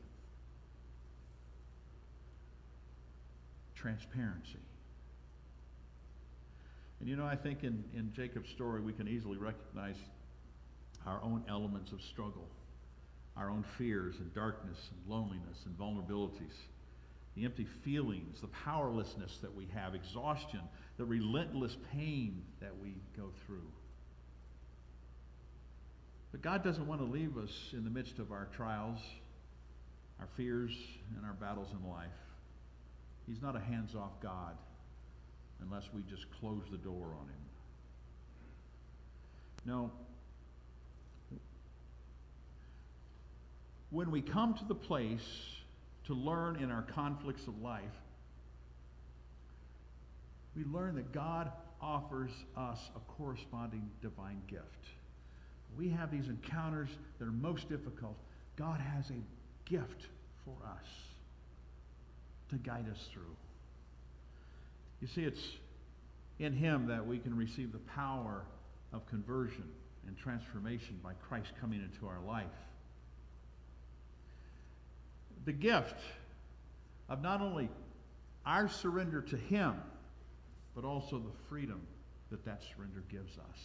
transparency. 3.75 4.59
And 6.99 7.07
you 7.07 7.15
know, 7.15 7.25
I 7.25 7.35
think 7.35 7.63
in, 7.63 7.83
in 7.93 8.11
Jacob's 8.13 8.49
story, 8.49 8.81
we 8.81 8.93
can 8.93 9.07
easily 9.07 9.37
recognize 9.37 9.95
our 11.05 11.21
own 11.23 11.43
elements 11.47 11.91
of 11.91 12.01
struggle, 12.01 12.47
our 13.35 13.49
own 13.49 13.63
fears 13.77 14.15
and 14.19 14.33
darkness 14.33 14.77
and 14.91 15.11
loneliness 15.11 15.59
and 15.65 15.77
vulnerabilities, 15.77 16.55
the 17.35 17.45
empty 17.45 17.67
feelings, 17.83 18.41
the 18.41 18.47
powerlessness 18.47 19.37
that 19.41 19.53
we 19.53 19.67
have, 19.73 19.93
exhaustion, 19.93 20.61
the 20.97 21.05
relentless 21.05 21.77
pain 21.93 22.41
that 22.59 22.75
we 22.81 22.95
go 23.15 23.29
through. 23.45 23.71
But 26.31 26.41
God 26.41 26.63
doesn't 26.63 26.85
want 26.87 26.99
to 27.01 27.07
leave 27.07 27.37
us 27.37 27.51
in 27.73 27.83
the 27.83 27.89
midst 27.89 28.19
of 28.19 28.31
our 28.31 28.47
trials, 28.55 28.99
our 30.19 30.27
fears, 30.35 30.75
and 31.15 31.25
our 31.25 31.33
battles 31.33 31.69
in 31.71 31.89
life. 31.89 32.07
He's 33.27 33.41
not 33.41 33.55
a 33.55 33.59
hands 33.59 33.93
off 33.95 34.19
God 34.21 34.57
unless 35.61 35.83
we 35.93 36.01
just 36.09 36.25
close 36.39 36.63
the 36.71 36.77
door 36.77 37.05
on 37.19 37.27
him. 37.27 37.45
Now, 39.65 39.91
When 43.89 44.11
we 44.11 44.21
come 44.21 44.53
to 44.55 44.65
the 44.65 44.75
place 44.75 45.21
to 46.05 46.13
learn 46.13 46.57
in 46.57 46.71
our 46.71 46.81
conflicts 46.81 47.47
of 47.47 47.61
life, 47.61 47.83
we 50.55 50.65
learn 50.65 50.95
that 50.95 51.13
God 51.13 51.51
offers 51.81 52.31
us 52.57 52.79
a 52.95 52.99
corresponding 53.11 53.89
divine 54.01 54.41
gift. 54.47 54.63
We 55.77 55.89
have 55.89 56.11
these 56.11 56.27
encounters 56.27 56.89
that 57.19 57.27
are 57.27 57.31
most 57.31 57.69
difficult. 57.69 58.17
God 58.57 58.81
has 58.81 59.09
a 59.09 59.69
gift 59.69 60.07
for 60.43 60.55
us 60.65 60.87
to 62.49 62.55
guide 62.57 62.87
us 62.91 63.07
through. 63.13 63.35
You 65.01 65.07
see, 65.07 65.23
it's, 65.23 65.41
in 66.39 66.53
Him 66.53 66.87
that 66.87 67.05
we 67.05 67.19
can 67.19 67.35
receive 67.35 67.71
the 67.71 67.79
power 67.79 68.43
of 68.93 69.07
conversion 69.07 69.63
and 70.07 70.17
transformation 70.17 70.99
by 71.03 71.13
Christ 71.27 71.51
coming 71.59 71.81
into 71.81 72.07
our 72.07 72.19
life. 72.25 72.45
The 75.45 75.53
gift 75.53 75.99
of 77.09 77.21
not 77.21 77.41
only 77.41 77.69
our 78.45 78.69
surrender 78.69 79.21
to 79.21 79.37
Him, 79.37 79.75
but 80.75 80.83
also 80.85 81.17
the 81.17 81.33
freedom 81.49 81.81
that 82.29 82.45
that 82.45 82.61
surrender 82.63 83.03
gives 83.09 83.37
us 83.37 83.59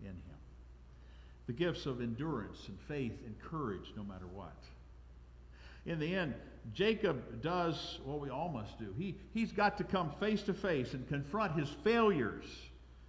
in 0.00 0.06
Him. 0.06 0.38
The 1.46 1.52
gifts 1.52 1.86
of 1.86 2.00
endurance 2.00 2.68
and 2.68 2.78
faith 2.80 3.18
and 3.26 3.34
courage 3.40 3.92
no 3.96 4.04
matter 4.04 4.26
what. 4.32 4.56
In 5.90 5.98
the 5.98 6.14
end, 6.14 6.34
Jacob 6.72 7.42
does 7.42 7.98
what 8.04 8.20
we 8.20 8.30
all 8.30 8.48
must 8.48 8.78
do. 8.78 8.94
He, 8.96 9.16
he's 9.34 9.50
got 9.50 9.76
to 9.78 9.84
come 9.84 10.12
face 10.20 10.40
to 10.42 10.54
face 10.54 10.94
and 10.94 11.06
confront 11.08 11.58
his 11.58 11.68
failures, 11.82 12.44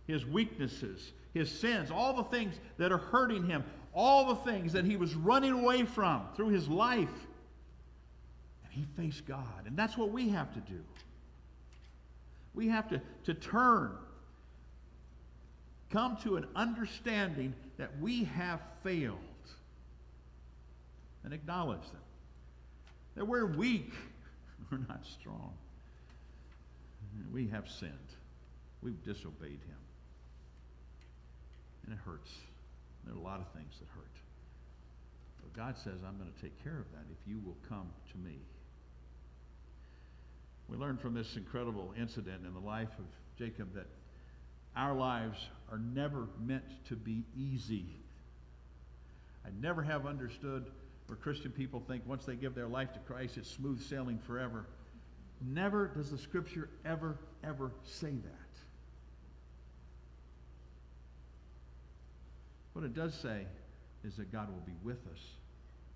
his 0.08 0.26
weaknesses, 0.26 1.14
his 1.36 1.52
sins, 1.52 1.92
all 1.92 2.16
the 2.16 2.24
things 2.24 2.56
that 2.80 2.92
are 2.92 2.98
hurting 2.98 3.46
him, 3.46 3.64
all 3.94 4.34
the 4.34 4.52
things 4.52 4.74
that 4.74 4.84
he 4.84 4.98
was 4.98 5.14
running 5.14 5.52
away 5.52 5.84
from 5.84 6.24
through 6.36 6.48
his 6.48 6.68
life. 6.68 7.08
And 8.64 8.74
he 8.74 8.84
faced 8.98 9.28
God. 9.28 9.68
And 9.68 9.78
that's 9.78 9.96
what 9.96 10.10
we 10.10 10.30
have 10.30 10.52
to 10.56 10.60
do. 10.62 10.82
We 12.56 12.68
have 12.70 12.90
to, 12.90 13.00
to 13.26 13.36
turn, 13.36 13.92
come 15.92 16.18
to 16.24 16.38
an 16.38 16.48
understanding 16.56 17.54
that 17.78 17.92
we 18.02 18.24
have 18.24 18.60
failed, 18.84 19.20
and 21.24 21.32
acknowledge 21.32 21.84
them. 21.92 22.02
That 23.22 23.28
we're 23.28 23.46
weak, 23.46 23.94
we're 24.72 24.80
not 24.80 25.06
strong. 25.06 25.54
We 27.32 27.48
have 27.50 27.70
sinned, 27.70 27.94
we've 28.82 29.00
disobeyed 29.04 29.60
Him. 29.62 29.78
And 31.86 31.94
it 31.94 32.00
hurts. 32.04 32.32
There 33.06 33.14
are 33.14 33.20
a 33.20 33.22
lot 33.22 33.40
of 33.40 33.46
things 33.54 33.76
that 33.78 33.88
hurt. 33.90 34.16
But 35.40 35.54
God 35.54 35.78
says, 35.78 36.00
I'm 36.04 36.18
going 36.18 36.34
to 36.36 36.42
take 36.42 36.64
care 36.64 36.80
of 36.80 36.92
that 36.94 37.06
if 37.12 37.28
you 37.28 37.40
will 37.46 37.58
come 37.70 37.92
to 38.12 38.18
me. 38.18 38.40
We 40.68 40.76
learn 40.76 40.98
from 40.98 41.14
this 41.14 41.36
incredible 41.36 41.94
incident 41.96 42.44
in 42.48 42.56
the 42.56 42.60
life 42.60 42.90
of 42.98 43.06
Jacob 43.38 43.76
that 43.76 43.86
our 44.76 44.96
lives 44.96 45.38
are 45.72 45.78
never 45.78 46.26
meant 46.44 46.66
to 46.88 46.96
be 46.96 47.24
easy. 47.38 47.86
I 49.46 49.50
never 49.62 49.84
have 49.84 50.08
understood 50.08 50.72
where 51.12 51.18
Christian 51.18 51.52
people 51.52 51.84
think 51.90 52.04
once 52.06 52.24
they 52.24 52.38
give 52.38 52.56
their 52.56 52.70
life 52.70 52.94
to 52.94 53.00
Christ, 53.00 53.36
it's 53.36 53.52
smooth 53.52 53.84
sailing 53.84 54.18
forever. 54.18 54.66
Never 55.46 55.88
does 55.88 56.10
the 56.10 56.18
scripture 56.18 56.70
ever, 56.86 57.18
ever 57.44 57.74
say 57.84 58.12
that. 58.12 58.60
What 62.72 62.86
it 62.86 62.94
does 62.96 63.14
say 63.14 63.46
is 64.06 64.16
that 64.16 64.32
God 64.32 64.48
will 64.48 64.64
be 64.66 64.78
with 64.86 65.06
us 65.12 65.20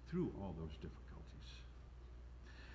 through 0.09 0.33
all 0.41 0.53
those 0.59 0.73
difficulties. 0.73 0.99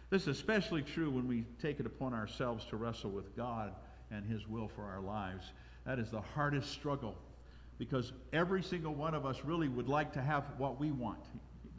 This 0.08 0.22
is 0.22 0.28
especially 0.28 0.80
true 0.80 1.10
when 1.10 1.28
we 1.28 1.44
take 1.60 1.78
it 1.78 1.84
upon 1.84 2.14
ourselves 2.14 2.64
to 2.70 2.76
wrestle 2.76 3.10
with 3.10 3.36
God 3.36 3.74
and 4.10 4.24
His 4.24 4.48
will 4.48 4.68
for 4.68 4.84
our 4.84 5.02
lives. 5.02 5.44
That 5.84 5.98
is 5.98 6.10
the 6.10 6.22
hardest 6.22 6.70
struggle 6.70 7.18
because 7.76 8.12
every 8.32 8.62
single 8.62 8.94
one 8.94 9.14
of 9.14 9.26
us 9.26 9.36
really 9.44 9.68
would 9.68 9.90
like 9.90 10.14
to 10.14 10.22
have 10.22 10.44
what 10.56 10.80
we 10.80 10.90
want 10.90 11.20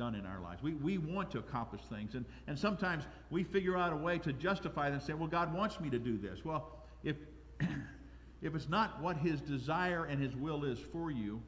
done 0.01 0.15
in 0.15 0.25
our 0.25 0.41
lives. 0.41 0.63
We, 0.63 0.73
we 0.73 0.97
want 0.97 1.29
to 1.29 1.37
accomplish 1.37 1.83
things, 1.83 2.15
and, 2.15 2.25
and 2.47 2.57
sometimes 2.57 3.03
we 3.29 3.43
figure 3.43 3.77
out 3.77 3.93
a 3.93 3.95
way 3.95 4.17
to 4.17 4.33
justify 4.33 4.85
them 4.85 4.95
and 4.95 5.03
say, 5.03 5.13
well, 5.13 5.27
God 5.27 5.53
wants 5.53 5.79
me 5.79 5.91
to 5.91 5.99
do 5.99 6.17
this. 6.17 6.43
Well, 6.43 6.71
if, 7.03 7.17
if 8.41 8.55
it's 8.55 8.67
not 8.67 8.99
what 8.99 9.15
His 9.17 9.41
desire 9.41 10.05
and 10.05 10.19
His 10.19 10.35
will 10.35 10.63
is 10.63 10.79
for 10.91 11.11
you, 11.11 11.39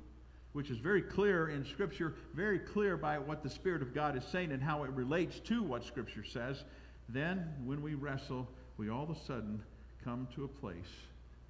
which 0.51 0.69
is 0.69 0.77
very 0.77 1.01
clear 1.01 1.49
in 1.49 1.65
Scripture, 1.65 2.13
very 2.35 2.59
clear 2.59 2.95
by 2.95 3.17
what 3.17 3.41
the 3.41 3.49
Spirit 3.49 3.81
of 3.81 3.91
God 3.91 4.15
is 4.15 4.23
saying 4.25 4.51
and 4.51 4.61
how 4.61 4.83
it 4.83 4.91
relates 4.91 5.39
to 5.39 5.63
what 5.63 5.83
Scripture 5.83 6.23
says, 6.23 6.63
then 7.09 7.51
when 7.65 7.81
we 7.81 7.95
wrestle, 7.95 8.47
we 8.77 8.87
all 8.87 9.01
of 9.01 9.09
a 9.09 9.19
sudden 9.25 9.63
come 10.03 10.27
to 10.35 10.43
a 10.43 10.47
place 10.47 10.93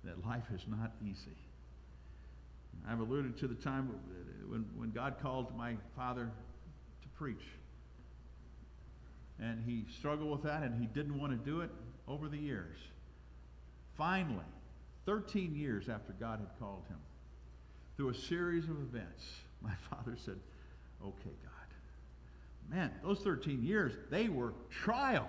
that 0.06 0.26
life 0.26 0.46
is 0.56 0.62
not 0.70 0.94
easy. 1.06 1.36
I've 2.88 3.02
alluded 3.02 3.38
to 3.40 3.48
the 3.50 3.56
time 3.56 3.94
when, 4.48 4.66
when 4.78 4.92
God 4.92 5.16
called 5.22 5.54
my 5.58 5.76
father 5.98 6.32
preach. 7.16 7.44
And 9.40 9.64
he 9.66 9.86
struggled 9.98 10.32
with 10.32 10.44
that 10.44 10.64
and 10.64 10.80
he 10.80 10.88
didn't 10.88 11.20
want 11.20 11.32
to 11.32 11.50
do 11.50 11.62
it 11.62 11.70
over 12.08 12.28
the 12.28 12.38
years. 12.38 12.78
Finally, 13.98 14.46
13 15.06 15.56
years 15.56 15.90
after 15.90 16.14
God 16.14 16.40
had 16.40 16.50
called 16.60 16.84
him, 16.88 16.98
through 17.96 18.10
a 18.10 18.16
series 18.16 18.66
of 18.66 18.78
events, 18.82 19.24
my 19.62 19.74
father 19.90 20.18
said, 20.18 20.40
Okay, 21.06 21.36
God. 21.44 21.52
Man, 22.70 22.92
those 23.04 23.20
13 23.20 23.62
years, 23.62 23.92
they 24.10 24.30
were 24.30 24.54
trials. 24.70 25.28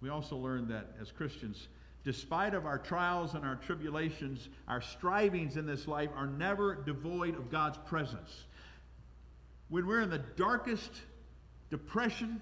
We 0.00 0.08
also 0.08 0.36
learned 0.36 0.68
that 0.68 0.94
as 1.00 1.12
Christians, 1.12 1.68
despite 2.04 2.54
of 2.54 2.66
our 2.66 2.78
trials 2.78 3.34
and 3.34 3.44
our 3.44 3.56
tribulations, 3.56 4.48
our 4.68 4.82
strivings 4.82 5.56
in 5.56 5.66
this 5.66 5.88
life 5.88 6.10
are 6.14 6.26
never 6.26 6.74
devoid 6.74 7.34
of 7.36 7.50
God's 7.50 7.78
presence. 7.86 8.44
When 9.68 9.86
we're 9.86 10.02
in 10.02 10.10
the 10.10 10.22
darkest 10.36 10.90
depression, 11.70 12.40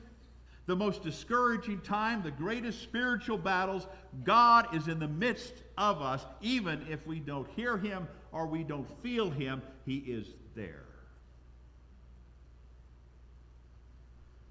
the 0.67 0.75
most 0.75 1.05
discouraging 1.05 1.81
time, 1.81 2.23
the 2.23 2.31
greatest 2.31 2.83
spiritual 2.83 3.39
battles, 3.39 3.87
God 4.25 4.75
is 4.75 4.89
in 4.89 4.99
the 4.99 5.09
midst 5.09 5.55
of 5.79 6.03
us, 6.03 6.25
even 6.41 6.85
if 6.91 7.07
we 7.07 7.21
don't 7.21 7.49
hear 7.55 7.79
Him 7.79 8.09
or 8.33 8.47
we 8.47 8.65
don't 8.65 8.89
feel 9.03 9.31
Him, 9.31 9.63
He 9.87 9.99
is 9.99 10.27
there. 10.57 10.85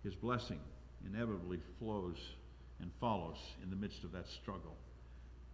His 0.03 0.15
blessing 0.15 0.59
inevitably 1.05 1.59
flows 1.79 2.17
and 2.79 2.91
follows 2.99 3.37
in 3.61 3.69
the 3.69 3.75
midst 3.75 4.03
of 4.03 4.11
that 4.13 4.27
struggle. 4.27 4.75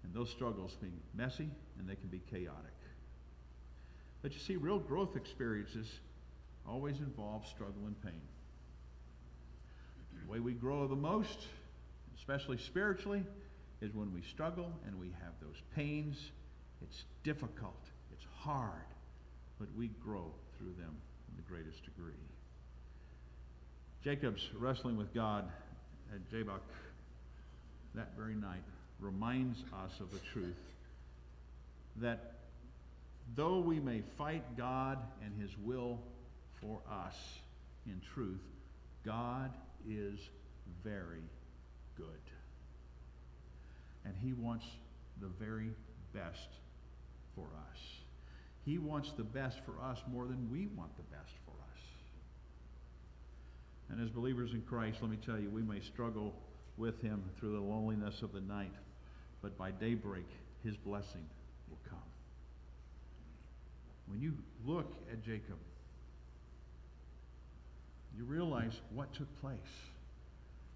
And 0.08 0.16
those 0.16 0.30
struggles 0.30 0.78
can 0.80 0.90
be 0.90 0.96
messy 1.14 1.50
and 1.78 1.88
they 1.88 1.96
can 1.96 2.08
be 2.08 2.22
chaotic. 2.32 2.74
But 4.22 4.34
you 4.34 4.40
see, 4.40 4.56
real 4.56 4.80
growth 4.80 5.16
experiences 5.16 6.00
always 6.68 7.00
involve 7.00 7.46
struggle 7.46 7.84
and 7.86 8.02
pain. 8.02 8.22
The 10.26 10.32
way 10.32 10.40
we 10.40 10.54
grow 10.54 10.88
the 10.88 10.96
most, 10.96 11.48
especially 12.18 12.58
spiritually, 12.58 13.24
is 13.82 13.94
when 13.94 14.14
we 14.14 14.22
struggle 14.22 14.72
and 14.86 15.00
we 15.00 15.08
have 15.22 15.34
those 15.42 15.62
pains. 15.76 16.32
It's 16.82 17.04
difficult, 17.24 17.84
it's 18.12 18.26
hard, 18.38 18.72
but 19.60 19.68
we 19.78 19.90
grow 20.04 20.32
through 20.58 20.74
them 20.80 20.96
in 21.30 21.36
the 21.36 21.44
greatest 21.44 21.84
degree. 21.84 22.14
Jacob's 24.04 24.50
wrestling 24.58 24.96
with 24.96 25.14
God 25.14 25.50
at 26.14 26.30
Jabbok 26.32 26.62
that 27.94 28.16
very 28.16 28.36
night 28.36 28.64
reminds 29.00 29.60
us 29.84 30.00
of 30.00 30.12
the 30.12 30.20
truth 30.34 30.58
that 31.98 32.34
though 33.36 33.60
we 33.60 33.80
may 33.80 34.02
fight 34.18 34.58
God 34.58 34.98
and 35.24 35.34
His 35.42 35.52
will 35.58 36.00
for 36.62 36.80
us 36.90 37.16
in 37.86 38.02
truth, 38.14 38.42
God 39.06 39.52
is 39.88 40.20
very 40.84 41.24
good. 41.96 42.06
And 44.06 44.16
He 44.22 44.34
wants 44.34 44.66
the 45.22 45.28
very 45.28 45.72
best 46.14 46.50
for 47.36 47.48
us. 47.72 47.80
He 48.66 48.78
wants 48.78 49.12
the 49.12 49.24
best 49.24 49.60
for 49.66 49.82
us 49.84 50.00
more 50.12 50.26
than 50.26 50.50
we 50.52 50.68
want 50.68 50.96
the 50.98 51.04
best 51.04 51.34
for 51.46 51.52
us. 51.52 51.82
And 53.90 54.02
as 54.02 54.10
believers 54.10 54.52
in 54.52 54.62
Christ, 54.62 54.98
let 55.02 55.10
me 55.10 55.18
tell 55.26 55.40
you, 55.40 55.50
we 55.50 55.62
may 55.62 55.80
struggle 55.80 56.34
with 56.76 57.02
Him 57.02 57.24
through 57.40 57.54
the 57.54 57.62
loneliness 57.62 58.22
of 58.22 58.34
the 58.34 58.42
night, 58.42 58.74
but 59.48 59.58
by 59.58 59.72
daybreak, 59.72 60.26
His 60.62 60.76
blessing 60.76 61.26
will 61.70 61.80
come. 61.90 62.00
When 64.08 64.20
you 64.20 64.34
look 64.66 64.94
at 65.10 65.24
Jacob, 65.24 65.56
you 68.18 68.26
realize 68.26 68.74
what 68.94 69.14
took 69.14 69.34
place. 69.40 69.58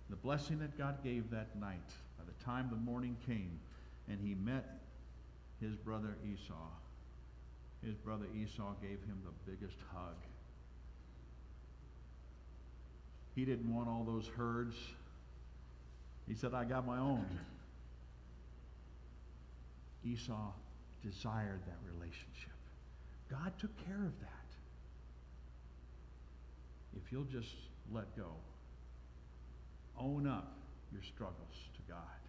The 0.10 0.16
blessing 0.16 0.60
that 0.60 0.78
God 0.78 1.04
gave 1.04 1.30
that 1.32 1.60
night, 1.60 1.90
by 2.18 2.24
the 2.26 2.46
time 2.46 2.70
the 2.70 2.78
morning 2.78 3.18
came 3.26 3.60
and 4.08 4.20
he 4.22 4.36
met 4.36 4.80
his 5.60 5.76
brother 5.76 6.16
Esau, 6.24 6.70
his 7.86 7.96
brother 7.96 8.26
Esau 8.42 8.74
gave 8.82 9.00
him 9.04 9.22
the 9.26 9.52
biggest 9.52 9.78
hug. 9.94 10.16
He 13.36 13.44
didn't 13.44 13.74
want 13.74 13.90
all 13.90 14.06
those 14.06 14.30
herds. 14.38 14.76
He 16.26 16.36
said, 16.36 16.54
I 16.54 16.64
got 16.64 16.88
my 16.88 17.00
own. 17.00 17.26
Esau 20.06 20.52
desired 21.04 21.62
that 21.66 21.78
relationship. 21.94 22.54
God 23.30 23.54
took 23.60 23.76
care 23.86 24.04
of 24.06 24.20
that 24.22 24.30
if 26.96 27.12
you'll 27.12 27.24
just 27.24 27.56
let 27.94 28.16
go, 28.18 28.32
own 29.98 30.28
up 30.28 30.58
your 30.92 31.02
struggles 31.02 31.56
to 31.76 31.92
God, 31.92 32.22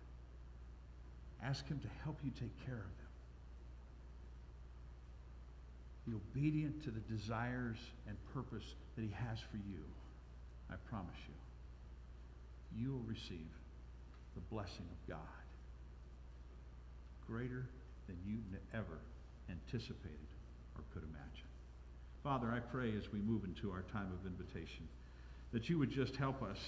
Ask 1.42 1.66
Him 1.66 1.80
to 1.80 1.88
help 2.04 2.18
you 2.22 2.30
take 2.30 2.56
care 2.64 2.76
of 2.76 2.80
them. 2.80 3.10
Be 6.06 6.14
obedient 6.14 6.84
to 6.84 6.90
the 6.90 7.00
desires 7.00 7.78
and 8.06 8.16
purpose 8.32 8.74
that 8.96 9.02
He 9.02 9.10
has 9.10 9.38
for 9.50 9.56
you. 9.56 9.82
I 10.70 10.74
promise 10.88 11.18
you, 11.28 12.82
you 12.82 12.92
will 12.92 13.06
receive 13.06 13.50
the 14.34 14.40
blessing 14.50 14.86
of 14.90 15.08
God 15.08 15.41
greater 17.32 17.64
than 18.08 18.16
you 18.26 18.36
ever 18.74 18.98
anticipated 19.48 20.28
or 20.76 20.82
could 20.92 21.02
imagine. 21.02 21.48
Father, 22.22 22.52
I 22.52 22.60
pray 22.60 22.92
as 22.94 23.10
we 23.10 23.20
move 23.20 23.44
into 23.44 23.70
our 23.70 23.82
time 23.90 24.12
of 24.12 24.26
invitation 24.26 24.86
that 25.52 25.70
you 25.70 25.78
would 25.78 25.90
just 25.90 26.14
help 26.16 26.42
us 26.42 26.58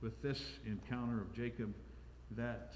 with 0.00 0.22
this 0.22 0.40
encounter 0.66 1.20
of 1.20 1.34
Jacob 1.34 1.74
that 2.36 2.74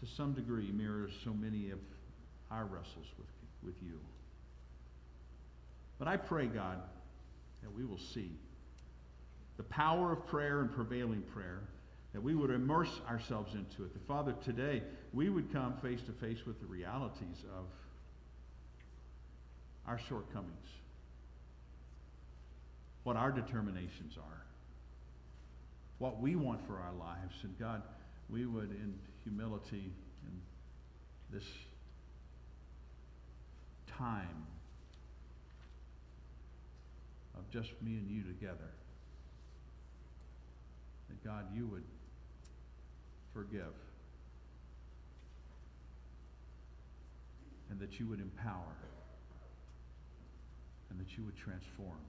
to 0.00 0.06
some 0.16 0.34
degree 0.34 0.70
mirrors 0.70 1.12
so 1.24 1.32
many 1.32 1.70
of 1.70 1.78
our 2.50 2.66
wrestles 2.66 3.06
with, 3.16 3.26
with 3.64 3.82
you. 3.82 3.98
But 5.98 6.08
I 6.08 6.18
pray, 6.18 6.46
God, 6.46 6.78
that 7.62 7.74
we 7.74 7.86
will 7.86 8.00
see 8.14 8.32
the 9.56 9.62
power 9.64 10.12
of 10.12 10.26
prayer 10.26 10.60
and 10.60 10.72
prevailing 10.72 11.22
prayer, 11.22 11.62
that 12.12 12.22
we 12.22 12.34
would 12.34 12.50
immerse 12.50 13.00
ourselves 13.08 13.54
into 13.54 13.84
it. 13.84 13.92
That, 13.92 14.06
Father, 14.06 14.34
today 14.44 14.82
we 15.12 15.28
would 15.28 15.52
come 15.52 15.74
face 15.82 16.00
to 16.02 16.12
face 16.12 16.46
with 16.46 16.60
the 16.60 16.66
realities 16.66 17.44
of 17.58 17.66
our 19.86 19.98
shortcomings, 20.08 20.68
what 23.04 23.16
our 23.16 23.30
determinations 23.30 24.16
are, 24.16 24.42
what 25.98 26.20
we 26.20 26.36
want 26.36 26.66
for 26.66 26.78
our 26.78 26.92
lives. 26.98 27.34
And 27.42 27.58
God, 27.58 27.82
we 28.28 28.46
would, 28.46 28.70
in 28.70 28.94
humility, 29.22 29.92
in 30.26 30.40
this 31.32 31.44
time 33.96 34.46
of 37.36 37.48
just 37.50 37.70
me 37.82 37.92
and 37.92 38.10
you 38.10 38.22
together, 38.22 38.70
that 41.16 41.28
God, 41.28 41.44
you 41.54 41.66
would 41.66 41.84
forgive. 43.32 43.74
And 47.70 47.80
that 47.80 47.98
you 47.98 48.06
would 48.06 48.20
empower. 48.20 48.76
And 50.90 51.00
that 51.00 51.16
you 51.16 51.24
would 51.24 51.36
transform. 51.36 52.00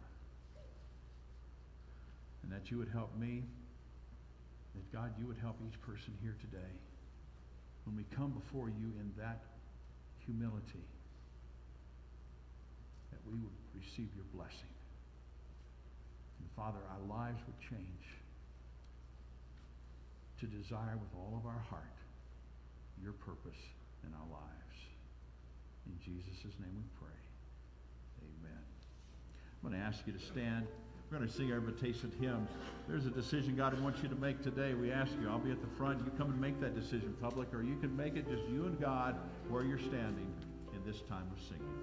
And 2.43 2.51
that 2.51 2.69
you 2.71 2.77
would 2.77 2.89
help 2.89 3.17
me. 3.17 3.43
That 4.75 4.93
God, 4.93 5.13
you 5.19 5.25
would 5.27 5.38
help 5.38 5.57
each 5.67 5.79
person 5.81 6.13
here 6.21 6.35
today. 6.41 6.73
When 7.85 7.95
we 7.95 8.03
come 8.15 8.31
before 8.31 8.69
you 8.69 8.93
in 8.99 9.11
that 9.17 9.43
humility, 10.25 10.85
that 13.11 13.19
we 13.25 13.39
would 13.39 13.57
receive 13.73 14.09
your 14.15 14.25
blessing. 14.34 14.73
And 16.39 16.49
Father, 16.55 16.79
our 16.91 17.17
lives 17.17 17.39
would 17.47 17.59
change 17.59 18.17
to 20.39 20.45
desire 20.45 20.97
with 20.97 21.14
all 21.15 21.39
of 21.39 21.45
our 21.45 21.64
heart 21.69 21.97
your 23.01 23.14
purpose 23.14 23.59
in 24.03 24.14
our 24.14 24.27
lives. 24.30 24.77
In 25.85 25.97
Jesus' 26.03 26.53
name 26.59 26.76
we 26.76 26.84
pray. 26.99 27.19
Amen. 28.22 28.64
I'm 29.64 29.69
going 29.69 29.80
to 29.80 29.85
ask 29.85 30.05
you 30.05 30.14
to 30.14 30.19
stand. 30.19 30.68
We're 31.09 31.19
going 31.19 31.30
to 31.30 31.34
sing 31.34 31.51
our 31.51 31.57
invitation 31.57 32.11
hymn. 32.19 32.47
There's 32.88 33.05
a 33.05 33.09
decision 33.09 33.55
God 33.55 33.80
wants 33.81 34.03
you 34.03 34.09
to 34.09 34.15
make 34.15 34.41
today. 34.41 34.73
We 34.73 34.91
ask 34.91 35.11
you, 35.22 35.30
I'll 35.30 35.39
be 35.39 35.51
at 35.51 35.61
the 35.61 35.76
front. 35.77 35.99
You 35.99 36.11
come 36.18 36.31
and 36.31 36.41
make 36.41 36.59
that 36.59 36.76
decision 36.76 37.15
public, 37.22 37.53
or 37.53 37.64
you 37.64 37.77
can 37.77 37.95
make 37.95 38.15
it 38.15 38.27
just 38.27 38.43
you 38.49 38.65
and 38.65 38.80
God 38.80 39.15
where 39.49 39.64
you're 39.64 39.80
standing 39.80 40.34
in 40.73 40.84
this 40.85 41.01
time 41.07 41.27
of 41.31 41.41
singing. 41.47 41.77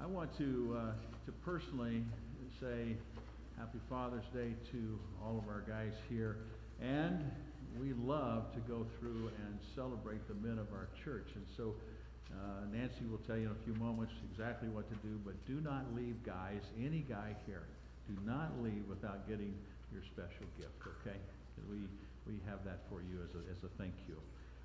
I 0.00 0.06
want 0.06 0.32
to, 0.38 0.78
uh, 0.78 0.92
to 1.26 1.32
personally 1.44 2.02
say 2.58 2.96
Happy 3.58 3.80
Father's 3.90 4.24
Day 4.32 4.54
to 4.72 4.98
all 5.22 5.36
of 5.36 5.44
our 5.44 5.62
guys 5.68 5.92
here. 6.08 6.38
And 6.80 7.30
we 7.78 7.92
love 7.92 8.50
to 8.54 8.60
go 8.60 8.86
through 8.98 9.28
and 9.44 9.58
celebrate 9.74 10.26
the 10.26 10.40
men 10.40 10.56
of 10.58 10.72
our 10.72 10.88
church. 11.04 11.28
And 11.34 11.44
so 11.54 11.74
uh, 12.32 12.64
Nancy 12.72 13.04
will 13.10 13.20
tell 13.28 13.36
you 13.36 13.52
in 13.52 13.52
a 13.52 13.64
few 13.68 13.74
moments 13.74 14.14
exactly 14.32 14.70
what 14.70 14.88
to 14.88 14.96
do, 15.06 15.20
but 15.22 15.34
do 15.44 15.60
not 15.60 15.84
leave, 15.94 16.16
guys, 16.24 16.64
any 16.80 17.04
guy 17.04 17.36
here, 17.44 17.68
do 18.08 18.16
not 18.24 18.56
leave 18.62 18.88
without 18.88 19.28
getting 19.28 19.52
your 19.92 20.00
special 20.00 20.48
gift, 20.56 20.80
okay? 21.04 21.18
We, 21.68 21.76
we 22.24 22.40
have 22.48 22.64
that 22.64 22.88
for 22.88 23.02
you 23.04 23.20
as 23.20 23.36
a, 23.36 23.44
as 23.52 23.60
a 23.64 23.70
thank 23.76 23.92
you. 24.08 24.16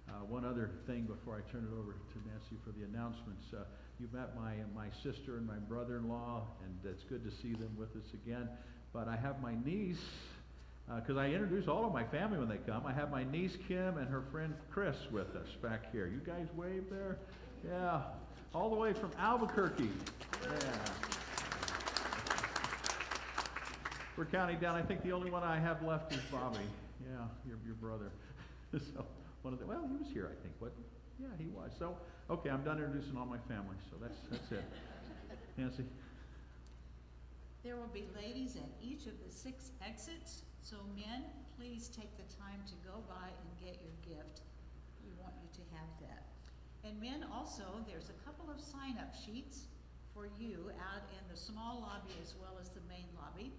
Uh, 0.07 0.23
one 0.31 0.45
other 0.45 0.71
thing 0.87 1.03
before 1.03 1.35
I 1.35 1.51
turn 1.51 1.67
it 1.67 1.75
over 1.75 1.91
to 1.91 2.17
Nancy 2.31 2.55
for 2.63 2.71
the 2.71 2.87
announcements. 2.87 3.51
Uh, 3.51 3.67
you 3.99 4.07
met 4.11 4.35
my, 4.35 4.53
my 4.75 4.87
sister 5.03 5.37
and 5.37 5.45
my 5.45 5.57
brother-in-law, 5.69 6.43
and 6.63 6.91
it's 6.91 7.03
good 7.03 7.23
to 7.23 7.31
see 7.31 7.53
them 7.53 7.75
with 7.77 7.95
us 7.95 8.13
again. 8.13 8.49
But 8.91 9.07
I 9.07 9.15
have 9.15 9.41
my 9.41 9.55
niece, 9.63 10.03
uh, 10.91 10.99
because 10.99 11.17
I 11.17 11.27
introduce 11.27 11.67
all 11.67 11.85
of 11.85 11.93
my 11.93 12.03
family 12.03 12.37
when 12.37 12.49
they 12.49 12.57
come. 12.57 12.85
I 12.85 12.93
have 12.93 13.11
my 13.11 13.23
niece 13.23 13.57
Kim 13.67 13.97
and 13.97 14.07
her 14.09 14.23
friend 14.31 14.53
Chris 14.71 14.97
with 15.11 15.35
us 15.35 15.47
back 15.61 15.91
here. 15.91 16.07
You 16.07 16.21
guys 16.25 16.47
wave 16.55 16.83
there? 16.89 17.17
Yeah, 17.65 18.01
all 18.53 18.69
the 18.69 18.75
way 18.75 18.93
from 18.93 19.11
Albuquerque. 19.17 19.89
Yeah. 20.43 20.49
We're 24.15 24.25
counting 24.25 24.59
down. 24.59 24.75
I 24.75 24.83
think 24.83 25.01
the 25.03 25.11
only 25.11 25.31
one 25.31 25.43
I 25.43 25.59
have 25.59 25.81
left 25.81 26.13
is 26.13 26.19
Bobby. 26.31 26.59
Yeah, 27.01 27.25
your, 27.47 27.57
your 27.65 27.75
brother. 27.75 28.11
so 28.73 29.05
one 29.41 29.53
of 29.53 29.59
the, 29.59 29.65
well, 29.65 29.87
he 29.89 29.97
was 29.97 30.07
here, 30.13 30.29
I 30.31 30.41
think. 30.43 30.53
What? 30.59 30.73
Yeah, 31.19 31.27
he 31.37 31.47
was. 31.47 31.71
So, 31.77 31.97
okay, 32.29 32.49
I'm 32.49 32.63
done 32.63 32.77
introducing 32.77 33.17
all 33.17 33.25
my 33.25 33.41
family. 33.47 33.77
So 33.89 33.97
that's 34.01 34.17
that's 34.31 34.51
it. 34.51 34.63
Nancy. 35.57 35.85
There 37.63 37.77
will 37.77 37.93
be 37.93 38.03
ladies 38.11 38.57
at 38.57 38.67
each 38.83 39.07
of 39.07 39.15
the 39.23 39.31
six 39.31 39.71
exits, 39.79 40.43
so 40.59 40.75
men, 40.99 41.23
please 41.55 41.87
take 41.87 42.11
the 42.19 42.27
time 42.35 42.59
to 42.67 42.75
go 42.83 42.99
by 43.07 43.31
and 43.31 43.49
get 43.63 43.79
your 43.79 43.95
gift. 44.03 44.43
We 44.99 45.15
want 45.15 45.31
you 45.39 45.47
to 45.47 45.63
have 45.79 45.87
that. 46.03 46.27
And 46.83 46.99
men 46.99 47.23
also, 47.31 47.63
there's 47.87 48.11
a 48.11 48.19
couple 48.27 48.51
of 48.51 48.59
sign-up 48.59 49.15
sheets 49.15 49.71
for 50.11 50.27
you 50.35 50.75
out 50.91 51.07
in 51.15 51.23
the 51.31 51.39
small 51.39 51.87
lobby 51.87 52.19
as 52.19 52.35
well 52.35 52.59
as 52.59 52.67
the 52.75 52.83
main 52.91 53.07
lobby. 53.15 53.55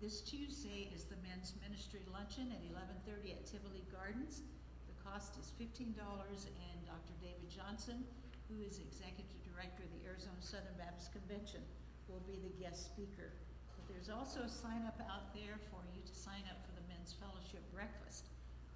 This 0.00 0.22
Tuesday 0.22 0.88
is 0.94 1.04
the 1.04 1.18
men's 1.26 1.52
ministry 1.60 2.00
luncheon 2.08 2.54
at 2.54 2.62
eleven 2.70 2.96
thirty 3.04 3.36
at 3.36 3.44
Tivoli 3.44 3.84
Gardens. 3.92 4.40
The 4.88 4.96
cost 5.04 5.36
is 5.36 5.52
fifteen 5.58 5.92
dollars 5.92 6.48
and 6.48 6.79
Dr. 6.90 7.14
David 7.22 7.46
Johnson, 7.46 8.02
who 8.50 8.58
is 8.66 8.82
Executive 8.82 9.38
Director 9.46 9.86
of 9.86 9.94
the 9.94 10.02
Arizona 10.02 10.42
Southern 10.42 10.74
Baptist 10.74 11.14
Convention, 11.14 11.62
will 12.10 12.22
be 12.26 12.42
the 12.42 12.50
guest 12.58 12.90
speaker. 12.90 13.30
But 13.78 13.86
there's 13.86 14.10
also 14.10 14.42
a 14.42 14.50
sign 14.50 14.82
up 14.82 14.98
out 15.06 15.30
there 15.30 15.62
for 15.70 15.86
you 15.94 16.02
to 16.02 16.14
sign 16.14 16.42
up 16.50 16.58
for 16.66 16.74
the 16.74 16.82
Men's 16.90 17.14
Fellowship 17.14 17.62
Breakfast, 17.70 18.26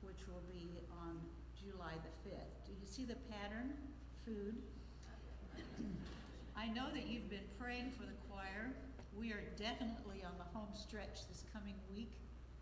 which 0.06 0.22
will 0.30 0.46
be 0.46 0.78
on 1.02 1.18
July 1.58 1.98
the 2.06 2.14
fifth. 2.22 2.54
Do 2.62 2.72
you 2.78 2.86
see 2.86 3.02
the 3.02 3.18
pattern? 3.26 3.74
Food. 4.22 4.62
I 6.54 6.70
know 6.70 6.86
that 6.94 7.10
you've 7.10 7.28
been 7.28 7.50
praying 7.58 7.90
for 7.98 8.06
the 8.06 8.14
choir. 8.30 8.70
We 9.10 9.34
are 9.34 9.42
definitely 9.58 10.22
on 10.22 10.38
the 10.38 10.46
home 10.54 10.70
stretch 10.70 11.26
this 11.26 11.42
coming 11.50 11.74
week 11.90 12.14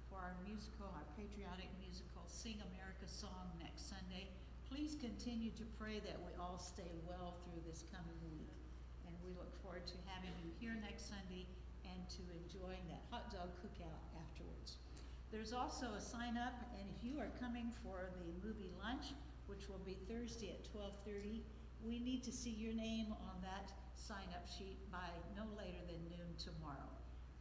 for 0.09 0.17
our 0.17 0.33
musical, 0.49 0.89
our 0.89 1.07
patriotic 1.13 1.69
musical, 1.77 2.25
Sing 2.25 2.57
America 2.73 3.05
Song 3.05 3.53
next 3.61 3.93
Sunday. 3.93 4.33
Please 4.73 4.97
continue 4.97 5.53
to 5.61 5.69
pray 5.77 6.01
that 6.01 6.17
we 6.25 6.33
all 6.41 6.57
stay 6.57 6.97
well 7.05 7.37
through 7.45 7.61
this 7.69 7.85
coming 7.93 8.17
week. 8.33 8.57
And 9.05 9.13
we 9.21 9.37
look 9.37 9.53
forward 9.61 9.85
to 9.85 10.01
having 10.09 10.33
you 10.41 10.49
here 10.57 10.73
next 10.81 11.13
Sunday 11.13 11.45
and 11.85 12.01
to 12.09 12.25
enjoying 12.41 12.81
that 12.89 13.05
hot 13.13 13.29
dog 13.29 13.53
cookout 13.61 14.01
afterwards. 14.17 14.81
There's 15.29 15.53
also 15.53 15.93
a 15.93 16.01
sign 16.01 16.41
up, 16.41 16.57
and 16.73 16.89
if 16.89 17.05
you 17.05 17.21
are 17.21 17.29
coming 17.37 17.69
for 17.85 18.17
the 18.17 18.25
movie 18.41 18.73
lunch, 18.81 19.13
which 19.45 19.69
will 19.69 19.85
be 19.85 20.01
Thursday 20.09 20.57
at 20.57 20.65
twelve 20.65 20.97
thirty, 21.05 21.45
we 21.85 22.01
need 22.01 22.25
to 22.25 22.33
see 22.33 22.57
your 22.57 22.73
name 22.73 23.13
on 23.29 23.37
that 23.45 23.77
sign-up 23.93 24.49
sheet 24.49 24.81
by 24.89 25.13
no 25.37 25.45
later 25.53 25.85
than 25.85 26.01
noon 26.09 26.33
tomorrow. 26.41 26.89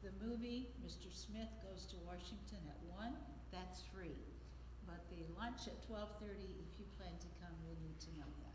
The 0.03 0.11
movie, 0.19 0.75
Mr. 0.83 1.07
Smith 1.07 1.55
Goes 1.63 1.87
to 1.95 1.97
Washington 2.03 2.59
at 2.67 2.79
one, 2.91 3.15
that's 3.55 3.87
free. 3.87 4.19
But 4.91 5.07
the 5.07 5.23
lunch 5.39 5.71
at 5.71 5.79
twelve 5.87 6.11
thirty, 6.19 6.51
if 6.59 6.71
you 6.75 6.83
plan 6.99 7.15
to 7.15 7.29
come, 7.39 7.55
we 7.63 7.79
need 7.79 7.95
to 8.03 8.11
know 8.19 8.27
that. 8.43 8.51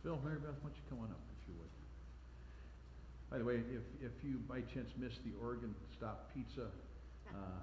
Phil, 0.00 0.16
Mary 0.24 0.40
Beth, 0.40 0.56
why 0.64 0.72
don't 0.72 0.78
you 0.80 0.86
come 0.88 1.04
on 1.04 1.12
up 1.12 1.20
if 1.36 1.44
you 1.44 1.54
would? 1.60 1.68
By 3.28 3.36
the 3.36 3.44
way, 3.44 3.60
if, 3.68 3.84
if 4.00 4.16
you 4.24 4.40
by 4.48 4.64
chance 4.72 4.88
missed 4.96 5.20
the 5.20 5.36
Organ 5.36 5.76
Stop 5.92 6.32
Pizza 6.32 6.72
uh, 7.28 7.60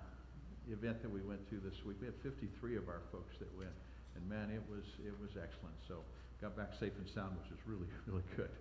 event 0.69 1.01
that 1.01 1.09
we 1.09 1.25
went 1.25 1.41
to 1.49 1.57
this 1.57 1.81
week, 1.81 1.97
we 1.97 2.05
had 2.05 2.13
53 2.21 2.77
of 2.77 2.85
our 2.85 3.01
folks 3.09 3.33
that 3.41 3.49
went, 3.57 3.73
and 4.13 4.21
man, 4.29 4.53
it 4.53 4.61
was 4.69 4.85
it 5.01 5.17
was 5.17 5.33
excellent. 5.41 5.73
So 5.89 6.05
got 6.37 6.53
back 6.53 6.77
safe 6.77 6.93
and 7.01 7.09
sound, 7.09 7.33
which 7.41 7.49
is 7.49 7.57
really 7.65 7.89
really 8.05 8.25
good. 8.37 8.53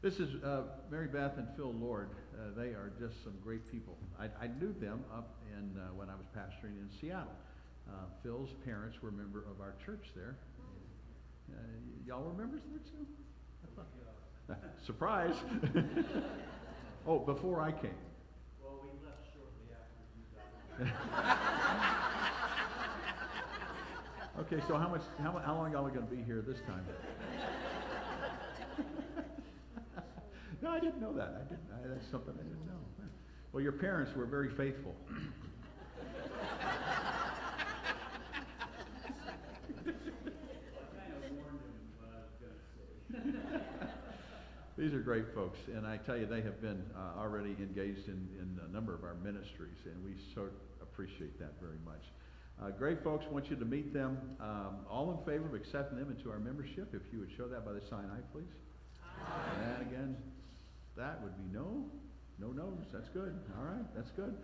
This 0.00 0.20
is 0.20 0.40
uh, 0.44 0.62
Mary 0.92 1.08
Beth 1.08 1.38
and 1.38 1.48
Phil 1.56 1.72
Lord. 1.72 2.10
Uh, 2.32 2.50
they 2.56 2.68
are 2.68 2.92
just 3.00 3.24
some 3.24 3.32
great 3.42 3.68
people. 3.68 3.98
I, 4.16 4.26
I 4.40 4.46
knew 4.46 4.72
them 4.80 5.02
up 5.12 5.34
in 5.52 5.76
uh, 5.76 5.88
when 5.96 6.08
I 6.08 6.14
was 6.14 6.26
pastoring 6.36 6.78
in 6.78 6.88
Seattle. 7.00 7.34
Uh, 7.88 7.94
Phil's 8.22 8.50
parents 8.64 9.02
were 9.02 9.08
a 9.08 9.12
member 9.12 9.40
of 9.50 9.60
our 9.60 9.74
church 9.84 10.12
there. 10.14 10.36
Uh, 11.50 11.56
y'all 12.06 12.22
were 12.22 12.32
members 12.32 12.60
there 12.70 12.78
too? 12.78 14.54
Surprise! 14.86 15.34
oh, 17.06 17.18
before 17.18 17.60
I 17.60 17.72
came. 17.72 17.90
Well, 18.62 18.78
we 18.84 18.90
left 19.04 19.26
shortly 19.34 19.66
after 19.74 19.98
you 20.14 20.86
got 20.86 20.94
Okay, 24.58 24.62
so 24.68 24.76
how 24.76 24.88
much? 24.88 25.02
How, 25.20 25.32
how 25.44 25.56
long 25.56 25.72
y'all 25.72 25.84
are 25.84 25.90
going 25.90 26.06
to 26.06 26.14
be 26.14 26.22
here 26.22 26.44
this 26.46 26.60
time? 26.68 26.84
No, 30.62 30.70
I 30.70 30.80
didn't 30.80 31.00
know 31.00 31.12
that. 31.14 31.34
I 31.40 31.44
didn't. 31.48 31.68
I, 31.72 31.88
that's 31.88 32.10
something 32.10 32.34
I 32.34 32.42
didn't 32.42 32.66
know. 32.66 32.72
Well, 33.52 33.62
your 33.62 33.72
parents 33.72 34.12
were 34.14 34.26
very 34.26 34.50
faithful. 34.50 34.94
I 35.08 35.12
I. 35.14 35.18
These 44.76 44.94
are 44.94 45.00
great 45.00 45.34
folks, 45.34 45.58
and 45.74 45.84
I 45.84 45.96
tell 45.96 46.16
you, 46.16 46.26
they 46.26 46.40
have 46.42 46.60
been 46.62 46.80
uh, 46.94 47.18
already 47.20 47.56
engaged 47.58 48.06
in, 48.06 48.28
in 48.38 48.60
a 48.68 48.72
number 48.72 48.94
of 48.94 49.02
our 49.02 49.14
ministries, 49.14 49.76
and 49.86 50.04
we 50.04 50.12
so 50.36 50.46
appreciate 50.80 51.36
that 51.40 51.54
very 51.60 51.78
much. 51.84 52.02
Uh, 52.62 52.70
great 52.70 53.02
folks, 53.02 53.24
want 53.30 53.50
you 53.50 53.56
to 53.56 53.64
meet 53.64 53.92
them. 53.92 54.18
Um, 54.40 54.76
all 54.88 55.10
in 55.10 55.18
favor 55.26 55.46
of 55.46 55.54
accepting 55.54 55.98
them 55.98 56.14
into 56.16 56.30
our 56.30 56.38
membership, 56.38 56.94
if 56.94 57.02
you 57.12 57.18
would 57.18 57.30
show 57.36 57.48
that 57.48 57.64
by 57.64 57.72
the 57.72 57.80
sign 57.90 58.04
aye, 58.12 58.22
please. 58.32 58.44
And 59.64 59.82
again, 59.82 60.16
that 60.98 61.22
would 61.22 61.36
be 61.38 61.46
no, 61.56 61.86
no 62.38 62.48
no's. 62.52 62.86
That's 62.92 63.08
good. 63.08 63.38
All 63.56 63.64
right, 63.64 63.86
that's 63.94 64.10
good. 64.10 64.34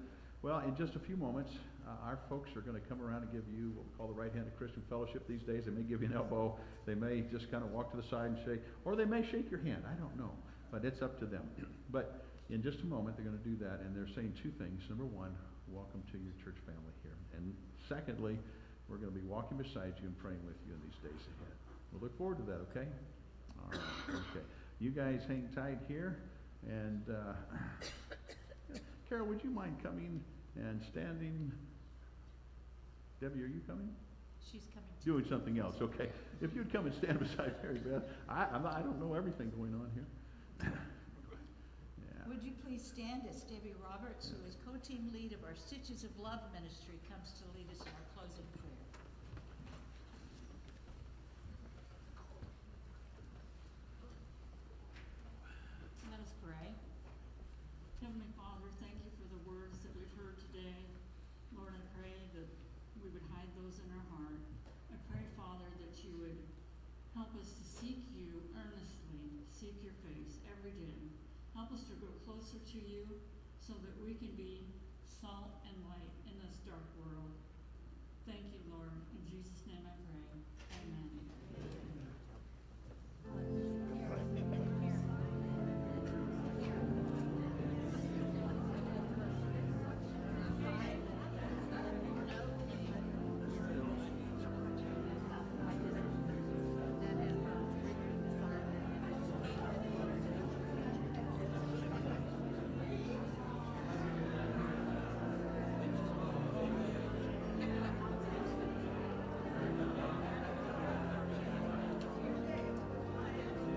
Well, 0.43 0.61
in 0.61 0.77
just 0.77 0.95
a 0.95 0.99
few 0.99 1.17
moments, 1.17 1.51
uh, 1.89 2.07
our 2.07 2.19
folks 2.29 2.51
are 2.55 2.61
going 2.61 2.81
to 2.81 2.87
come 2.87 3.01
around 3.01 3.23
and 3.23 3.33
give 3.33 3.45
you 3.49 3.73
what 3.75 3.85
we 3.85 3.93
call 3.97 4.09
the 4.09 4.15
right-handed 4.15 4.57
Christian 4.57 4.83
fellowship 4.89 5.27
these 5.27 5.43
days. 5.43 5.65
They 5.65 5.73
may 5.73 5.83
give 5.83 6.03
you 6.03 6.09
an 6.09 6.15
elbow. 6.15 6.57
They 6.87 6.95
may 6.95 7.25
just 7.33 7.51
kind 7.51 7.65
of 7.65 7.71
walk 7.73 7.91
to 7.93 7.97
the 7.97 8.07
side 8.09 8.29
and 8.29 8.39
shake, 8.45 8.61
or 8.85 8.95
they 8.95 9.05
may 9.05 9.25
shake 9.25 9.51
your 9.51 9.61
hand. 9.61 9.85
I 9.89 9.97
don't 9.97 10.17
know, 10.17 10.31
but 10.71 10.85
it's 10.85 11.01
up 11.01 11.19
to 11.21 11.27
them. 11.27 11.49
But 11.91 12.25
in 12.51 12.63
just 12.63 12.81
a 12.81 12.87
moment, 12.87 13.17
they're 13.17 13.25
going 13.25 13.39
to 13.39 13.49
do 13.49 13.57
that, 13.65 13.81
and 13.81 13.97
they're 13.97 14.13
saying 14.15 14.35
two 14.43 14.53
things. 14.61 14.85
Number 14.89 15.07
one, 15.07 15.33
welcome 15.73 16.03
to 16.13 16.19
your 16.19 16.37
church 16.45 16.61
family 16.69 16.93
here. 17.03 17.17
And 17.37 17.57
secondly, 17.89 18.39
we're 18.89 19.01
going 19.01 19.13
to 19.13 19.19
be 19.19 19.25
walking 19.27 19.57
beside 19.57 19.97
you 19.97 20.13
and 20.13 20.19
praying 20.19 20.45
with 20.45 20.61
you 20.69 20.75
in 20.77 20.81
these 20.85 21.01
days 21.01 21.25
ahead. 21.41 21.57
We'll 21.91 22.03
look 22.03 22.17
forward 22.19 22.37
to 22.37 22.45
that, 22.53 22.61
okay? 22.69 22.87
All 23.59 23.71
right, 23.73 23.81
okay. 24.31 24.45
You 24.79 24.91
guys 24.91 25.23
hang 25.27 25.49
tight 25.55 25.79
here, 25.89 26.21
and 26.69 27.03
uh, 27.11 27.33
Carol, 29.09 29.27
would 29.27 29.43
you 29.43 29.51
mind 29.51 29.77
coming 29.83 30.21
and 30.57 30.83
standing? 30.83 31.53
Debbie, 33.21 33.43
are 33.43 33.47
you 33.47 33.61
coming? 33.67 33.89
She's 34.41 34.67
coming. 34.73 34.89
Doing 35.05 35.25
something 35.29 35.59
else, 35.59 35.77
okay. 35.81 36.09
If 36.41 36.55
you'd 36.55 36.73
come 36.73 36.87
and 36.87 36.95
stand 36.95 37.19
beside 37.25 37.55
Mary 37.63 37.79
Beth, 37.79 38.03
I, 38.29 38.47
I'm 38.53 38.63
not, 38.63 38.75
I 38.75 38.81
don't 38.81 39.01
know 39.01 39.15
everything 39.15 39.51
going 39.57 39.75
on 39.75 39.91
here. 39.95 40.73
Yeah. 41.99 42.29
Would 42.29 42.43
you 42.43 42.53
please 42.65 42.81
stand 42.83 43.23
as 43.29 43.43
Debbie 43.43 43.75
Roberts, 43.81 44.33
who 44.33 44.41
is 44.49 44.57
co-team 44.65 45.11
lead 45.13 45.33
of 45.33 45.45
our 45.45 45.55
Stitches 45.55 46.05
of 46.05 46.11
Love 46.19 46.41
ministry, 46.53 46.97
comes 47.09 47.33
to 47.37 47.45
lead 47.57 47.69
us 47.69 47.81
in 47.85 47.93
our 47.93 48.09